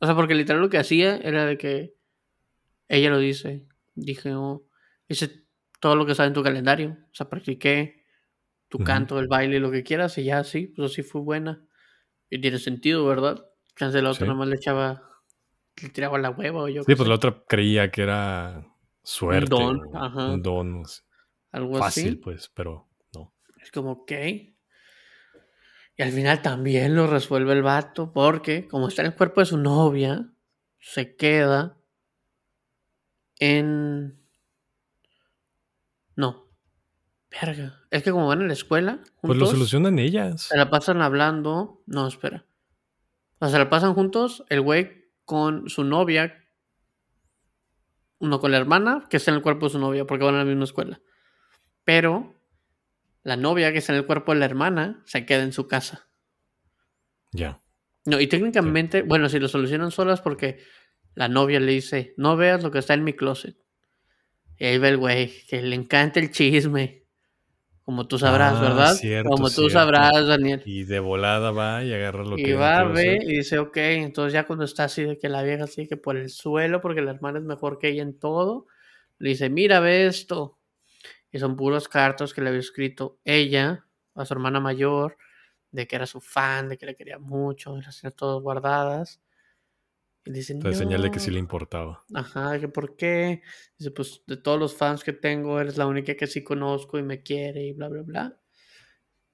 o 0.00 0.06
sea, 0.06 0.16
porque 0.16 0.34
literal 0.34 0.60
lo 0.60 0.68
que 0.68 0.78
hacía 0.78 1.16
era 1.18 1.46
de 1.46 1.56
que 1.56 1.94
ella 2.88 3.10
lo 3.10 3.18
dice, 3.18 3.66
dije, 3.94 4.34
oh, 4.34 4.65
hice 5.08 5.44
todo 5.80 5.96
lo 5.96 6.06
que 6.06 6.12
está 6.12 6.24
en 6.24 6.32
tu 6.32 6.42
calendario, 6.42 6.96
o 7.10 7.14
sea, 7.14 7.28
practiqué 7.28 8.04
tu 8.68 8.78
canto, 8.78 9.18
el 9.20 9.28
baile, 9.28 9.60
lo 9.60 9.70
que 9.70 9.82
quieras, 9.84 10.18
y 10.18 10.24
ya 10.24 10.42
sí, 10.44 10.66
pues 10.66 10.90
así 10.92 11.02
fue 11.02 11.20
buena. 11.20 11.64
Y 12.30 12.40
tiene 12.40 12.58
sentido, 12.58 13.06
¿verdad? 13.06 13.46
Chance 13.76 14.02
la 14.02 14.10
otra 14.10 14.26
Sí. 14.26 14.28
nomás 14.28 14.48
le 14.48 14.56
echaba, 14.56 15.02
le 15.82 15.88
tiraba 15.90 16.18
la 16.18 16.30
hueva 16.30 16.62
o 16.62 16.68
yo 16.68 16.82
Sí, 16.82 16.94
pues 16.94 17.06
sé, 17.06 17.08
la 17.08 17.14
otra 17.14 17.42
creía 17.46 17.90
que 17.90 18.02
era 18.02 18.66
suerte. 19.04 19.48
don, 19.50 19.80
o 19.94 19.96
ajá. 20.04 20.32
Un 20.32 20.42
don 20.42 20.82
así, 20.84 21.02
algo 21.52 21.78
fácil, 21.78 22.06
así. 22.08 22.16
pues, 22.16 22.50
pero 22.52 22.88
no. 23.14 23.32
Es 23.62 23.70
como, 23.70 23.92
ok. 23.92 24.12
Y 25.98 26.02
al 26.02 26.10
final 26.12 26.42
también 26.42 26.94
lo 26.96 27.06
resuelve 27.06 27.52
el 27.52 27.62
vato, 27.62 28.12
porque 28.12 28.66
como 28.68 28.88
está 28.88 29.02
en 29.02 29.06
el 29.08 29.14
cuerpo 29.14 29.40
de 29.40 29.46
su 29.46 29.58
novia, 29.58 30.28
se 30.80 31.16
queda 31.16 31.78
en... 33.38 34.18
No. 36.16 36.48
Verga. 37.30 37.82
Es 37.90 38.02
que 38.02 38.10
como 38.10 38.28
van 38.28 38.42
a 38.42 38.46
la 38.46 38.52
escuela, 38.52 39.00
Pues 39.20 39.38
lo 39.38 39.44
juntos, 39.44 39.50
solucionan 39.50 39.98
ellas. 39.98 40.42
se 40.42 40.56
la 40.56 40.70
pasan 40.70 41.02
hablando... 41.02 41.82
No, 41.86 42.06
espera. 42.08 42.46
O 43.38 43.46
sea, 43.46 43.50
se 43.50 43.58
la 43.58 43.68
pasan 43.68 43.94
juntos 43.94 44.44
el 44.48 44.60
güey 44.62 45.04
con 45.24 45.68
su 45.68 45.84
novia, 45.84 46.42
uno 48.18 48.40
con 48.40 48.50
la 48.52 48.56
hermana, 48.56 49.04
que 49.10 49.18
está 49.18 49.30
en 49.30 49.36
el 49.36 49.42
cuerpo 49.42 49.66
de 49.66 49.72
su 49.72 49.78
novia, 49.78 50.06
porque 50.06 50.24
van 50.24 50.36
a 50.36 50.38
la 50.38 50.44
misma 50.44 50.64
escuela. 50.64 51.00
Pero 51.84 52.34
la 53.22 53.36
novia 53.36 53.72
que 53.72 53.78
está 53.78 53.92
en 53.92 53.98
el 53.98 54.06
cuerpo 54.06 54.32
de 54.32 54.38
la 54.38 54.46
hermana 54.46 55.02
se 55.04 55.26
queda 55.26 55.42
en 55.42 55.52
su 55.52 55.66
casa. 55.66 56.08
Ya. 57.32 57.60
No, 58.06 58.20
y 58.20 58.28
técnicamente, 58.28 59.02
bueno, 59.02 59.28
si 59.28 59.38
lo 59.40 59.48
solucionan 59.48 59.90
solas 59.90 60.20
porque 60.20 60.60
la 61.14 61.28
novia 61.28 61.58
le 61.60 61.72
dice, 61.72 62.14
no 62.16 62.36
veas 62.36 62.62
lo 62.62 62.70
que 62.70 62.78
está 62.78 62.94
en 62.94 63.04
mi 63.04 63.12
closet. 63.14 63.56
Y 64.58 64.64
ahí 64.66 64.78
va 64.78 64.88
el 64.88 64.96
güey, 64.98 65.32
que 65.48 65.62
le 65.62 65.74
encanta 65.76 66.20
el 66.20 66.30
chisme. 66.30 67.04
Como 67.84 68.06
tú 68.08 68.18
sabrás, 68.18 68.58
Ah, 68.58 68.60
¿verdad? 68.60 68.94
cierto, 68.94 69.30
Como 69.30 69.48
tú 69.50 69.68
cierto. 69.68 69.70
sabrás, 69.70 70.26
Daniel. 70.26 70.62
Y 70.64 70.84
de 70.84 70.98
volada 71.00 71.50
va 71.52 71.84
y 71.84 71.92
agarra 71.92 72.24
lo 72.24 72.36
Y 72.38 72.42
que 72.42 72.54
va, 72.54 72.82
no 72.82 72.84
pudo 72.84 72.94
ve, 72.94 73.18
hacer. 73.18 73.22
y 73.22 73.36
dice, 73.38 73.58
ok, 73.58 73.76
entonces 73.76 74.32
ya 74.32 74.46
cuando 74.46 74.64
está 74.64 74.84
así 74.84 75.04
de 75.04 75.18
que 75.18 75.28
la 75.28 75.42
vieja 75.42 75.64
así 75.64 75.86
que 75.86 75.96
por 75.96 76.16
el 76.16 76.30
suelo, 76.30 76.80
porque 76.80 77.02
la 77.02 77.12
hermana 77.12 77.38
es 77.38 77.44
mejor 77.44 77.78
que 77.78 77.88
ella 77.90 78.02
en 78.02 78.18
todo, 78.18 78.66
le 79.18 79.30
dice, 79.30 79.48
mira, 79.50 79.80
ve 79.80 80.06
esto. 80.06 80.58
Y 81.32 81.38
son 81.38 81.56
puros 81.56 81.88
cartas 81.88 82.34
que 82.34 82.40
le 82.42 82.48
había 82.48 82.60
escrito 82.60 83.18
ella 83.24 83.86
a 84.14 84.24
su 84.26 84.34
hermana 84.34 84.60
mayor, 84.60 85.16
de 85.70 85.86
que 85.86 85.96
era 85.96 86.06
su 86.06 86.20
fan, 86.20 86.68
de 86.68 86.78
que 86.78 86.86
le 86.86 86.96
quería 86.96 87.18
mucho, 87.18 87.76
y 87.78 87.82
las 87.82 88.00
tenía 88.00 88.16
todas 88.16 88.42
guardadas. 88.42 89.20
Y 90.26 90.32
dice, 90.32 90.52
Entonces, 90.54 90.78
señal 90.78 91.02
de 91.02 91.10
que 91.12 91.20
sí 91.20 91.28
"No". 91.28 91.34
le 91.34 91.38
importaba. 91.38 92.02
Ajá, 92.12 92.58
que 92.60 92.68
por 92.68 92.96
qué. 92.96 93.42
Dice, 93.78 93.92
pues 93.92 94.22
de 94.26 94.36
todos 94.36 94.58
los 94.58 94.74
fans 94.76 95.04
que 95.04 95.12
tengo, 95.12 95.60
eres 95.60 95.78
la 95.78 95.86
única 95.86 96.14
que 96.16 96.26
sí 96.26 96.42
conozco 96.44 96.98
y 96.98 97.02
me 97.04 97.22
quiere 97.22 97.64
y 97.64 97.72
bla, 97.72 97.88
bla, 97.88 98.02
bla. 98.02 98.36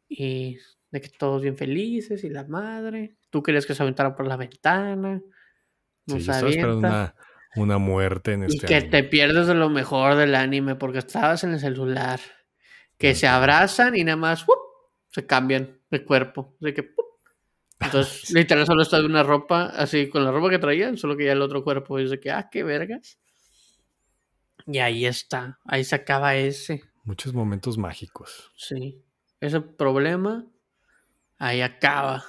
Y 0.09 0.59
de 0.90 1.01
que 1.01 1.09
todos 1.09 1.43
bien 1.43 1.57
felices 1.57 2.22
y 2.24 2.28
la 2.28 2.45
madre. 2.45 3.16
Tú 3.30 3.43
querías 3.43 3.64
que 3.64 3.74
se 3.74 3.82
aventara 3.82 4.14
por 4.14 4.26
la 4.26 4.36
ventana. 4.36 5.20
Sí, 6.07 6.12
Nos 6.14 6.24
yo 6.26 6.32
estaba 6.32 6.51
esperando 6.51 6.78
una, 6.78 7.14
una 7.57 7.78
muerte 7.78 8.32
en 8.34 8.43
Y 8.43 8.47
este 8.47 8.66
que 8.66 8.74
anime. 8.74 8.90
te 8.90 9.05
pierdes 9.05 9.47
de 9.47 9.55
lo 9.55 9.70
mejor 9.70 10.16
del 10.16 10.34
anime 10.34 10.74
porque 10.74 10.99
estabas 10.99 11.45
en 11.45 11.53
el 11.55 11.61
celular. 11.61 12.20
Que 12.99 13.14
se 13.14 13.26
abrazan 13.26 13.97
y 13.97 14.05
nada 14.05 14.16
más 14.16 14.45
se 15.09 15.26
cambian 15.26 15.80
de 15.90 16.05
cuerpo. 16.05 16.55
De 16.61 16.74
que 16.74 16.82
¡pup! 16.82 17.07
Entonces, 17.85 18.30
literal, 18.35 18.66
solo 18.66 18.83
está 18.83 18.99
de 18.99 19.07
una 19.07 19.22
ropa, 19.22 19.66
así 19.66 20.09
con 20.09 20.24
la 20.24 20.30
ropa 20.30 20.51
que 20.51 20.59
traían, 20.59 20.97
solo 20.97 21.16
que 21.16 21.24
ya 21.26 21.33
el 21.33 21.43
otro 21.43 21.62
cuerpo 21.64 21.99
dice 21.99 22.20
que, 22.20 22.30
ah, 22.30 22.49
qué 22.51 22.62
vergas. 22.62 23.18
Y 24.66 24.78
ahí 24.78 25.07
está, 25.07 25.59
ahí 25.64 25.85
se 25.85 25.95
acaba 25.97 26.37
ese, 26.37 26.85
Muchos 27.05 27.35
momentos 27.35 27.78
mágicos. 27.78 28.53
sí. 28.57 29.03
Ese 29.41 29.61
problema, 29.61 30.47
ahí 31.37 31.62
acaba. 31.62 32.24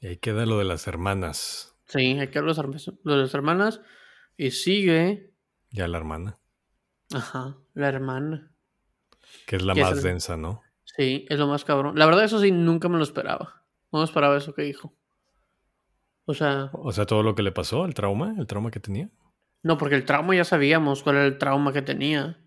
Y 0.00 0.06
ahí 0.06 0.16
queda 0.18 0.46
lo 0.46 0.58
de 0.58 0.64
las 0.64 0.86
hermanas. 0.86 1.74
Sí, 1.86 2.16
hay 2.20 2.28
que 2.28 2.40
los, 2.40 2.56
hermas- 2.56 2.92
lo 3.02 3.16
de 3.16 3.22
las 3.22 3.34
hermanas. 3.34 3.80
Y 4.36 4.52
sigue, 4.52 5.32
Ya 5.72 5.88
la 5.88 5.98
hermana. 5.98 6.38
ajá, 7.12 7.56
la 7.74 7.88
hermana. 7.88 8.52
Que 9.48 9.56
es 9.56 9.62
la 9.62 9.74
Que 9.74 9.80
es 9.80 9.86
más 9.88 9.96
el- 9.98 10.04
densa, 10.04 10.36
¿no? 10.36 10.62
Sí, 10.84 11.26
es 11.28 11.36
lo 11.38 11.48
más 11.48 11.64
cabrón. 11.64 11.98
La 11.98 12.06
verdad, 12.06 12.22
eso 12.24 12.40
sí, 12.40 12.52
nunca 12.52 12.88
me 12.88 12.98
lo 12.98 13.02
esperaba. 13.02 13.61
No 13.92 14.02
esperaba 14.02 14.36
eso 14.36 14.54
que 14.54 14.62
dijo. 14.62 14.94
O 16.24 16.34
sea, 16.34 16.70
O 16.72 16.92
sea, 16.92 17.04
todo 17.04 17.22
lo 17.22 17.34
que 17.34 17.42
le 17.42 17.52
pasó, 17.52 17.84
el 17.84 17.94
trauma, 17.94 18.34
el 18.38 18.46
trauma 18.46 18.70
que 18.70 18.80
tenía. 18.80 19.10
no, 19.62 19.76
porque 19.78 19.94
el 19.96 20.04
trauma 20.04 20.34
ya 20.34 20.44
sabíamos 20.44 21.02
cuál 21.02 21.16
era 21.16 21.26
el 21.26 21.38
trauma 21.38 21.72
que 21.72 21.82
tenía. 21.82 22.38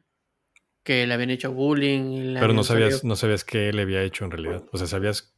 Que 0.84 1.08
le 1.08 1.14
habían 1.14 1.32
hecho 1.32 1.52
bullying. 1.52 2.34
Le 2.34 2.40
Pero 2.40 2.54
no 2.54 2.64
sabías, 2.64 2.92
salido- 3.00 3.08
no 3.08 3.16
sabías 3.16 3.44
qué 3.44 3.74
le 3.74 3.82
había 3.82 4.04
hecho 4.04 4.24
en 4.26 4.32
realidad. 4.32 4.64
O 4.72 4.78
sea, 4.78 4.86
sabías. 4.88 5.34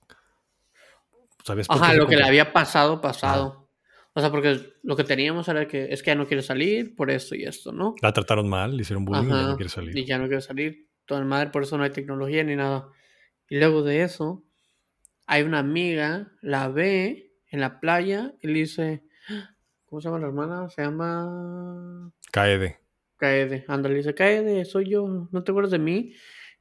Sabías 1.45 1.67
Ajá, 1.69 1.93
lo 1.93 2.05
que 2.07 2.17
le 2.17 2.23
había 2.25 2.51
pasado, 2.51 2.99
pasado. 2.99 3.69
O 4.13 4.19
sea, 4.19 4.29
porque 4.31 4.73
lo 4.83 4.95
que 4.95 5.03
teníamos 5.03 5.47
era 5.47 5.67
que 5.67 5.85
es 5.93 6.01
que 6.03 6.11
ya 6.11 6.15
no 6.15 6.27
quiere 6.27 6.41
salir 6.43 6.95
por 6.95 7.11
esto 7.11 7.35
y 7.35 7.43
esto, 7.43 7.71
¿no? 7.71 7.95
La 8.01 8.11
trataron 8.11 8.49
mal, 8.49 8.75
le 8.75 8.81
hicieron 8.81 9.05
bullying 9.05 9.25
y 9.25 9.29
ya 9.29 9.47
no 9.47 9.55
quiere 9.55 9.69
salir. 9.69 9.97
Y 9.97 10.05
ya 10.05 10.17
no 10.17 10.25
quiere 10.27 10.41
salir. 10.41 10.89
Toda 11.05 11.23
madre, 11.23 11.49
por 11.51 11.63
eso 11.63 11.77
no 11.77 11.83
hay 11.83 11.91
tecnología 11.91 12.43
ni 12.43 12.55
nada. 12.55 12.89
Y 13.47 13.57
luego 13.59 13.83
de 13.83 14.01
eso, 14.01 14.43
hay 15.27 15.43
una 15.43 15.59
amiga, 15.59 16.31
la 16.41 16.69
ve 16.69 17.33
en 17.49 17.59
la 17.59 17.79
playa 17.79 18.33
y 18.41 18.47
le 18.47 18.59
dice, 18.59 19.03
¿cómo 19.85 20.01
se 20.01 20.07
llama 20.07 20.19
la 20.19 20.27
hermana? 20.27 20.69
Se 20.69 20.81
llama 20.81 22.11
Caede. 22.31 22.79
Kaede. 23.17 23.65
Anda, 23.67 23.89
le 23.89 23.95
dice, 23.95 24.15
Kaede, 24.15 24.63
soy 24.63 24.89
yo, 24.89 25.27
¿no 25.31 25.43
te 25.43 25.51
acuerdas 25.51 25.71
de 25.71 25.79
mí? 25.79 26.13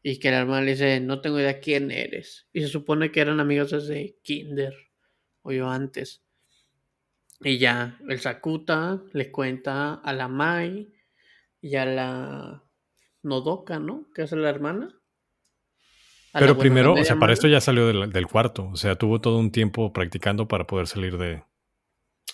Y 0.02 0.18
que 0.18 0.30
la 0.30 0.40
hermana 0.40 0.62
le 0.62 0.72
dice, 0.72 1.00
no 1.00 1.20
tengo 1.20 1.38
idea 1.38 1.60
quién 1.60 1.90
eres. 1.92 2.48
Y 2.52 2.60
se 2.60 2.68
supone 2.68 3.12
que 3.12 3.20
eran 3.20 3.40
amigos 3.40 3.70
desde 3.70 4.18
kinder, 4.22 4.74
o 5.42 5.52
yo 5.52 5.70
antes. 5.70 6.24
Y 7.40 7.58
ya, 7.58 7.98
el 8.08 8.18
Sakuta 8.18 9.02
le 9.12 9.30
cuenta 9.30 9.94
a 9.94 10.12
la 10.12 10.26
Mai 10.26 10.92
y 11.60 11.76
a 11.76 11.84
la 11.84 12.64
Nodoka, 13.22 13.78
¿no? 13.78 14.10
Que 14.12 14.22
es 14.22 14.32
la 14.32 14.48
hermana. 14.48 15.00
Pero 16.38 16.58
primero, 16.58 16.94
o 16.94 17.04
sea, 17.04 17.16
para 17.18 17.32
esto 17.32 17.48
ya 17.48 17.60
salió 17.60 17.86
del, 17.86 18.10
del 18.12 18.26
cuarto. 18.26 18.68
O 18.72 18.76
sea, 18.76 18.96
tuvo 18.96 19.20
todo 19.20 19.38
un 19.38 19.50
tiempo 19.50 19.92
practicando 19.92 20.46
para 20.48 20.66
poder 20.66 20.86
salir 20.86 21.16
de. 21.18 21.42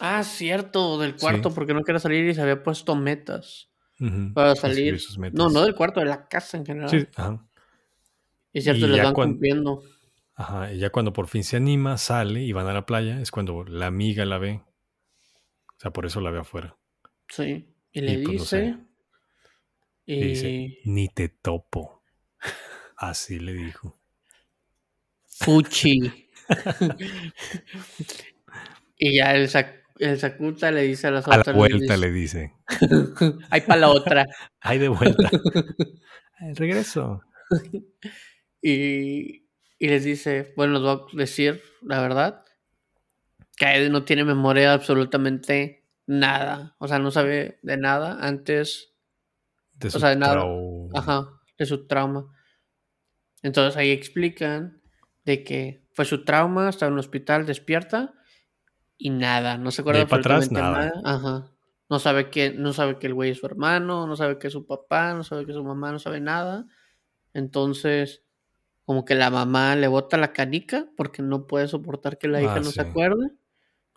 Ah, 0.00 0.22
cierto, 0.24 0.98
del 0.98 1.12
Sí. 1.12 1.18
cuarto, 1.20 1.52
porque 1.54 1.74
no 1.74 1.82
quería 1.82 1.98
salir 2.00 2.26
y 2.26 2.34
se 2.34 2.40
había 2.42 2.62
puesto 2.62 2.96
metas 2.96 3.68
para 4.34 4.56
salir. 4.56 4.98
metas. 5.18 5.34
No, 5.34 5.48
no 5.50 5.62
del 5.62 5.74
cuarto, 5.74 6.00
de 6.00 6.06
la 6.06 6.26
casa 6.28 6.56
en 6.56 6.66
general. 6.66 6.88
Sí, 6.90 7.06
ajá. 7.14 7.44
Y 8.52 8.60
cierto, 8.62 8.86
les 8.86 8.96
ya 8.96 9.04
van 9.04 9.14
cuan- 9.14 9.30
cumpliendo. 9.32 9.82
Ajá, 10.34 10.72
y 10.72 10.78
ya 10.78 10.90
cuando 10.90 11.12
por 11.12 11.28
fin 11.28 11.44
se 11.44 11.56
anima, 11.56 11.98
sale 11.98 12.42
y 12.42 12.52
van 12.52 12.66
a 12.66 12.72
la 12.72 12.86
playa, 12.86 13.20
es 13.20 13.30
cuando 13.30 13.64
la 13.64 13.86
amiga 13.86 14.24
la 14.24 14.38
ve. 14.38 14.60
O 15.76 15.80
sea, 15.80 15.90
por 15.92 16.06
eso 16.06 16.20
la 16.20 16.30
ve 16.30 16.40
afuera. 16.40 16.76
Sí. 17.28 17.68
Y 17.92 18.00
le 18.00 18.12
Y, 18.12 18.16
pues, 18.16 18.26
no 18.26 18.32
dice. 18.32 18.46
sé. 18.46 18.76
y... 20.06 20.14
Y 20.14 20.24
dice, 20.24 20.78
ni 20.84 21.08
te 21.08 21.28
topo. 21.28 22.02
Así 23.02 23.40
le 23.40 23.52
dijo. 23.52 23.98
Fuchi. 25.26 26.28
y 28.98 29.16
ya 29.16 29.34
el, 29.34 29.48
el 29.98 30.18
Sakuta 30.20 30.70
le 30.70 30.82
dice 30.82 31.08
a 31.08 31.10
las 31.10 31.26
A 31.26 31.30
otras. 31.30 31.48
la 31.48 31.52
vuelta 31.54 31.96
le 31.96 32.12
dice. 32.12 32.52
Hay 33.50 33.62
para 33.62 33.80
la 33.80 33.88
otra. 33.88 34.26
Ay, 34.60 34.78
de 34.78 34.88
vuelta. 34.88 35.30
Ay, 36.38 36.54
Regreso. 36.54 37.22
y, 38.60 39.46
y 39.78 39.88
les 39.88 40.04
dice, 40.04 40.52
bueno, 40.56 40.74
les 40.74 40.82
voy 40.82 40.92
a 40.92 41.16
decir 41.16 41.60
la 41.82 42.00
verdad. 42.00 42.44
Que 43.56 43.88
no 43.90 44.04
tiene 44.04 44.24
memoria 44.24 44.68
de 44.68 44.74
absolutamente 44.74 45.84
nada. 46.06 46.76
O 46.78 46.86
sea, 46.86 47.00
no 47.00 47.10
sabe 47.10 47.58
de 47.62 47.76
nada 47.76 48.18
antes 48.20 48.94
De 49.74 49.90
su 49.90 49.98
sea, 49.98 50.10
de 50.10 50.16
nada. 50.16 50.44
Ajá, 50.94 51.28
de 51.58 51.66
su 51.66 51.86
trauma. 51.86 52.32
Entonces 53.42 53.76
ahí 53.76 53.90
explican 53.90 54.80
de 55.24 55.44
que 55.44 55.84
fue 55.92 56.04
su 56.04 56.24
trauma, 56.24 56.68
estaba 56.70 56.88
en 56.88 56.94
un 56.94 57.00
hospital, 57.00 57.46
despierta 57.46 58.14
y 58.98 59.10
nada, 59.10 59.58
no 59.58 59.70
se 59.72 59.82
acuerda 59.82 60.06
para 60.06 60.20
atrás, 60.20 60.46
absolutamente 60.46 60.52
nada. 60.52 60.92
nada. 61.02 61.02
Ajá. 61.04 61.52
No 61.90 61.98
sabe 61.98 62.30
que 62.30 62.52
no 62.52 62.72
sabe 62.72 62.98
que 62.98 63.06
el 63.08 63.14
güey 63.14 63.30
es 63.32 63.38
su 63.38 63.46
hermano, 63.46 64.06
no 64.06 64.16
sabe 64.16 64.38
que 64.38 64.46
es 64.48 64.52
su 64.52 64.66
papá, 64.66 65.14
no 65.14 65.24
sabe 65.24 65.44
que 65.44 65.52
es 65.52 65.56
su 65.56 65.64
mamá, 65.64 65.92
no 65.92 65.98
sabe 65.98 66.20
nada. 66.20 66.66
Entonces, 67.34 68.24
como 68.84 69.04
que 69.04 69.14
la 69.16 69.30
mamá 69.30 69.76
le 69.76 69.88
bota 69.88 70.16
la 70.18 70.32
canica 70.32 70.88
porque 70.96 71.22
no 71.22 71.46
puede 71.46 71.68
soportar 71.68 72.18
que 72.18 72.28
la 72.28 72.42
hija 72.42 72.56
Ah, 72.56 72.60
no 72.60 72.70
sí. 72.70 72.72
se 72.72 72.82
acuerde. 72.82 73.32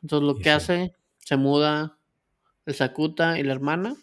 Entonces 0.03 0.27
lo 0.27 0.35
Y 0.35 0.41
que 0.41 0.49
sí. 0.49 0.49
hace, 0.51 0.93
se 1.19 1.37
muda 1.37 1.99
el 2.65 2.75
Sakuta 2.75 3.39
y 3.39 3.43
la 3.43 3.53
hermana. 3.53 3.95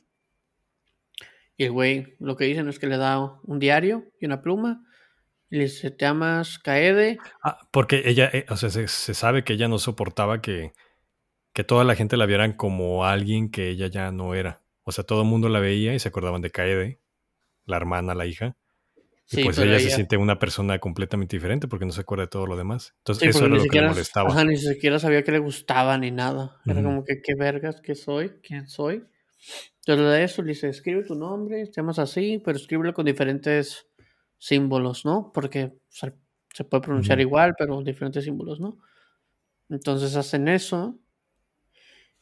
Y 1.57 1.65
el 1.65 1.73
güey 1.73 2.17
lo 2.19 2.37
que 2.37 2.45
dicen 2.45 2.69
es 2.69 2.79
que 2.79 2.87
le 2.87 2.97
da 2.97 3.19
un 3.43 3.59
diario 3.59 4.11
y 4.21 4.27
una 4.27 4.43
pluma. 4.43 4.85
Y 5.53 5.57
le 5.57 5.65
dice, 5.65 5.91
¿te 5.91 6.07
amas 6.07 6.59
Kaede? 6.59 7.19
Ah, 7.45 7.59
porque 7.71 8.05
ella, 8.07 8.31
eh, 8.33 8.47
o 8.49 8.57
sea, 8.57 8.71
se, 8.71 8.89
se 8.89 9.13
sabe 9.13 9.45
que 9.45 9.53
ella 9.53 9.69
no 9.69 9.77
soportaba 9.79 10.41
que, 10.41 10.73
que 11.53 11.63
toda 11.63 11.85
la 11.85 11.95
gente 11.95 12.17
la 12.17 12.25
vieran 12.25 12.55
como 12.55 13.05
alguien 13.05 13.51
que 13.51 13.69
ella 13.69 13.89
ya 13.89 14.11
no 14.13 14.35
era. 14.35 14.63
O 14.85 14.93
sea, 14.93 15.05
todo 15.05 15.21
el 15.21 15.29
mundo 15.29 15.51
la 15.51 15.61
veía 15.61 15.93
y 15.93 15.99
se 15.99 16.09
acordaban 16.09 16.41
de 16.41 16.51
Kaede, 16.51 17.01
la 17.67 17.77
hermana, 17.77 18.15
la 18.15 18.25
hija. 18.25 18.57
Y 19.31 19.37
Sí, 19.37 19.45
pues 19.45 19.59
ella, 19.59 19.79
se 19.79 19.91
siente 19.91 20.17
una 20.17 20.39
persona 20.39 20.79
completamente 20.79 21.37
diferente 21.37 21.69
porque 21.69 21.85
no 21.85 21.93
se 21.93 22.01
acuerda 22.01 22.25
de 22.25 22.29
todo 22.29 22.47
lo 22.47 22.57
demás. 22.57 22.95
Entonces, 23.01 23.23
Sí, 23.23 23.29
eso 23.29 23.45
era 23.45 23.55
lo 23.55 23.67
que 23.67 23.79
le 23.79 23.89
molestaba. 23.89 24.31
ajá, 24.31 24.45
ni 24.45 24.57
siquiera 24.57 24.99
sabía 25.01 25.23
que 25.23 25.33
le 25.33 25.39
gustaba 25.39 25.99
ni 25.99 26.11
nada. 26.11 26.63
Era 26.65 26.83
como 26.83 27.05
que, 27.05 27.21
¿qué 27.23 27.35
vergas? 27.35 27.83
¿Qué 27.83 27.95
soy? 27.95 28.31
¿Quién 28.43 28.69
soy? 28.69 29.05
Entonces 29.81 30.07
de 30.13 30.25
eso 30.25 30.43
le 30.43 30.49
dice, 30.49 30.69
escribe 30.71 31.03
tu 31.03 31.15
nombre, 31.15 31.67
te 31.67 31.73
llamas 31.73 31.99
así, 31.99 32.41
pero 32.43 32.57
escríbelo 32.57 32.95
con 32.95 33.05
diferentes 33.05 33.89
símbolos, 34.43 35.05
¿no? 35.05 35.31
Porque 35.33 35.79
se, 35.89 36.13
se 36.53 36.65
puede 36.65 36.83
pronunciar 36.83 37.21
igual, 37.21 37.55
pero 37.57 37.81
diferentes 37.81 38.25
símbolos, 38.25 38.59
¿no? 38.59 38.77
Entonces 39.69 40.17
hacen 40.17 40.49
eso 40.49 40.99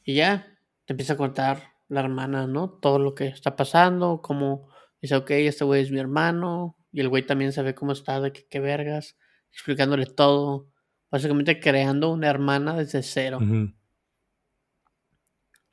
y 0.03 0.13
ya 0.13 0.45
te 0.85 0.93
empieza 0.93 1.13
a 1.13 1.17
contar 1.17 1.73
la 1.89 2.01
hermana, 2.01 2.45
¿no? 2.45 2.69
Todo 2.69 2.99
lo 2.99 3.15
que 3.15 3.25
está 3.25 3.55
pasando, 3.55 4.21
como 4.21 4.69
dice, 5.01 5.15
ok, 5.15 5.31
este 5.31 5.65
güey 5.65 5.81
es 5.81 5.89
mi 5.89 5.99
hermano, 5.99 6.77
y 6.91 6.99
el 6.99 7.09
güey 7.09 7.25
también 7.25 7.53
sabe 7.53 7.73
cómo 7.73 7.91
está, 7.91 8.21
de 8.21 8.31
que 8.31 8.45
qué 8.47 8.59
vergas, 8.59 9.17
explicándole 9.51 10.05
todo, 10.05 10.67
básicamente 11.09 11.59
creando 11.59 12.11
una 12.11 12.29
hermana 12.29 12.75
desde 12.75 13.01
cero. 13.01 13.39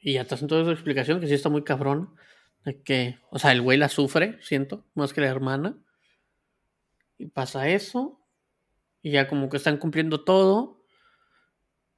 Y 0.01 0.15
ya 0.15 0.25
te 0.25 0.35
hacen 0.35 0.49
toda 0.49 0.63
esa 0.63 0.73
explicación 0.73 1.21
que 1.21 1.27
sí 1.27 1.35
está 1.35 1.51
muy 1.51 1.63
cabrón. 1.63 2.15
De 2.65 2.81
que, 2.83 3.19
o 3.31 3.39
sea, 3.39 3.53
el 3.53 3.61
güey 3.61 3.77
la 3.77 3.91
sufre, 3.91 4.39
siento, 4.41 4.87
más 4.95 5.13
que 5.13 5.21
la 5.21 5.27
hermana. 5.27 5.77
Y 7.19 7.27
pasa 7.27 7.69
eso. 7.69 8.21
Y 9.03 9.11
ya 9.13 9.29
como 9.29 9.49
que 9.49 9.57
están 9.59 9.77
cumpliendo 9.79 10.25
todo. 10.25 10.85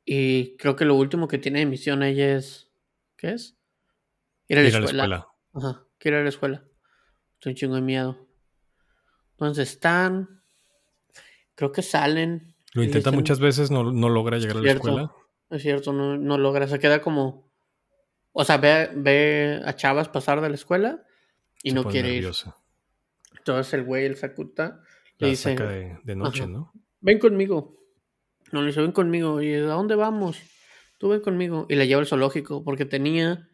Y 0.04 0.56
creo 0.56 0.76
que 0.76 0.84
lo 0.84 0.94
último 0.96 1.28
que 1.28 1.38
tiene 1.38 1.60
de 1.60 1.66
misión 1.66 2.02
ella 2.02 2.36
es. 2.36 2.70
¿Qué 3.16 3.32
es? 3.32 3.56
Ir 4.48 4.58
a 4.58 4.62
la 4.62 4.68
Ir 4.68 4.76
a 4.76 4.80
la 4.80 4.84
escuela. 4.86 5.04
escuela. 5.04 5.28
Ajá, 5.72 5.84
quiero 5.98 6.16
ir 6.16 6.20
a 6.20 6.24
la 6.24 6.28
escuela. 6.30 6.64
Estoy 7.34 7.50
un 7.52 7.56
chingo 7.56 7.74
de 7.76 7.80
miedo. 7.82 8.26
Entonces 9.32 9.70
están. 9.70 10.42
Creo 11.54 11.72
que 11.72 11.82
salen. 11.82 12.54
Lo 12.72 12.82
intenta 12.82 13.10
dicen- 13.10 13.14
muchas 13.20 13.40
veces, 13.40 13.70
no, 13.70 13.92
no 13.92 14.08
logra 14.08 14.38
llegar 14.38 14.56
a 14.56 14.60
la 14.60 14.64
Cierto. 14.64 14.88
escuela. 14.88 15.12
Es 15.50 15.62
cierto, 15.62 15.92
no, 15.92 16.16
no 16.16 16.38
logra. 16.38 16.66
Se 16.68 16.78
queda 16.78 17.00
como. 17.02 17.50
O 18.32 18.44
sea, 18.44 18.58
ve, 18.58 18.90
ve 18.94 19.60
a 19.64 19.74
chavas 19.74 20.08
pasar 20.08 20.40
de 20.40 20.48
la 20.48 20.54
escuela 20.54 21.04
y 21.62 21.70
Se 21.70 21.74
no 21.74 21.84
quiere 21.84 22.12
nerviosa. 22.12 22.54
ir. 23.30 23.38
Entonces 23.38 23.74
el 23.74 23.84
güey, 23.84 24.06
el 24.06 24.16
Sakuta, 24.16 24.80
La 25.20 25.28
dice: 25.28 25.50
saca 25.50 25.68
de, 25.68 25.98
de 26.02 26.16
noche, 26.16 26.42
Ajá. 26.42 26.50
¿no? 26.50 26.72
Ven 27.00 27.18
conmigo. 27.18 27.78
No, 28.52 28.62
le 28.62 28.68
dice: 28.68 28.80
Ven 28.80 28.92
conmigo. 28.92 29.40
Y 29.40 29.54
¿a 29.54 29.60
dónde 29.66 29.94
vamos? 29.94 30.38
Tú 30.98 31.08
ven 31.08 31.20
conmigo. 31.20 31.66
Y 31.68 31.76
la 31.76 31.84
lleva 31.84 32.00
al 32.00 32.06
zoológico 32.06 32.64
porque 32.64 32.84
tenía 32.84 33.48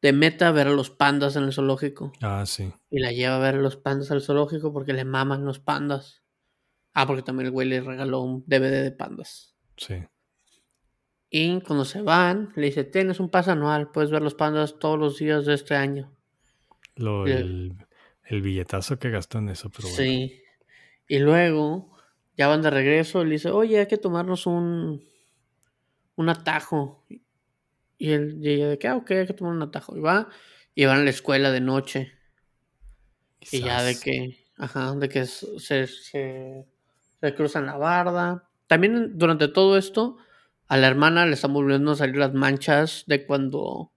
de 0.00 0.12
meta 0.12 0.52
ver 0.52 0.68
a 0.68 0.72
los 0.72 0.90
pandas 0.90 1.36
en 1.36 1.44
el 1.44 1.52
zoológico. 1.52 2.12
Ah, 2.20 2.44
sí. 2.46 2.72
Y 2.90 3.00
la 3.00 3.12
lleva 3.12 3.36
a 3.36 3.40
ver 3.40 3.56
a 3.56 3.58
los 3.58 3.76
pandas 3.76 4.10
al 4.10 4.20
zoológico 4.20 4.72
porque 4.72 4.92
le 4.92 5.04
maman 5.04 5.44
los 5.44 5.58
pandas. 5.58 6.22
Ah, 6.94 7.06
porque 7.06 7.22
también 7.22 7.46
el 7.46 7.52
güey 7.52 7.68
le 7.68 7.80
regaló 7.80 8.22
un 8.22 8.44
DVD 8.46 8.82
de 8.82 8.92
pandas. 8.92 9.54
Sí. 9.76 10.04
Y 11.30 11.60
cuando 11.60 11.84
se 11.84 12.02
van, 12.02 12.52
le 12.56 12.66
dice, 12.66 12.84
tienes 12.84 13.20
un 13.20 13.28
pase 13.28 13.50
anual, 13.50 13.90
puedes 13.90 14.10
ver 14.10 14.22
los 14.22 14.34
pandas 14.34 14.78
todos 14.78 14.98
los 14.98 15.18
días 15.18 15.44
de 15.44 15.54
este 15.54 15.74
año. 15.74 16.16
Lo, 16.96 17.26
el, 17.26 17.76
el 18.28 18.42
billetazo 18.42 18.98
que 18.98 19.10
gastó 19.10 19.38
en 19.38 19.48
eso, 19.48 19.70
pero 19.70 19.88
bueno. 19.88 20.02
Sí. 20.02 20.42
Y 21.08 21.18
luego, 21.18 21.96
ya 22.36 22.46
van 22.48 22.62
de 22.62 22.70
regreso, 22.70 23.24
le 23.24 23.32
dice, 23.32 23.50
oye, 23.50 23.78
hay 23.78 23.86
que 23.86 23.96
tomarnos 23.96 24.46
un, 24.46 25.02
un 26.16 26.28
atajo. 26.28 27.06
Y 27.96 28.10
él, 28.10 28.38
y 28.42 28.50
ella 28.50 28.68
de 28.68 28.78
que, 28.78 28.88
ah, 28.88 28.96
ok, 28.96 29.10
hay 29.12 29.26
que 29.26 29.32
tomar 29.32 29.54
un 29.54 29.62
atajo. 29.62 29.96
Y 29.96 30.00
va, 30.00 30.28
y 30.74 30.84
van 30.84 31.00
a 31.00 31.04
la 31.04 31.10
escuela 31.10 31.50
de 31.50 31.60
noche. 31.60 32.12
Y 33.50 33.62
ya 33.62 33.82
de 33.82 33.98
que, 33.98 34.44
ajá, 34.58 34.94
de 34.94 35.08
que 35.08 35.24
se, 35.24 35.86
se, 35.86 36.66
se 37.20 37.34
cruzan 37.34 37.66
la 37.66 37.76
barda. 37.76 38.50
También 38.66 39.16
durante 39.16 39.48
todo 39.48 39.78
esto, 39.78 40.18
a 40.66 40.76
la 40.76 40.86
hermana 40.86 41.24
le 41.24 41.32
están 41.32 41.54
volviendo 41.54 41.92
a 41.92 41.96
salir 41.96 42.16
las 42.16 42.34
manchas 42.34 43.04
de 43.06 43.24
cuando 43.24 43.90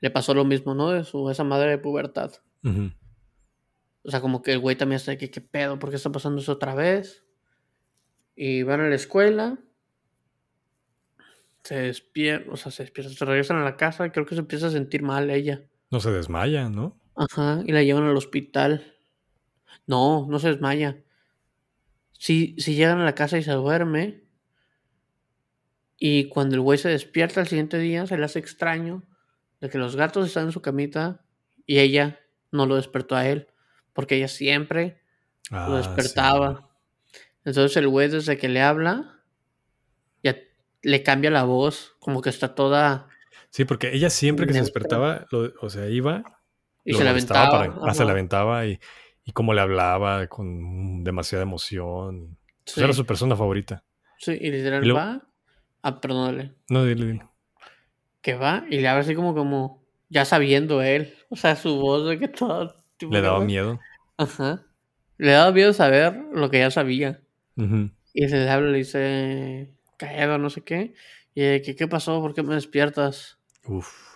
le 0.00 0.10
pasó 0.10 0.34
lo 0.34 0.44
mismo, 0.44 0.74
¿no? 0.74 0.90
De 0.90 1.04
su, 1.04 1.28
esa 1.30 1.42
madre 1.42 1.70
de 1.70 1.78
pubertad. 1.78 2.32
O 4.04 4.10
sea, 4.10 4.20
como 4.20 4.42
que 4.42 4.52
el 4.52 4.58
güey 4.58 4.76
también 4.76 4.96
está 4.96 5.12
de 5.12 5.18
que, 5.18 5.30
¿qué 5.30 5.40
pedo? 5.40 5.78
¿Por 5.78 5.90
qué 5.90 5.96
está 5.96 6.10
pasando 6.10 6.40
eso 6.40 6.52
otra 6.52 6.74
vez? 6.74 7.24
Y 8.34 8.62
van 8.62 8.80
a 8.80 8.88
la 8.88 8.94
escuela. 8.94 9.58
Se 11.62 11.76
despiertan, 11.76 12.52
o 12.52 12.56
sea, 12.56 12.72
se 12.72 12.82
despiertan, 12.82 13.14
se 13.14 13.24
regresan 13.24 13.58
a 13.58 13.64
la 13.64 13.76
casa 13.76 14.06
y 14.06 14.10
creo 14.10 14.26
que 14.26 14.34
se 14.34 14.40
empieza 14.40 14.66
a 14.66 14.70
sentir 14.70 15.02
mal 15.02 15.30
ella. 15.30 15.62
No 15.90 16.00
se 16.00 16.10
desmaya, 16.10 16.68
¿no? 16.68 16.98
Ajá, 17.14 17.62
y 17.64 17.72
la 17.72 17.82
llevan 17.82 18.04
al 18.04 18.16
hospital. 18.16 18.94
No, 19.86 20.26
no 20.28 20.38
se 20.38 20.48
desmaya. 20.48 21.02
Si, 22.12 22.56
si 22.58 22.74
llegan 22.74 23.00
a 23.00 23.04
la 23.04 23.14
casa 23.14 23.38
y 23.38 23.42
se 23.42 23.52
duerme, 23.52 24.22
y 26.04 26.28
cuando 26.28 26.56
el 26.56 26.60
güey 26.62 26.78
se 26.78 26.88
despierta 26.88 27.40
al 27.40 27.46
siguiente 27.46 27.78
día, 27.78 28.08
se 28.08 28.18
le 28.18 28.24
hace 28.24 28.40
extraño 28.40 29.04
de 29.60 29.70
que 29.70 29.78
los 29.78 29.94
gatos 29.94 30.26
están 30.26 30.46
en 30.46 30.52
su 30.52 30.60
camita 30.60 31.24
y 31.64 31.78
ella 31.78 32.18
no 32.50 32.66
lo 32.66 32.74
despertó 32.74 33.14
a 33.14 33.28
él, 33.28 33.46
porque 33.92 34.16
ella 34.16 34.28
siempre 34.28 35.00
Ah, 35.50 35.66
lo 35.68 35.82
sí. 35.82 35.88
despertaba. 35.88 36.68
Entonces 37.44 37.76
el 37.76 37.88
güey 37.88 38.08
desde 38.08 38.38
que 38.38 38.48
le 38.48 38.62
habla, 38.62 39.20
ya 40.22 40.36
le 40.82 41.02
cambia 41.02 41.30
la 41.30 41.42
voz, 41.44 41.94
como 41.98 42.22
que 42.22 42.30
está 42.30 42.54
toda... 42.54 43.08
Sí, 43.50 43.64
porque 43.64 43.92
ella 43.94 44.08
siempre 44.10 44.46
que 44.46 44.52
se 44.54 44.60
despertaba, 44.60 45.26
lo- 45.30 45.52
o 45.60 45.68
sea, 45.68 45.88
iba, 45.88 46.22
Y 46.84 46.94
se 46.94 47.04
la 47.04 47.10
aventaba. 47.10 47.50
para- 47.50 47.74
ah, 47.90 47.94
se 47.94 48.04
la 48.04 48.12
aventaba 48.12 48.64
y, 48.66 48.80
y 49.24 49.32
cómo 49.32 49.52
le 49.52 49.60
hablaba 49.60 50.26
con 50.28 51.04
demasiada 51.04 51.42
emoción. 51.42 52.38
Pues 52.64 52.74
Sí, 52.76 52.80
Era 52.82 52.92
su 52.92 53.04
persona 53.04 53.36
favorita. 53.36 53.84
sí, 54.18 54.38
y 54.40 54.50
literal 54.50 54.82
Y 54.84 54.88
luego- 54.88 55.00
va... 55.00 55.22
Ah, 55.82 56.00
perdónale. 56.00 56.54
No, 56.70 56.84
dile, 56.84 57.06
dile. 57.06 57.26
que 58.22 58.34
va 58.34 58.64
y 58.70 58.78
le 58.78 58.86
habla 58.88 59.00
así 59.02 59.16
como, 59.16 59.34
como 59.34 59.84
ya 60.08 60.24
sabiendo 60.24 60.80
él, 60.80 61.12
o 61.28 61.34
sea, 61.36 61.56
su 61.56 61.76
voz 61.80 62.08
de 62.08 62.18
que 62.20 62.28
todo... 62.28 62.81
tipo 63.06 63.12
Le 63.14 63.20
daba 63.20 63.40
miedo. 63.40 63.80
Ajá. 64.16 64.64
Le 65.18 65.32
daba 65.32 65.52
miedo 65.52 65.72
saber 65.72 66.14
lo 66.32 66.50
que 66.50 66.58
ya 66.58 66.70
sabía. 66.70 67.20
Ujú. 67.56 67.90
Y 68.14 68.26
le 68.26 68.48
habla, 68.48 68.70
le 68.70 68.78
dice, 68.78 69.72
caído, 69.96 70.38
no 70.38 70.50
sé 70.50 70.62
qué. 70.62 70.94
Y 71.34 71.60
que, 71.62 71.74
¿qué 71.76 71.88
pasó? 71.88 72.20
¿Por 72.20 72.34
qué 72.34 72.42
me 72.42 72.54
despiertas? 72.54 73.38
Uf. 73.64 74.12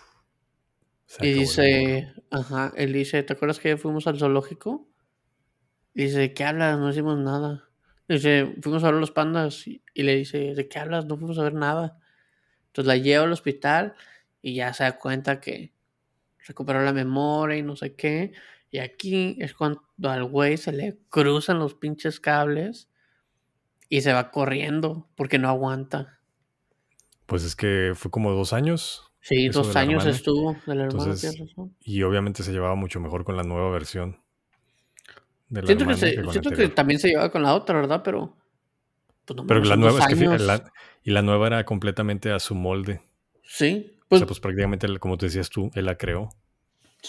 Se 1.07 1.27
y 1.27 1.33
dice, 1.33 2.13
ajá, 2.31 2.73
él 2.77 2.93
dice, 2.93 3.23
¿te 3.23 3.33
acuerdas 3.33 3.59
que 3.59 3.77
fuimos 3.77 4.07
al 4.07 4.19
zoológico? 4.19 4.89
Y 5.95 6.05
dice, 6.05 6.19
¿de 6.19 6.35
qué 6.35 6.45
hablas? 6.45 6.79
No 6.79 6.91
hicimos 6.91 7.19
nada. 7.19 7.69
Dice, 8.09 8.55
fuimos 8.61 8.85
a 8.85 8.91
ver 8.91 9.01
los 9.01 9.13
pandas. 9.13 9.67
Y, 9.67 9.83
y 9.95 10.03
le 10.03 10.17
dice, 10.17 10.55
¿de 10.55 10.69
qué 10.69 10.79
hablas? 10.79 11.07
No 11.07 11.17
fuimos 11.17 11.39
a 11.39 11.43
ver 11.43 11.55
nada. 11.55 11.99
Entonces 12.67 12.87
la 12.87 12.97
lleva 12.97 13.25
al 13.25 13.33
hospital 13.33 13.95
y 14.43 14.55
ya 14.55 14.75
se 14.75 14.85
da 14.85 14.99
cuenta 14.99 15.41
que 15.41 15.73
recuperó 16.47 16.83
la 16.83 16.93
memoria 16.93 17.57
y 17.57 17.63
no 17.63 17.77
sé 17.77 17.95
qué. 17.95 18.33
Y 18.71 18.79
aquí 18.79 19.37
es 19.41 19.55
cuando 19.55 19.81
al 20.03 20.25
güey 20.25 20.57
se 20.57 20.73
le 20.73 20.99
cruzan 21.09 21.59
los 21.59 21.75
pinches 21.75 22.21
cables 22.21 22.89
y 23.89 24.01
se 24.01 24.13
va 24.13 24.31
corriendo 24.31 25.09
porque 25.17 25.39
no 25.39 25.49
aguanta. 25.49 26.19
Pues 27.27 27.45
es 27.45 27.57
que 27.57 27.93
fue 27.95 28.11
como 28.11 28.33
dos 28.33 28.53
años 28.53 29.03
Sí, 29.21 29.49
dos 29.49 29.75
años 29.75 30.03
hermana. 30.05 30.17
estuvo 30.17 30.57
de 30.67 30.75
la 30.77 30.85
Entonces, 30.85 31.37
razón. 31.41 31.75
y 31.81 32.03
obviamente 32.05 32.45
se 32.45 32.53
llevaba 32.53 32.77
mucho 32.77 33.01
mejor 33.01 33.25
con 33.25 33.37
la 33.37 33.43
nueva 33.43 33.71
versión 33.71 34.21
de 35.49 35.63
la 35.63 35.67
Siento, 35.67 35.87
que, 35.87 35.97
se- 35.97 36.25
siento 36.31 36.75
también 36.75 37.01
se 37.01 37.09
llevaba 37.09 37.33
con 37.33 37.43
la 37.43 37.55
otra, 37.55 37.75
¿verdad? 37.81 38.03
Pero. 38.05 38.37
Pues 39.25 39.37
no 39.37 39.47
Pero 39.49 39.65
la 39.65 39.77
nueva 39.77 39.99
es 39.99 40.07
que 40.07 40.15
la- 40.15 40.73
y 41.03 41.11
la 41.11 41.23
nueva 41.23 41.49
era 41.49 41.65
completamente 41.65 42.31
a 42.31 42.39
su 42.39 42.55
molde. 42.55 43.03
Sí, 43.43 43.97
o 43.99 44.05
pues, 44.09 44.21
sea, 44.21 44.27
pues 44.29 44.39
prácticamente, 44.39 44.87
como 45.01 45.19
te 45.19 45.27
decías 45.27 45.51
tú, 45.51 45.71
él 45.75 45.87
la 45.87 45.97
creó. 45.99 46.29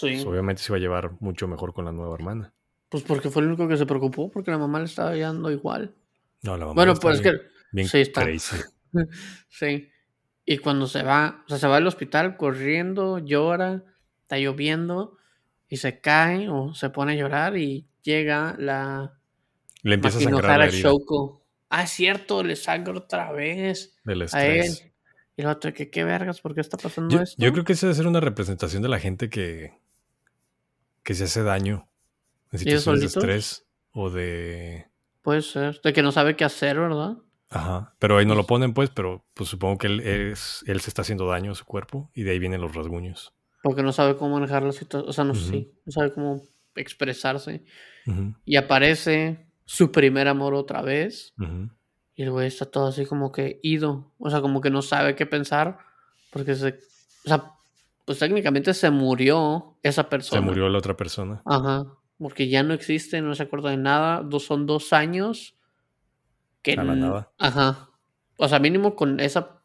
Sí. 0.00 0.10
Pues, 0.14 0.26
obviamente 0.26 0.62
se 0.62 0.72
iba 0.72 0.76
a 0.76 0.80
llevar 0.80 1.12
mucho 1.20 1.46
mejor 1.48 1.72
con 1.74 1.84
la 1.84 1.92
nueva 1.92 2.14
hermana. 2.14 2.52
Pues 2.88 3.02
porque 3.02 3.28
fue 3.30 3.42
el 3.42 3.48
único 3.48 3.68
que 3.68 3.76
se 3.76 3.86
preocupó, 3.86 4.30
porque 4.30 4.50
la 4.50 4.58
mamá 4.58 4.78
le 4.78 4.86
estaba 4.86 5.14
dando 5.16 5.50
igual. 5.50 5.94
No, 6.42 6.52
la 6.56 6.66
mamá 6.66 6.74
Bueno, 6.74 6.92
está 6.92 7.02
pues 7.02 7.16
es 7.16 7.22
que. 7.22 7.32
bien 7.72 7.88
sí 7.88 7.98
está. 8.00 8.22
crazy. 8.22 8.56
Sí. 9.50 9.90
Y 10.46 10.58
cuando 10.58 10.86
se 10.86 11.02
va, 11.02 11.42
o 11.44 11.48
sea, 11.50 11.58
se 11.58 11.66
va 11.68 11.76
al 11.76 11.86
hospital 11.86 12.38
corriendo, 12.38 13.18
llora, 13.18 13.84
está 14.22 14.38
lloviendo, 14.38 15.18
y 15.68 15.76
se 15.76 16.00
cae 16.00 16.48
o 16.48 16.72
se 16.74 16.88
pone 16.88 17.12
a 17.12 17.16
llorar 17.16 17.58
y 17.58 17.86
llega 18.02 18.56
la 18.58 19.12
Le 19.82 19.96
empieza 19.96 20.16
a 20.16 20.22
sangrar 20.22 20.62
herida 20.62 20.88
Shoko. 20.88 21.42
Ah, 21.68 21.82
es 21.82 21.90
cierto, 21.90 22.42
le 22.42 22.56
sangra 22.56 22.94
otra 22.94 23.30
vez 23.32 23.94
del 24.04 24.22
a 24.32 24.46
él. 24.46 24.60
estrés. 24.60 24.90
Y 25.36 25.42
el 25.42 25.48
otro, 25.48 25.72
que 25.74 25.90
qué 25.90 26.02
vergas, 26.02 26.40
¿por 26.40 26.54
qué 26.54 26.62
está 26.62 26.78
pasando 26.78 27.14
Yo, 27.14 27.22
esto? 27.22 27.36
yo 27.44 27.52
creo 27.52 27.64
que 27.64 27.74
esa 27.74 27.86
debe 27.86 27.96
ser 27.96 28.06
una 28.06 28.20
representación 28.20 28.82
de 28.82 28.88
la 28.88 28.98
gente 28.98 29.28
que, 29.28 29.78
que 31.08 31.14
se 31.14 31.24
hace 31.24 31.42
daño 31.42 31.88
en 32.52 32.58
situaciones 32.58 33.00
de 33.00 33.06
estrés 33.06 33.64
o 33.92 34.10
de... 34.10 34.88
Puede 35.22 35.40
ser, 35.40 35.80
de 35.80 35.94
que 35.94 36.02
no 36.02 36.12
sabe 36.12 36.36
qué 36.36 36.44
hacer, 36.44 36.78
¿verdad? 36.78 37.16
Ajá. 37.48 37.94
Pero 37.98 38.18
ahí 38.18 38.26
no 38.26 38.34
lo 38.34 38.44
ponen, 38.44 38.74
pues, 38.74 38.90
pero 38.90 39.24
pues 39.32 39.48
supongo 39.48 39.78
que 39.78 39.86
él, 39.86 40.00
es, 40.00 40.62
él 40.66 40.82
se 40.82 40.90
está 40.90 41.00
haciendo 41.00 41.26
daño 41.26 41.52
a 41.52 41.54
su 41.54 41.64
cuerpo 41.64 42.10
y 42.12 42.24
de 42.24 42.32
ahí 42.32 42.38
vienen 42.38 42.60
los 42.60 42.74
rasguños. 42.74 43.32
Porque 43.62 43.82
no 43.82 43.90
sabe 43.94 44.18
cómo 44.18 44.34
manejar 44.34 44.62
la 44.64 44.72
situación, 44.72 45.08
o 45.08 45.12
sea, 45.14 45.24
no 45.24 45.32
Ujú. 45.32 45.40
sí, 45.40 45.72
no 45.86 45.92
sabe 45.92 46.12
cómo 46.12 46.42
expresarse. 46.76 47.64
Y 48.44 48.56
aparece 48.56 49.46
su 49.64 49.90
primer 49.90 50.28
amor 50.28 50.52
otra 50.52 50.82
vez. 50.82 51.32
Y 52.16 52.22
el 52.22 52.30
güey 52.30 52.48
está 52.48 52.66
todo 52.66 52.88
así 52.88 53.06
como 53.06 53.32
que 53.32 53.60
ido. 53.62 54.12
O 54.18 54.28
sea, 54.28 54.42
como 54.42 54.60
que 54.60 54.68
no 54.68 54.82
sabe 54.82 55.14
qué 55.14 55.24
pensar. 55.24 55.78
Porque 56.30 56.54
se. 56.54 56.80
O 57.24 57.28
sea, 57.28 57.54
pues 58.08 58.18
técnicamente 58.20 58.72
se 58.72 58.90
murió 58.90 59.76
esa 59.82 60.08
persona. 60.08 60.40
Se 60.40 60.46
murió 60.46 60.66
la 60.70 60.78
otra 60.78 60.96
persona. 60.96 61.42
Ajá. 61.44 61.84
Porque 62.18 62.48
ya 62.48 62.62
no 62.62 62.72
existe, 62.72 63.20
no 63.20 63.34
se 63.34 63.42
acuerda 63.42 63.68
de 63.68 63.76
nada. 63.76 64.22
Dos, 64.22 64.46
son 64.46 64.64
dos 64.64 64.94
años. 64.94 65.54
Que 66.62 66.72
A 66.72 66.84
la 66.84 66.94
nada. 66.96 67.30
Ajá. 67.38 67.90
O 68.38 68.48
sea, 68.48 68.58
mínimo 68.60 68.96
con 68.96 69.20
esa 69.20 69.60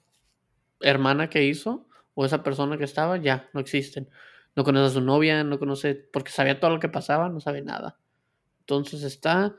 hermana 0.81 1.29
que 1.29 1.45
hizo. 1.45 1.87
O 2.15 2.25
esa 2.25 2.43
persona 2.43 2.77
que 2.77 2.83
estaba, 2.83 3.15
ya, 3.17 3.49
no 3.53 3.61
existen. 3.61 4.09
No 4.57 4.65
conoce 4.65 4.87
a 4.87 4.93
su 4.93 5.01
novia, 5.01 5.43
no 5.45 5.57
conoce. 5.57 5.95
Porque 5.95 6.31
sabía 6.31 6.59
todo 6.59 6.71
lo 6.71 6.79
que 6.81 6.89
pasaba, 6.89 7.29
no 7.29 7.39
sabe 7.39 7.61
nada. 7.61 7.97
Entonces 8.59 9.03
está. 9.03 9.55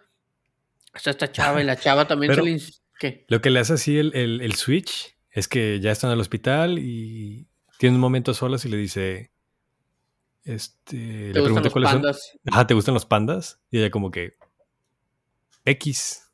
Está 0.94 1.10
esta 1.10 1.32
chava 1.32 1.62
y 1.62 1.64
la 1.64 1.76
chava 1.76 2.04
también 2.06 2.32
Pero- 2.32 2.44
se 2.44 2.50
le. 2.50 2.56
ins- 2.58 2.80
¿Qué? 3.00 3.24
Lo 3.28 3.40
que 3.40 3.48
le 3.50 3.60
hace 3.60 3.72
así 3.72 3.98
el, 3.98 4.14
el- 4.14 4.40
el 4.42 4.54
switch 4.54 5.16
es 5.30 5.48
que 5.48 5.80
ya 5.80 5.90
están 5.90 6.10
en 6.10 6.14
el 6.14 6.20
hospital 6.20 6.78
y 6.78 7.48
tiene 7.84 7.96
un 7.96 8.00
momento 8.00 8.30
a 8.30 8.34
solas 8.34 8.64
y 8.64 8.70
le 8.70 8.78
dice... 8.78 9.30
Este, 10.42 11.32
¿Te 11.34 11.38
le 11.40 11.48
los 11.50 11.70
cuáles 11.70 11.90
son... 11.90 12.02
Ajá, 12.50 12.66
¿te 12.66 12.72
gustan 12.72 12.94
los 12.94 13.04
pandas? 13.04 13.60
Y 13.70 13.76
ella 13.76 13.90
como 13.90 14.10
que... 14.10 14.38
X. 15.66 16.30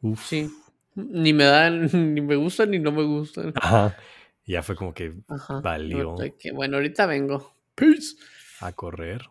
Uf. 0.00 0.26
Sí. 0.26 0.50
Ni 0.94 1.34
me 1.34 1.44
dan, 1.44 1.90
ni 2.14 2.22
me 2.22 2.34
gustan 2.36 2.70
ni 2.70 2.78
no 2.78 2.92
me 2.92 3.02
gustan. 3.02 3.52
Ajá. 3.56 3.94
Y 4.46 4.52
ya 4.52 4.62
fue 4.62 4.74
como 4.74 4.94
que 4.94 5.12
Ajá. 5.28 5.60
Valió. 5.60 6.16
Que- 6.38 6.52
Bueno, 6.52 6.78
ahorita 6.78 7.04
vengo. 7.04 7.54
Peace. 7.74 8.16
a 8.60 8.72
correr. 8.72 9.28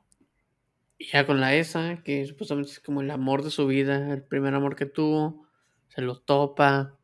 Y 0.99 1.07
ya 1.07 1.25
con 1.25 1.41
la 1.41 1.55
esa, 1.55 2.03
que 2.03 2.27
supuestamente 2.27 2.73
es 2.73 2.79
como 2.79 3.01
el 3.01 3.09
amor 3.09 3.43
de 3.43 3.49
su 3.49 3.65
vida, 3.65 4.13
el 4.13 4.21
primer 4.21 4.53
amor 4.53 4.75
que 4.75 4.85
tuvo, 4.85 5.47
se 5.87 6.01
lo 6.03 6.19
topa. 6.19 6.95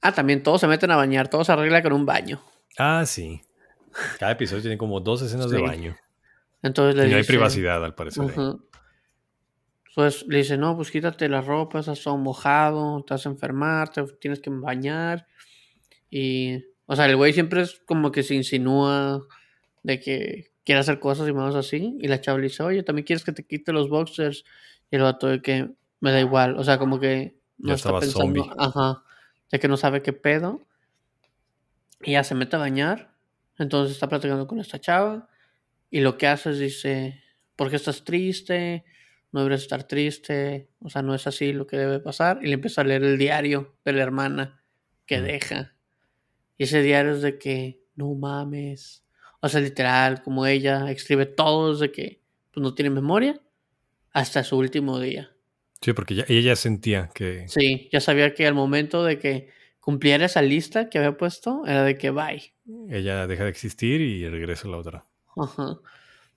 Ah, 0.00 0.10
también 0.10 0.42
todos 0.42 0.60
se 0.62 0.66
meten 0.66 0.90
a 0.90 0.96
bañar, 0.96 1.28
todo 1.28 1.44
se 1.44 1.52
arregla 1.52 1.80
con 1.80 1.92
un 1.92 2.04
baño. 2.04 2.42
Ah, 2.76 3.04
sí. 3.06 3.40
Cada 4.18 4.32
episodio 4.32 4.62
tiene 4.62 4.78
como 4.78 5.00
dos 5.00 5.22
escenas 5.22 5.50
de 5.50 5.60
baño. 5.60 5.96
Entonces 6.62 6.94
le 6.96 7.06
Y 7.06 7.10
no 7.10 7.16
hay 7.16 7.22
dice- 7.22 7.32
privacidad, 7.32 7.84
al 7.84 7.94
parecer. 7.94 8.24
Ujú. 8.24 8.66
Pues 9.94 10.24
le 10.26 10.38
dice, 10.38 10.56
no, 10.58 10.74
pues 10.76 10.90
quítate 10.90 11.28
la 11.28 11.40
ropa, 11.40 11.78
estás 11.78 12.02
todo 12.02 12.16
mojado, 12.16 13.04
te 13.06 13.14
vas 13.14 13.26
a 13.26 13.28
enfermar, 13.28 13.90
te 13.90 14.02
tienes 14.20 14.40
que 14.40 14.50
bañar. 14.50 15.26
Y, 16.10 16.64
o 16.86 16.96
sea, 16.96 17.06
el 17.06 17.16
güey 17.16 17.32
siempre 17.32 17.60
es 17.62 17.80
como 17.86 18.10
que 18.10 18.22
se 18.24 18.34
insinúa 18.34 19.22
de 19.84 20.00
que 20.00 20.50
quiere 20.64 20.80
hacer 20.80 20.98
cosas 20.98 21.28
y 21.28 21.32
más 21.32 21.54
así. 21.54 21.96
Y 22.00 22.08
la 22.08 22.20
chava 22.20 22.38
le 22.38 22.44
dice, 22.44 22.62
oye, 22.64 22.82
¿también 22.82 23.06
quieres 23.06 23.24
que 23.24 23.32
te 23.32 23.44
quite 23.46 23.72
los 23.72 23.88
boxers? 23.88 24.44
Y 24.90 24.96
el 24.96 25.02
vato 25.02 25.28
de 25.28 25.40
que 25.42 25.70
me 26.00 26.10
da 26.10 26.20
igual, 26.20 26.56
o 26.58 26.64
sea, 26.64 26.78
como 26.78 26.98
que 26.98 27.36
no 27.58 27.68
Ya 27.68 27.74
está 27.74 27.90
pensando, 27.98 28.42
zombie. 28.42 28.50
ajá, 28.58 29.02
de 29.52 29.58
que 29.60 29.68
no 29.68 29.76
sabe 29.76 30.02
qué 30.02 30.12
pedo. 30.12 30.60
Y 32.02 32.12
ya 32.12 32.24
se 32.24 32.34
mete 32.34 32.56
a 32.56 32.58
bañar, 32.58 33.13
entonces 33.58 33.94
está 33.94 34.08
platicando 34.08 34.46
con 34.46 34.60
esta 34.60 34.80
chava. 34.80 35.28
Y 35.90 36.00
lo 36.00 36.18
que 36.18 36.26
hace 36.26 36.50
es 36.50 36.58
dice, 36.58 37.22
¿por 37.56 37.70
qué 37.70 37.76
estás 37.76 38.04
triste? 38.04 38.84
No 39.32 39.40
deberías 39.40 39.62
estar 39.62 39.84
triste. 39.84 40.68
O 40.80 40.90
sea, 40.90 41.02
no 41.02 41.14
es 41.14 41.26
así 41.26 41.52
lo 41.52 41.66
que 41.66 41.76
debe 41.76 42.00
pasar. 42.00 42.40
Y 42.42 42.46
le 42.46 42.54
empieza 42.54 42.80
a 42.80 42.84
leer 42.84 43.04
el 43.04 43.18
diario 43.18 43.76
de 43.84 43.92
la 43.92 44.02
hermana 44.02 44.62
que 45.06 45.20
deja. 45.20 45.74
Y 46.56 46.64
ese 46.64 46.82
diario 46.82 47.12
es 47.12 47.22
de 47.22 47.38
que, 47.38 47.80
no 47.96 48.14
mames. 48.14 49.04
O 49.40 49.48
sea, 49.48 49.60
literal, 49.60 50.22
como 50.22 50.46
ella 50.46 50.90
escribe 50.90 51.26
todo 51.26 51.72
desde 51.72 51.92
que 51.92 52.22
pues, 52.52 52.62
no 52.62 52.74
tiene 52.74 52.90
memoria 52.90 53.40
hasta 54.12 54.42
su 54.42 54.56
último 54.56 54.98
día. 54.98 55.30
Sí, 55.80 55.92
porque 55.92 56.14
ya, 56.14 56.24
ella 56.28 56.40
ya 56.40 56.56
sentía 56.56 57.10
que 57.14 57.46
Sí, 57.48 57.88
ya 57.92 58.00
sabía 58.00 58.32
que 58.32 58.46
al 58.46 58.54
momento 58.54 59.04
de 59.04 59.18
que 59.18 59.48
cumpliera 59.80 60.24
esa 60.24 60.40
lista 60.40 60.88
que 60.88 60.98
había 60.98 61.16
puesto, 61.18 61.66
era 61.66 61.84
de 61.84 61.98
que 61.98 62.10
bye. 62.10 62.53
Ella 62.88 63.26
deja 63.26 63.44
de 63.44 63.50
existir 63.50 64.00
y 64.00 64.28
regresa 64.28 64.68
la 64.68 64.78
otra. 64.78 65.06
Ajá. 65.36 65.78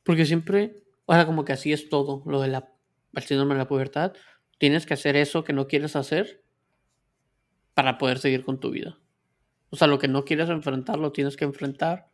Porque 0.03 0.25
siempre, 0.25 0.83
o 1.05 1.13
sea, 1.13 1.25
como 1.25 1.45
que 1.45 1.53
así 1.53 1.71
es 1.71 1.89
todo, 1.89 2.23
lo 2.25 2.41
de 2.41 2.49
la, 2.49 2.69
el 3.13 3.23
síndrome 3.23 3.55
de 3.55 3.59
la 3.59 3.67
pubertad. 3.67 4.13
Tienes 4.57 4.85
que 4.85 4.93
hacer 4.93 5.15
eso 5.15 5.43
que 5.43 5.53
no 5.53 5.67
quieres 5.67 5.95
hacer 5.95 6.43
para 7.73 7.97
poder 7.97 8.19
seguir 8.19 8.43
con 8.43 8.59
tu 8.59 8.71
vida. 8.71 8.97
O 9.69 9.75
sea, 9.75 9.87
lo 9.87 9.99
que 9.99 10.07
no 10.07 10.25
quieres 10.25 10.49
enfrentar, 10.49 10.97
lo 10.97 11.11
tienes 11.11 11.37
que 11.37 11.45
enfrentar. 11.45 12.09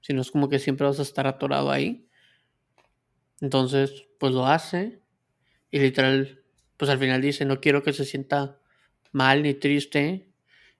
Si 0.00 0.14
no 0.14 0.22
es 0.22 0.30
como 0.30 0.48
que 0.48 0.58
siempre 0.58 0.86
vas 0.86 0.98
a 0.98 1.02
estar 1.02 1.26
atorado 1.26 1.70
ahí. 1.70 2.06
Entonces, 3.40 4.06
pues 4.18 4.32
lo 4.32 4.46
hace. 4.46 5.02
Y 5.70 5.80
literal, 5.80 6.42
pues 6.76 6.90
al 6.90 6.98
final 6.98 7.20
dice, 7.20 7.44
no 7.44 7.60
quiero 7.60 7.82
que 7.82 7.92
se 7.92 8.04
sienta 8.04 8.58
mal 9.10 9.42
ni 9.42 9.54
triste 9.54 10.28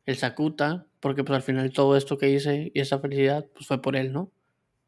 el 0.07 0.17
Sakuta, 0.17 0.87
porque 1.03 1.25
pues 1.25 1.35
al 1.37 1.43
final 1.43 1.73
todo 1.73 1.97
esto 1.97 2.17
que 2.17 2.31
hice 2.31 2.71
y 2.73 2.81
esa 2.81 3.01
felicidad, 3.01 3.45
pues 3.53 3.67
fue 3.67 3.83
por 3.83 3.97
él, 3.97 4.13
¿no? 4.13 4.31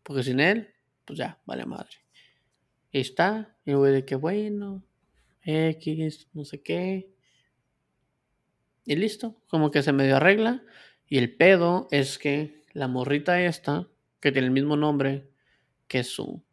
Porque 0.04 0.22
sin 0.22 0.38
él, 0.38 0.72
pues 1.04 1.18
ya, 1.18 1.40
vale 1.44 1.66
madre. 1.66 1.96
Y 2.92 3.00
está, 3.00 3.58
y 3.64 3.72
güey 3.72 3.92
de 3.92 4.04
que 4.04 4.14
bueno, 4.14 4.84
X, 5.42 6.28
no 6.32 6.44
sé 6.44 6.62
qué. 6.62 7.10
Y 8.84 8.94
listo, 8.94 9.42
como 9.48 9.72
que 9.72 9.82
se 9.82 9.92
medio 9.92 10.16
arregla. 10.16 10.62
Y 11.08 11.18
el 11.18 11.34
pedo 11.34 11.88
es 11.90 12.16
que 12.18 12.62
la 12.72 12.86
morrita 12.86 13.42
esta, 13.42 13.88
que 14.20 14.30
tiene 14.30 14.46
el 14.46 14.52
mismo 14.52 14.76
nombre 14.76 15.32
que 15.88 16.04
su, 16.04 16.44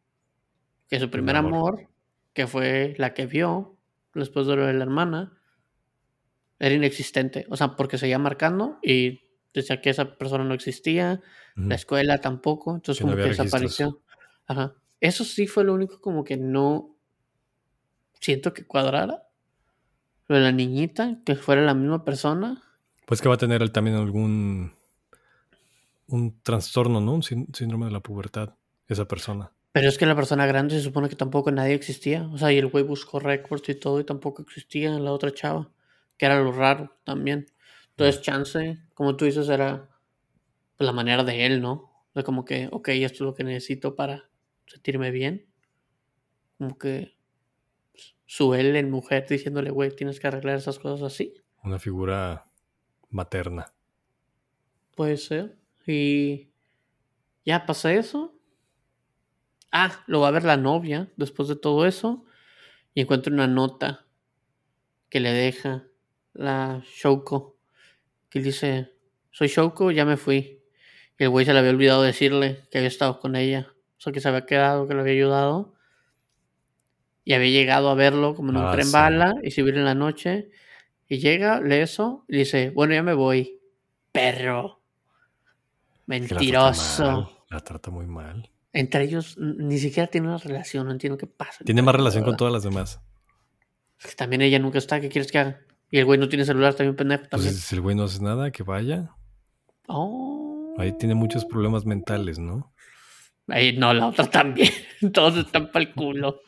que 0.90 1.00
su 1.00 1.12
primer 1.12 1.36
amor. 1.36 1.54
amor, 1.54 1.90
que 2.34 2.48
fue 2.48 2.96
la 2.98 3.14
que 3.14 3.28
vio 3.28 3.78
después 4.16 4.48
de 4.48 4.56
lo 4.56 4.66
de 4.66 4.74
la 4.74 4.84
hermana, 4.84 5.40
era 6.58 6.74
inexistente. 6.74 7.46
O 7.50 7.56
sea, 7.56 7.76
porque 7.76 8.00
seguía 8.00 8.18
marcando 8.18 8.80
y 8.82 9.21
decía 9.54 9.82
que 9.82 9.90
esa 9.90 10.18
persona 10.18 10.44
no 10.44 10.54
existía, 10.54 11.22
la 11.56 11.76
escuela 11.76 12.20
tampoco, 12.20 12.76
entonces 12.76 13.04
no 13.06 13.12
como 13.12 13.22
que 13.24 13.30
desapareció. 13.30 14.02
Ajá. 14.48 14.74
Eso 15.00 15.24
sí 15.24 15.48
fue 15.48 15.64
lo 15.64 15.74
único 15.74 16.00
como 16.00 16.24
que 16.24 16.38
no 16.38 16.96
siento 18.20 18.54
que 18.54 18.66
cuadrara. 18.66 19.28
Lo 20.28 20.36
de 20.38 20.42
la 20.44 20.52
niñita, 20.52 21.20
que 21.26 21.36
fuera 21.36 21.62
la 21.62 21.74
misma 21.74 22.06
persona. 22.06 22.64
Pues 23.06 23.22
que 23.22 23.28
va 23.28 23.36
a 23.36 23.38
tener 23.38 23.62
él 23.62 23.72
también 23.72 23.98
algún 23.98 24.74
un 26.08 26.42
trastorno, 26.42 27.02
¿no? 27.02 27.14
Un 27.14 27.22
sín- 27.22 27.54
síndrome 27.56 27.86
de 27.86 27.92
la 27.92 28.02
pubertad, 28.02 28.56
esa 28.88 29.08
persona. 29.08 29.52
Pero 29.74 29.88
es 29.88 29.98
que 29.98 30.06
la 30.06 30.16
persona 30.16 30.46
grande 30.46 30.76
se 30.76 30.82
supone 30.82 31.08
que 31.10 31.16
tampoco 31.16 31.52
nadie 31.52 31.74
existía. 31.74 32.28
O 32.28 32.38
sea, 32.38 32.52
y 32.52 32.58
el 32.58 32.68
güey 32.68 32.84
buscó 32.84 33.20
récords 33.20 33.68
y 33.70 33.76
todo 33.76 34.00
y 34.00 34.04
tampoco 34.04 34.42
existía 34.42 34.92
la 35.00 35.12
otra 35.12 35.34
chava. 35.34 35.70
Que 36.18 36.26
era 36.26 36.42
lo 36.42 36.52
raro 36.52 36.98
también. 37.04 37.48
Entonces, 38.02 38.22
chance, 38.24 38.80
como 38.94 39.16
tú 39.16 39.26
dices, 39.26 39.48
era 39.50 39.90
pues, 40.78 40.86
la 40.86 40.94
manera 40.94 41.24
de 41.24 41.46
él, 41.46 41.62
¿no? 41.62 41.92
De 42.16 42.24
como 42.24 42.44
que, 42.46 42.68
ok, 42.72 42.90
esto 42.90 43.16
es 43.16 43.22
lo 43.22 43.34
que 43.36 43.44
necesito 43.44 43.96
para 43.96 44.30
sentirme 44.66 45.12
bien. 45.12 45.46
Como 46.58 46.78
que 46.78 47.16
pues, 47.92 48.16
su 48.26 48.54
él 48.56 48.76
en 48.76 48.90
mujer 48.90 49.28
diciéndole, 49.28 49.70
güey, 49.70 49.96
tienes 49.96 50.20
que 50.20 50.28
arreglar 50.28 50.58
esas 50.58 50.80
cosas 50.80 51.04
así. 51.04 51.36
Una 51.64 51.78
figura 51.78 52.50
materna. 53.10 53.74
Puede 54.96 55.18
ser. 55.18 55.58
Y 55.86 56.50
ya 57.46 57.66
pasa 57.68 57.94
eso. 57.94 58.36
Ah, 59.72 60.04
lo 60.08 60.22
va 60.22 60.30
a 60.30 60.32
ver 60.32 60.44
la 60.44 60.58
novia 60.58 61.12
después 61.16 61.48
de 61.48 61.56
todo 61.56 61.86
eso. 61.86 62.26
Y 62.94 63.02
encuentra 63.02 63.32
una 63.32 63.48
nota 63.48 64.08
que 65.10 65.20
le 65.20 65.32
deja 65.32 65.88
la 66.34 66.84
Shouko. 66.86 67.61
Que 68.32 68.40
dice, 68.42 68.92
soy 69.30 69.48
Shouko, 69.50 69.92
ya 69.92 70.06
me 70.06 70.18
fui. 70.18 70.64
Y 71.20 71.24
el 71.24 71.30
güey 71.30 71.46
se 71.46 71.54
le 71.54 71.60
había 71.60 71.70
olvidado 71.72 72.02
decirle 72.02 72.64
que 72.72 72.80
había 72.80 72.88
estado 72.88 73.20
con 73.20 73.36
ella. 73.36 73.68
O 73.98 74.02
sea, 74.02 74.12
que 74.12 74.20
se 74.22 74.28
había 74.30 74.48
quedado, 74.48 74.88
que 74.88 74.96
le 74.96 75.02
había 75.02 75.14
ayudado. 75.14 75.76
Y 77.24 77.34
había 77.34 77.52
llegado 77.52 77.90
a 77.92 77.94
verlo 77.94 78.34
como 78.34 78.50
en 78.50 78.58
un 78.58 78.64
Ah, 78.66 78.72
tren 78.72 78.88
sí. 78.88 78.92
bala 78.94 79.36
y 79.44 79.52
subir 79.52 79.76
en 79.78 79.86
la 79.86 79.94
noche. 79.94 80.50
Y 81.08 81.20
llega, 81.20 81.62
lee 81.62 81.76
eso 81.76 82.26
y 82.28 82.38
dice, 82.38 82.72
bueno, 82.72 82.96
ya 82.96 83.04
me 83.04 83.14
voy. 83.14 83.60
Perro. 84.12 84.82
Que 86.08 86.20
la 86.20 86.28
trata 86.28 86.36
Mentiroso. 86.40 87.46
La 87.50 87.60
trata 87.60 87.92
muy 87.92 88.08
mal. 88.08 88.50
Entre 88.74 89.04
ellos 89.04 89.38
ni 89.38 89.78
siquiera 89.78 90.08
tiene 90.08 90.28
una 90.30 90.38
relación, 90.38 90.86
no 90.88 90.94
entiendo 90.94 91.18
qué 91.18 91.28
pasa. 91.28 91.64
Tiene 91.66 91.82
más 91.82 91.94
relación 91.94 92.24
con 92.24 92.38
todas 92.38 92.54
las 92.54 92.64
demás. 92.64 93.02
Es 94.00 94.08
que 94.08 94.16
también 94.16 94.42
ella 94.42 94.58
nunca 94.58 94.78
está, 94.78 95.00
¿qué 95.02 95.10
quieres 95.10 95.32
que 95.32 95.38
haga? 95.38 95.60
Y 95.92 96.00
el 96.00 96.06
güey 96.06 96.18
no 96.20 96.30
tiene 96.30 96.46
celular, 96.46 96.74
también 96.74 96.96
pendejo 96.96 97.22
Pues 97.24 97.30
también. 97.30 97.54
si 97.54 97.76
el 97.76 97.82
güey 97.82 97.96
no 97.96 98.04
hace 98.06 98.22
nada, 98.24 98.50
que 98.52 98.64
vaya. 98.64 99.10
Oh. 99.88 100.74
Ahí 100.78 100.94
tiene 100.98 101.16
muchos 101.16 101.44
problemas 101.46 101.86
mentales, 101.86 102.40
¿no? 102.40 102.74
Ahí 103.48 103.76
no, 103.78 103.94
la 103.94 104.08
otra 104.08 104.26
también. 104.30 104.72
Todos 105.14 105.38
están 105.38 105.70
para 105.72 105.84
el 105.86 105.94
culo. 105.94 106.40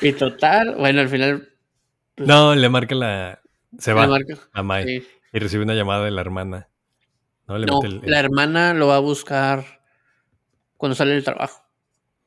Y 0.00 0.12
total, 0.12 0.76
bueno, 0.76 1.00
al 1.00 1.08
final 1.08 1.48
Pues- 2.14 2.28
No, 2.28 2.54
le 2.54 2.68
marca 2.68 2.94
la. 2.94 3.40
Se 3.78 3.92
va 3.94 4.06
marca. 4.06 4.36
a 4.52 4.62
Mai 4.62 4.84
Sí. 5.00 5.06
y 5.32 5.38
recibe 5.38 5.64
una 5.64 5.74
llamada 5.74 6.04
de 6.04 6.10
la 6.10 6.20
hermana. 6.20 6.68
No, 7.48 7.56
le 7.58 7.66
No, 7.66 7.80
mete 7.80 7.96
el- 7.96 8.04
el- 8.04 8.10
la 8.10 8.20
hermana 8.20 8.74
lo 8.74 8.86
va 8.88 8.96
a 8.96 9.00
buscar 9.00 9.64
cuando 10.76 10.94
sale 10.94 11.12
del 11.12 11.24
trabajo. 11.24 11.62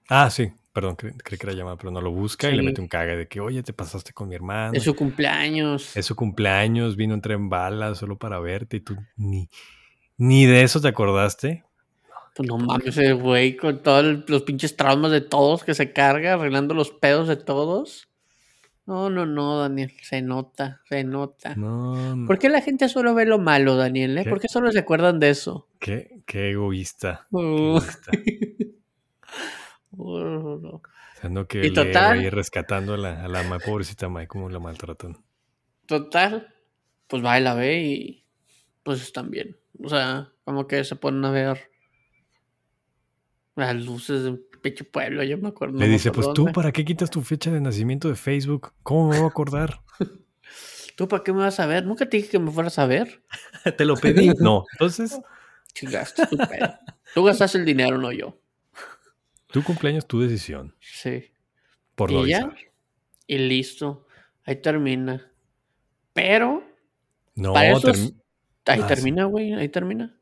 Ah, 0.09 0.29
sí, 0.31 0.51
perdón, 0.75 0.97
cre- 0.97 1.15
creí 1.23 1.39
que 1.39 1.47
era 1.47 1.55
llamada, 1.55 1.77
pero 1.77 1.89
no 1.89 2.01
lo 2.01 2.11
busca 2.11 2.51
y 2.51 2.55
le 2.55 2.61
mete 2.61 2.81
un 2.81 2.87
caga 2.89 3.15
de 3.15 3.27
que, 3.29 3.39
oye, 3.39 3.63
te 3.63 3.71
pasaste 3.71 4.11
con 4.11 4.27
mi 4.27 4.35
hermano. 4.35 4.73
Es 4.75 4.83
su 4.83 4.93
cumpleaños. 4.93 5.95
Es 5.95 6.05
su 6.05 6.15
cumpleaños, 6.15 6.97
vino 6.97 7.13
en 7.13 7.21
tren 7.21 7.49
bala 7.49 7.95
solo 7.95 8.17
para 8.17 8.39
verte 8.39 8.77
y 8.77 8.79
tú 8.81 8.97
ni, 9.15 9.49
ni 10.17 10.45
de 10.45 10.63
eso 10.63 10.81
te 10.81 10.89
acordaste. 10.89 11.63
Pues 12.35 12.49
no 12.49 12.57
mames, 12.57 12.87
ese 12.97 13.13
güey 13.13 13.55
con 13.55 13.81
todos 13.81 14.29
los 14.29 14.43
pinches 14.43 14.75
traumas 14.75 15.11
de 15.11 15.21
todos 15.21 15.63
que 15.63 15.73
se 15.73 15.93
carga, 15.93 16.33
arreglando 16.33 16.73
los 16.73 16.91
pedos 16.91 17.29
de 17.29 17.37
todos. 17.37 18.09
No, 18.85 19.09
no, 19.09 19.25
no, 19.25 19.57
Daniel. 19.61 19.93
Se 20.03 20.21
nota, 20.21 20.81
se 20.89 21.05
nota. 21.05 21.55
No, 21.55 22.15
no. 22.15 22.27
¿Por 22.27 22.37
qué 22.37 22.49
la 22.49 22.61
gente 22.61 22.89
solo 22.89 23.15
ve 23.15 23.25
lo 23.25 23.39
malo, 23.39 23.77
Daniel? 23.77 24.17
eh? 24.17 24.23
¿Qué? 24.25 24.29
¿Por 24.29 24.39
qué 24.41 24.47
solo 24.49 24.71
se 24.71 24.79
acuerdan 24.79 25.19
de 25.19 25.29
eso? 25.29 25.69
Qué, 25.79 26.21
qué 26.27 26.51
egoísta. 26.51 27.25
qué 27.31 27.37
Uh, 27.37 27.77
egoísta. 27.77 28.11
O 30.17 30.81
sea, 31.19 31.29
no 31.29 31.47
que 31.47 31.59
Y 31.59 31.69
le 31.69 31.85
total- 31.85 32.19
ahí 32.19 32.29
rescatando 32.29 32.93
a 32.93 32.97
la, 32.97 33.23
a 33.23 33.27
la 33.27 33.59
pobrecita 33.59 34.09
Mai, 34.09 34.27
cómo 34.27 34.49
la 34.49 34.59
maltratan. 34.59 35.17
Total, 35.85 36.53
pues 37.07 37.23
va 37.23 37.39
y 37.39 37.43
la 37.43 37.53
ve 37.53 37.81
y 37.83 38.25
pues 38.83 39.01
están 39.01 39.29
bien. 39.31 39.57
O 39.83 39.89
sea, 39.89 40.31
como 40.43 40.67
que 40.67 40.83
se 40.83 40.95
ponen 40.95 41.25
a 41.25 41.31
ver 41.31 41.71
las 43.55 43.75
luces 43.75 44.23
de 44.23 44.31
un 44.31 44.41
pinche 44.61 44.83
pueblo, 44.83 45.23
yo 45.23 45.37
me 45.37 45.49
acuerdo. 45.49 45.77
Le 45.77 45.85
me 45.85 45.91
dice, 45.93 46.11
pues 46.11 46.33
tú. 46.33 46.45
¿para 46.51 46.71
qué 46.71 46.83
quitas 46.83 47.09
tu 47.09 47.21
fecha 47.21 47.51
de 47.51 47.61
nacimiento 47.61 48.09
de 48.09 48.15
Facebook? 48.15 48.73
¿Cómo 48.83 49.09
me 49.09 49.17
voy 49.17 49.25
a 49.25 49.29
acordar? 49.29 49.81
¿Tú 50.95 51.07
para 51.07 51.23
qué 51.23 51.33
me 51.33 51.39
vas 51.39 51.59
a 51.59 51.65
ver? 51.65 51.85
Nunca 51.85 52.07
te 52.07 52.17
dije 52.17 52.29
que 52.29 52.39
me 52.39 52.51
fueras 52.51 52.79
a 52.79 52.85
ver. 52.85 53.23
¿Te 53.77 53.85
lo 53.85 53.95
pedí? 53.95 54.31
No. 54.39 54.65
Entonces, 54.73 55.19
Chingaste. 55.73 56.23
Tú 57.13 57.23
gastaste 57.23 57.57
el 57.57 57.65
dinero, 57.65 57.97
no 57.97 58.11
yo. 58.11 58.39
Tu 59.55 59.63
cumpleaños, 59.63 60.05
tu 60.05 60.19
decisión. 60.19 60.75
Sí. 60.81 61.31
Por 61.95 62.11
no 62.11 62.25
y 62.25 62.31
ya, 62.31 62.39
avisar. 62.41 62.57
y 63.25 63.37
listo. 63.37 64.05
Ahí 64.43 64.57
termina. 64.57 65.31
Pero, 66.11 66.61
No, 67.35 67.53
para 67.53 67.73
term- 67.75 68.13
ahí 68.65 68.81
Ah, 68.83 68.87
termina, 68.87 69.23
güey, 69.25 69.53
ahí 69.53 69.69
termina. 69.69 70.13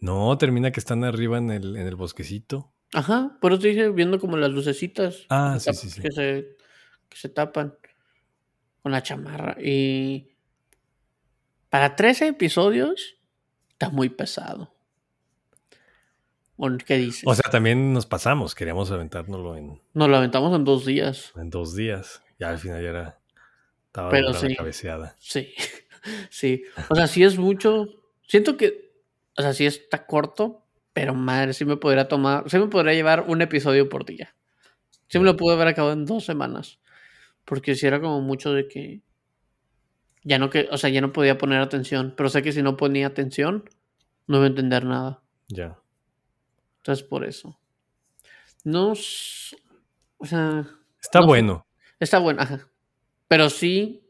no, 0.00 0.36
termina 0.38 0.70
que 0.72 0.80
están 0.80 1.04
arriba 1.04 1.36
en 1.36 1.50
el, 1.50 1.76
en 1.76 1.86
el 1.86 1.96
bosquecito. 1.96 2.72
Ajá, 2.94 3.36
por 3.42 3.52
eso 3.52 3.60
te 3.60 3.68
dije 3.68 3.90
viendo 3.90 4.18
como 4.18 4.38
las 4.38 4.50
lucecitas. 4.50 5.26
Ah, 5.28 5.58
que 5.62 5.72
sí, 5.74 5.80
sí, 5.80 5.90
sí. 5.90 6.00
Que 6.00 6.10
se, 6.12 6.56
que 7.10 7.16
se 7.18 7.28
tapan 7.28 7.74
con 8.82 8.92
la 8.92 9.02
chamarra. 9.02 9.56
Y 9.60 10.30
para 11.68 11.94
13 11.94 12.28
episodios 12.28 13.16
está 13.68 13.90
muy 13.90 14.08
pesado. 14.08 14.74
¿O 16.60 16.68
¿Qué 16.76 16.96
dices? 16.96 17.22
O 17.24 17.34
sea, 17.34 17.50
también 17.50 17.92
nos 17.92 18.04
pasamos, 18.06 18.54
queríamos 18.56 18.90
aventárnoslo 18.90 19.56
en, 19.56 19.80
Nos 19.94 20.08
lo 20.08 20.16
aventamos 20.16 20.54
en 20.56 20.64
dos 20.64 20.84
días. 20.84 21.32
en 21.36 21.50
dos 21.50 21.76
días. 21.76 22.20
Ya 22.38 22.50
al 22.50 22.58
final 22.58 22.82
ya 22.82 22.88
era. 22.88 23.18
Estaba 23.86 24.10
Pero 24.10 24.28
dura 24.28 24.40
la 24.42 24.48
sí. 24.48 24.56
cabeceada. 24.56 25.16
Sí, 25.18 25.54
sí. 26.30 26.64
O 26.90 26.96
sea, 26.96 27.06
sí 27.06 27.22
es 27.22 27.38
mucho. 27.38 27.86
Siento 28.26 28.56
que, 28.56 28.92
o 29.36 29.42
sea, 29.42 29.52
sí 29.54 29.66
está 29.66 30.04
corto, 30.04 30.66
pero 30.92 31.14
madre, 31.14 31.52
sí 31.52 31.64
me 31.64 31.76
podría 31.76 32.08
tomar, 32.08 32.50
sí 32.50 32.58
me 32.58 32.66
podría 32.66 32.92
llevar 32.92 33.24
un 33.28 33.40
episodio 33.40 33.88
por 33.88 34.04
día. 34.04 34.34
Sí 35.06 35.18
me 35.18 35.24
lo 35.24 35.36
pude 35.36 35.54
haber 35.54 35.68
acabado 35.68 35.94
en 35.94 36.06
dos 36.06 36.24
semanas. 36.24 36.80
Porque 37.44 37.76
si 37.76 37.86
era 37.86 38.00
como 38.00 38.20
mucho 38.20 38.52
de 38.52 38.66
que 38.68 39.00
ya 40.24 40.38
no 40.38 40.50
que, 40.50 40.68
o 40.70 40.76
sea, 40.76 40.90
ya 40.90 41.00
no 41.00 41.12
podía 41.12 41.38
poner 41.38 41.60
atención. 41.60 42.14
Pero 42.16 42.28
sé 42.28 42.42
que 42.42 42.52
si 42.52 42.62
no 42.62 42.76
ponía 42.76 43.06
atención, 43.06 43.70
no 44.26 44.36
iba 44.38 44.46
a 44.46 44.48
entender 44.48 44.84
nada. 44.84 45.22
Ya. 45.48 45.78
Entonces 46.88 47.06
por 47.06 47.22
eso. 47.26 47.60
No, 48.64 48.92
o 48.92 50.24
sea, 50.24 50.66
Está 50.98 51.20
No 51.20 51.26
bueno. 51.26 51.66
está 52.00 52.18
bueno, 52.18 52.40
ajá. 52.40 52.66
Pero 53.28 53.50
sí 53.50 54.08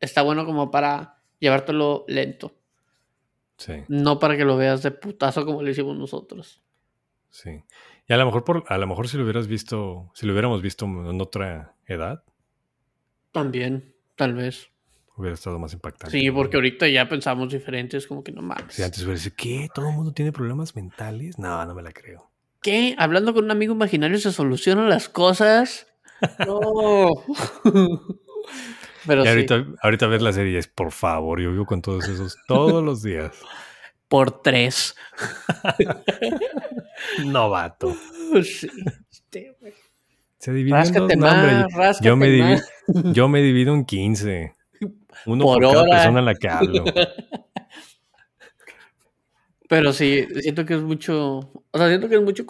está 0.00 0.20
bueno 0.20 0.44
como 0.44 0.70
para 0.70 1.22
llevártelo 1.38 2.04
lento. 2.06 2.54
Sí, 3.56 3.84
No 3.88 4.18
para 4.18 4.36
que 4.36 4.44
lo 4.44 4.58
veas 4.58 4.82
de 4.82 4.90
putazo 4.90 5.46
como 5.46 5.62
lo 5.62 5.70
hicimos 5.70 5.96
nosotros. 5.96 6.62
sí. 7.30 7.64
Y 8.06 8.12
a 8.12 8.18
lo 8.18 8.26
mejor 8.26 8.44
por, 8.44 8.64
a 8.68 8.76
lo 8.76 8.86
mejor 8.86 9.08
si 9.08 9.16
lo 9.16 9.22
hubieras 9.24 9.46
visto, 9.46 10.10
si 10.12 10.26
lo 10.26 10.34
hubiéramos 10.34 10.60
visto 10.60 10.84
en 10.84 11.18
otra 11.22 11.74
edad, 11.86 12.22
También, 13.32 13.94
tal 14.14 14.34
vez. 14.34 14.68
Hubiera 15.16 15.34
estado 15.34 15.58
más 15.58 15.72
impactante. 15.72 16.18
Sí, 16.18 16.30
porque 16.30 16.56
ahorita 16.56 16.88
ya 16.88 17.08
pensamos 17.08 17.52
diferentes, 17.52 18.06
como 18.06 18.22
que 18.24 18.32
no 18.32 18.42
mames. 18.42 18.74
Si 18.74 18.82
antes 18.82 19.02
hubiera 19.02 19.18
dicho, 19.20 19.34
¿qué? 19.36 19.68
¿Todo 19.74 19.88
el 19.88 19.94
mundo 19.94 20.12
tiene 20.12 20.32
problemas 20.32 20.74
mentales? 20.76 21.38
No, 21.38 21.64
no 21.64 21.74
me 21.74 21.82
la 21.82 21.92
creo. 21.92 22.30
¿Qué? 22.62 22.94
Hablando 22.98 23.34
con 23.34 23.44
un 23.44 23.50
amigo 23.50 23.74
imaginario 23.74 24.18
se 24.18 24.32
solucionan 24.32 24.88
las 24.88 25.08
cosas. 25.08 25.86
No. 26.46 27.10
Pero 29.06 29.20
y 29.20 29.24
sí, 29.24 29.28
ahorita, 29.30 29.66
ahorita 29.82 30.06
ves 30.06 30.22
la 30.22 30.32
serie 30.32 30.52
y 30.52 30.56
es, 30.56 30.66
por 30.66 30.90
favor, 30.90 31.38
yo 31.40 31.50
vivo 31.52 31.66
con 31.66 31.82
todos 31.82 32.08
esos 32.08 32.38
todos 32.48 32.82
los 32.82 33.02
días. 33.02 33.32
por 34.08 34.40
tres. 34.42 34.96
Novato. 37.24 37.94
Sí. 38.42 38.68
Este, 39.12 39.54
güey. 39.60 39.72
Se 40.38 40.52
divide 40.52 40.76
en 40.76 40.92
dos. 40.92 41.16
No, 41.16 41.28
hombre, 41.28 41.66
yo, 42.00 42.16
me 42.16 42.26
divi- 42.28 42.42
más. 42.42 42.68
yo 43.14 43.28
me 43.28 43.40
divido 43.42 43.74
en 43.74 43.84
15. 43.84 44.56
Uno 45.26 45.44
Por 45.44 45.62
por, 45.62 45.70
cada 45.72 45.82
hora. 45.82 45.90
persona 45.90 46.18
a 46.20 46.22
la 46.22 46.34
que 46.34 46.48
hablo. 46.48 46.84
Pero 49.68 49.92
sí, 49.92 50.26
siento 50.40 50.64
que 50.66 50.74
es 50.74 50.82
mucho. 50.82 51.38
O 51.70 51.78
sea, 51.78 51.88
siento 51.88 52.08
que 52.08 52.16
es 52.16 52.22
mucho 52.22 52.44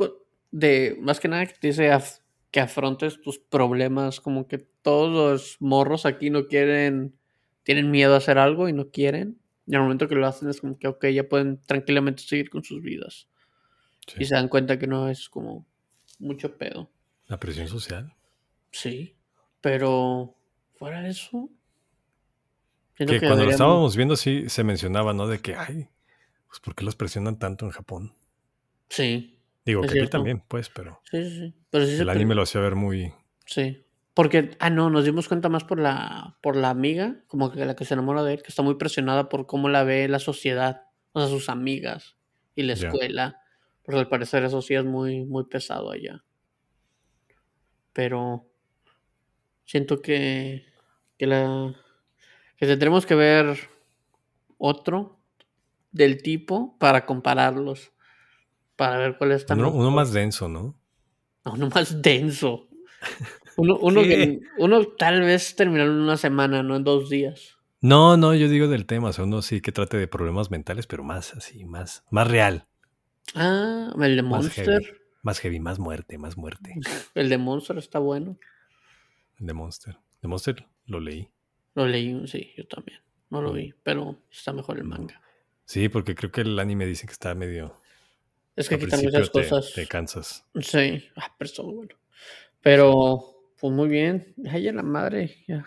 de. 0.51 0.97
Más 1.01 1.21
que 1.21 1.29
nada 1.29 1.47
que 1.47 1.55
te 1.55 1.69
dice 1.69 1.91
af- 1.93 2.21
que 2.51 2.61
afrontes 2.61 3.21
tus 3.21 3.39
problemas. 3.39 4.21
Como 4.21 4.49
que 4.49 4.59
todos 4.59 5.13
los 5.13 5.57
morros 5.61 6.07
aquí 6.07 6.31
no 6.31 6.47
quieren. 6.49 7.15
Tienen 7.63 7.91
miedo 7.91 8.15
a 8.15 8.19
hacer 8.19 8.39
algo 8.39 8.69
y 8.69 8.73
no 8.73 8.91
quieren. 8.91 9.39
Y 9.67 9.75
al 9.75 9.83
momento 9.83 10.09
que 10.09 10.17
lo 10.17 10.27
hacen 10.27 10.51
es 10.51 10.61
como 10.61 10.79
que, 10.79 10.89
ok, 10.89 11.07
ya 11.07 11.27
pueden 11.29 11.59
tranquilamente 11.63 12.23
seguir 12.23 12.51
con 12.51 12.63
sus 12.65 12.83
vidas. 12.83 13.29
Sí. 14.07 14.17
Y 14.19 14.25
se 14.27 14.35
dan 14.35 14.49
cuenta 14.49 14.79
que 14.79 14.87
no 14.87 15.09
es 15.09 15.31
como 15.31 15.65
mucho 16.19 16.59
pedo. 16.59 16.91
La 17.27 17.41
presión 17.41 17.69
social. 17.69 18.13
Sí. 18.71 19.17
Pero 19.63 20.35
fuera 20.75 21.01
de 21.01 21.09
eso. 21.11 21.49
Que 22.97 23.19
cuando 23.21 23.45
lo 23.45 23.51
estábamos 23.51 23.97
viendo, 23.97 24.17
sí 24.17 24.49
se 24.49 24.63
mencionaba, 24.63 25.13
¿no? 25.13 25.27
De 25.27 25.41
que, 25.41 25.57
ay, 25.57 25.89
pues 26.47 26.61
¿por 26.61 26.75
qué 26.75 26.85
los 26.85 26.95
presionan 26.95 27.39
tanto 27.39 27.65
en 27.65 27.73
Japón? 27.73 28.15
Sí. 28.89 29.41
Digo, 29.65 29.81
que 29.81 29.89
aquí 29.89 29.95
cierto. 29.95 30.19
también, 30.19 30.43
pues, 30.47 30.69
pero 30.69 31.01
Sí, 31.11 31.23
sí, 31.25 31.31
sí. 31.31 31.55
Pero 31.71 31.87
sí 31.87 31.97
el 31.97 32.09
anime 32.09 32.35
lo 32.35 32.43
hacía 32.43 32.61
ver 32.61 32.77
muy. 32.77 33.13
Sí. 33.47 33.85
Porque, 34.13 34.51
ah, 34.61 34.71
no, 34.71 34.91
nos 34.91 35.05
dimos 35.05 35.27
cuenta 35.27 35.49
más 35.49 35.65
por 35.65 35.81
la, 35.81 36.39
por 36.41 36.55
la 36.55 36.71
amiga, 36.71 37.17
como 37.27 37.51
que 37.51 37.65
la 37.65 37.75
que 37.75 37.85
se 37.85 37.95
enamora 37.95 38.23
de 38.23 38.35
él, 38.35 38.43
que 38.43 38.51
está 38.51 38.63
muy 38.63 38.77
presionada 38.77 39.29
por 39.29 39.47
cómo 39.47 39.69
la 39.69 39.83
ve 39.83 40.07
la 40.07 40.21
sociedad, 40.21 40.83
o 41.13 41.21
sea, 41.21 41.29
sus 41.29 41.49
amigas 41.49 42.17
y 42.55 42.63
la 42.63 42.75
escuela. 42.75 43.41
Porque 43.83 43.99
al 43.99 44.09
parecer 44.09 44.45
eso 44.45 44.63
sí 44.63 44.75
es 44.75 44.85
muy, 44.85 45.25
muy 45.25 45.47
pesado 45.47 45.91
allá. 45.91 46.23
Pero 47.93 48.47
siento 49.65 50.01
que, 50.01 50.65
que 51.19 51.27
la 51.27 51.75
que 52.57 52.67
tendremos 52.67 53.07
que 53.07 53.15
ver 53.15 53.59
otro 54.59 55.19
del 55.93 56.23
tipo 56.23 56.77
para 56.79 57.07
compararlos. 57.07 57.93
Para 58.77 58.99
ver 58.99 59.17
cuál 59.19 59.33
está 59.33 59.55
Uno, 59.55 59.65
mejor. 59.67 59.81
uno 59.81 59.91
más 59.91 60.13
denso, 60.13 60.49
¿no? 60.49 60.75
No, 61.45 61.53
uno 61.53 61.69
más 61.69 62.03
denso. 62.03 62.69
Uno, 63.57 63.77
uno, 63.77 64.03
que, 64.03 64.09
¿Qué? 64.09 64.41
uno 64.59 64.85
tal 64.99 65.21
vez 65.21 65.55
terminar 65.55 65.87
en 65.87 65.93
una 65.95 66.17
semana, 66.17 66.63
no 66.63 66.75
en 66.77 66.83
dos 66.85 67.09
días. 67.11 67.57
No, 67.81 68.17
no, 68.17 68.35
yo 68.35 68.49
digo 68.49 68.67
del 68.67 68.87
tema, 68.87 69.11
o 69.11 69.13
sea, 69.13 69.25
uno 69.25 69.43
sí 69.43 69.61
que 69.61 69.71
trate 69.71 69.97
de 69.99 70.09
problemas 70.09 70.51
mentales, 70.51 70.87
pero 70.87 71.05
más 71.05 71.35
así, 71.35 71.65
más, 71.65 72.03
más 72.11 72.27
real, 72.29 72.67
Ah, 73.35 73.93
el 74.01 74.17
de 74.17 74.23
Más 74.23 74.43
Monster. 74.45 74.65
heavy. 74.83 74.87
más 75.23 75.39
heavy, 75.41 75.61
más 75.61 75.79
muerte, 75.79 76.19
más 76.19 76.37
muerte. 76.37 76.75
El 77.15 77.29
de 77.31 77.39
Monster 77.39 77.79
está 77.79 77.99
bueno. 77.99 78.37
De 79.39 79.53
Monster. 79.55 79.99
De 80.21 80.29
Monster 80.29 80.67
lo 80.87 81.01
leí. 81.01 81.31
Lo 81.75 81.87
leí, 81.87 82.27
sí, 82.27 82.53
yo 82.57 82.67
también. 82.67 83.01
No 83.31 83.43
lo 83.43 83.53
vi, 83.53 83.75
pero 83.83 84.21
está 84.31 84.53
mejor 84.53 84.79
el 84.79 84.85
manga. 84.85 85.21
Sí, 85.65 85.89
porque 85.89 86.15
creo 86.15 86.31
que 86.31 86.43
el 86.43 86.59
anime 86.59 86.87
dice 86.87 87.07
que 87.07 87.13
está 87.13 87.35
medio. 87.35 87.81
Es 88.55 88.69
que 88.69 88.79
quitan 88.79 89.03
muchas 89.03 89.33
te- 89.33 89.41
cosas. 89.49 89.73
Te 89.75 89.87
cansas. 89.87 90.45
Sí, 90.61 91.05
ah, 91.17 91.35
pero 91.37 91.47
está 91.47 91.63
bueno. 91.63 91.95
Pero, 92.61 93.35
pues 93.61 93.73
muy 93.73 93.89
bien. 93.89 94.35
Ay, 94.51 94.69
a 94.69 94.73
la 94.73 94.83
madre, 94.83 95.37
ya. 95.49 95.65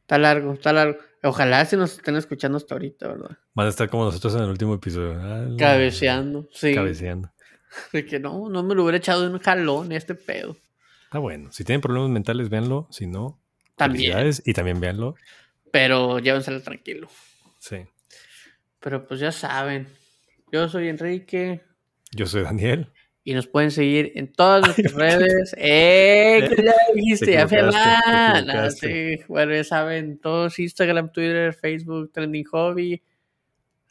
Está 0.00 0.18
largo, 0.18 0.54
está 0.54 0.72
largo. 0.72 0.98
Ojalá 1.22 1.64
si 1.66 1.76
nos 1.76 1.94
estén 1.94 2.16
escuchando 2.16 2.56
hasta 2.56 2.74
ahorita, 2.74 3.08
¿verdad? 3.08 3.36
Van 3.54 3.66
a 3.66 3.70
estar 3.70 3.90
como 3.90 4.04
nosotros 4.04 4.34
en 4.36 4.42
el 4.42 4.48
último 4.50 4.74
episodio. 4.74 5.20
Ah, 5.20 5.44
la- 5.48 5.56
Cabeceando, 5.56 6.48
sí. 6.52 6.74
Cabeceando. 6.74 7.30
De 7.92 8.06
que 8.06 8.18
no, 8.18 8.48
no 8.48 8.62
me 8.62 8.74
lo 8.74 8.84
hubiera 8.84 8.96
echado 8.98 9.22
de 9.22 9.28
un 9.34 9.38
jalón 9.40 9.92
este 9.92 10.14
pedo. 10.14 10.56
Está 11.04 11.18
bueno. 11.18 11.52
Si 11.52 11.64
tienen 11.64 11.80
problemas 11.82 12.10
mentales, 12.10 12.48
véanlo. 12.48 12.86
Si 12.90 13.06
no, 13.06 13.38
También. 13.78 14.30
Y 14.44 14.52
también 14.52 14.80
véanlo. 14.80 15.14
Pero 15.72 16.18
llévenselo 16.18 16.60
tranquilo. 16.62 17.08
Sí. 17.58 17.76
Pero 18.80 19.06
pues 19.06 19.20
ya 19.20 19.32
saben. 19.32 19.88
Yo 20.52 20.68
soy 20.68 20.88
Enrique. 20.88 21.60
Yo 22.12 22.26
soy 22.26 22.42
Daniel. 22.42 22.90
Y 23.24 23.34
nos 23.34 23.46
pueden 23.46 23.70
seguir 23.70 24.12
en 24.14 24.32
todas 24.32 24.64
nuestras 24.64 24.92
redes. 24.94 25.54
¡Eh! 25.58 26.48
¿Qué 26.48 26.62
le 26.62 26.72
dijiste? 26.94 27.26
Te 27.26 27.32
Ya 27.32 27.46
fui 27.48 27.58
a 27.58 27.60
equivocaste, 27.60 28.02
te 28.06 28.12
la- 28.12 28.38
equivocaste. 28.38 29.16
sí, 29.18 29.24
Bueno, 29.28 29.52
ya 29.54 29.64
saben, 29.64 30.18
todos 30.18 30.58
Instagram, 30.58 31.12
Twitter, 31.12 31.52
Facebook, 31.52 32.10
Trending 32.12 32.44
Hobby, 32.46 33.02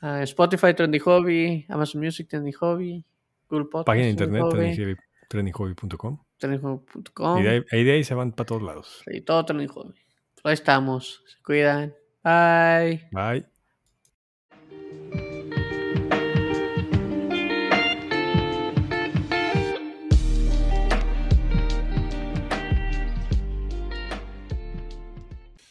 ah, 0.01 0.23
Spotify, 0.23 0.73
Trending 0.73 1.01
Hobby, 1.01 1.65
Amazon 1.69 2.01
Music, 2.01 2.27
Trending 2.27 2.53
Hobby, 2.59 3.03
Google 3.47 3.65
Podcast, 3.65 3.85
Página 3.85 4.05
de 4.05 4.11
internet, 4.11 4.41
Hobby, 4.41 4.95
trendinghobby.com. 5.29 6.19
trendinghobby.com, 6.37 7.39
Y 7.39 7.43
de 7.43 7.49
ahí, 7.49 7.63
ahí 7.71 7.83
de 7.83 7.91
ahí 7.93 8.03
se 8.03 8.13
van 8.13 8.31
para 8.31 8.45
todos 8.47 8.61
lados. 8.63 9.03
y 9.07 9.21
todo 9.21 9.43
Trending 9.45 9.67
Hobby. 9.69 9.93
Ahí 10.43 10.53
estamos. 10.53 11.23
Se 11.27 11.41
cuidan. 11.43 11.93
Bye. 12.23 13.07
Bye. 13.11 13.56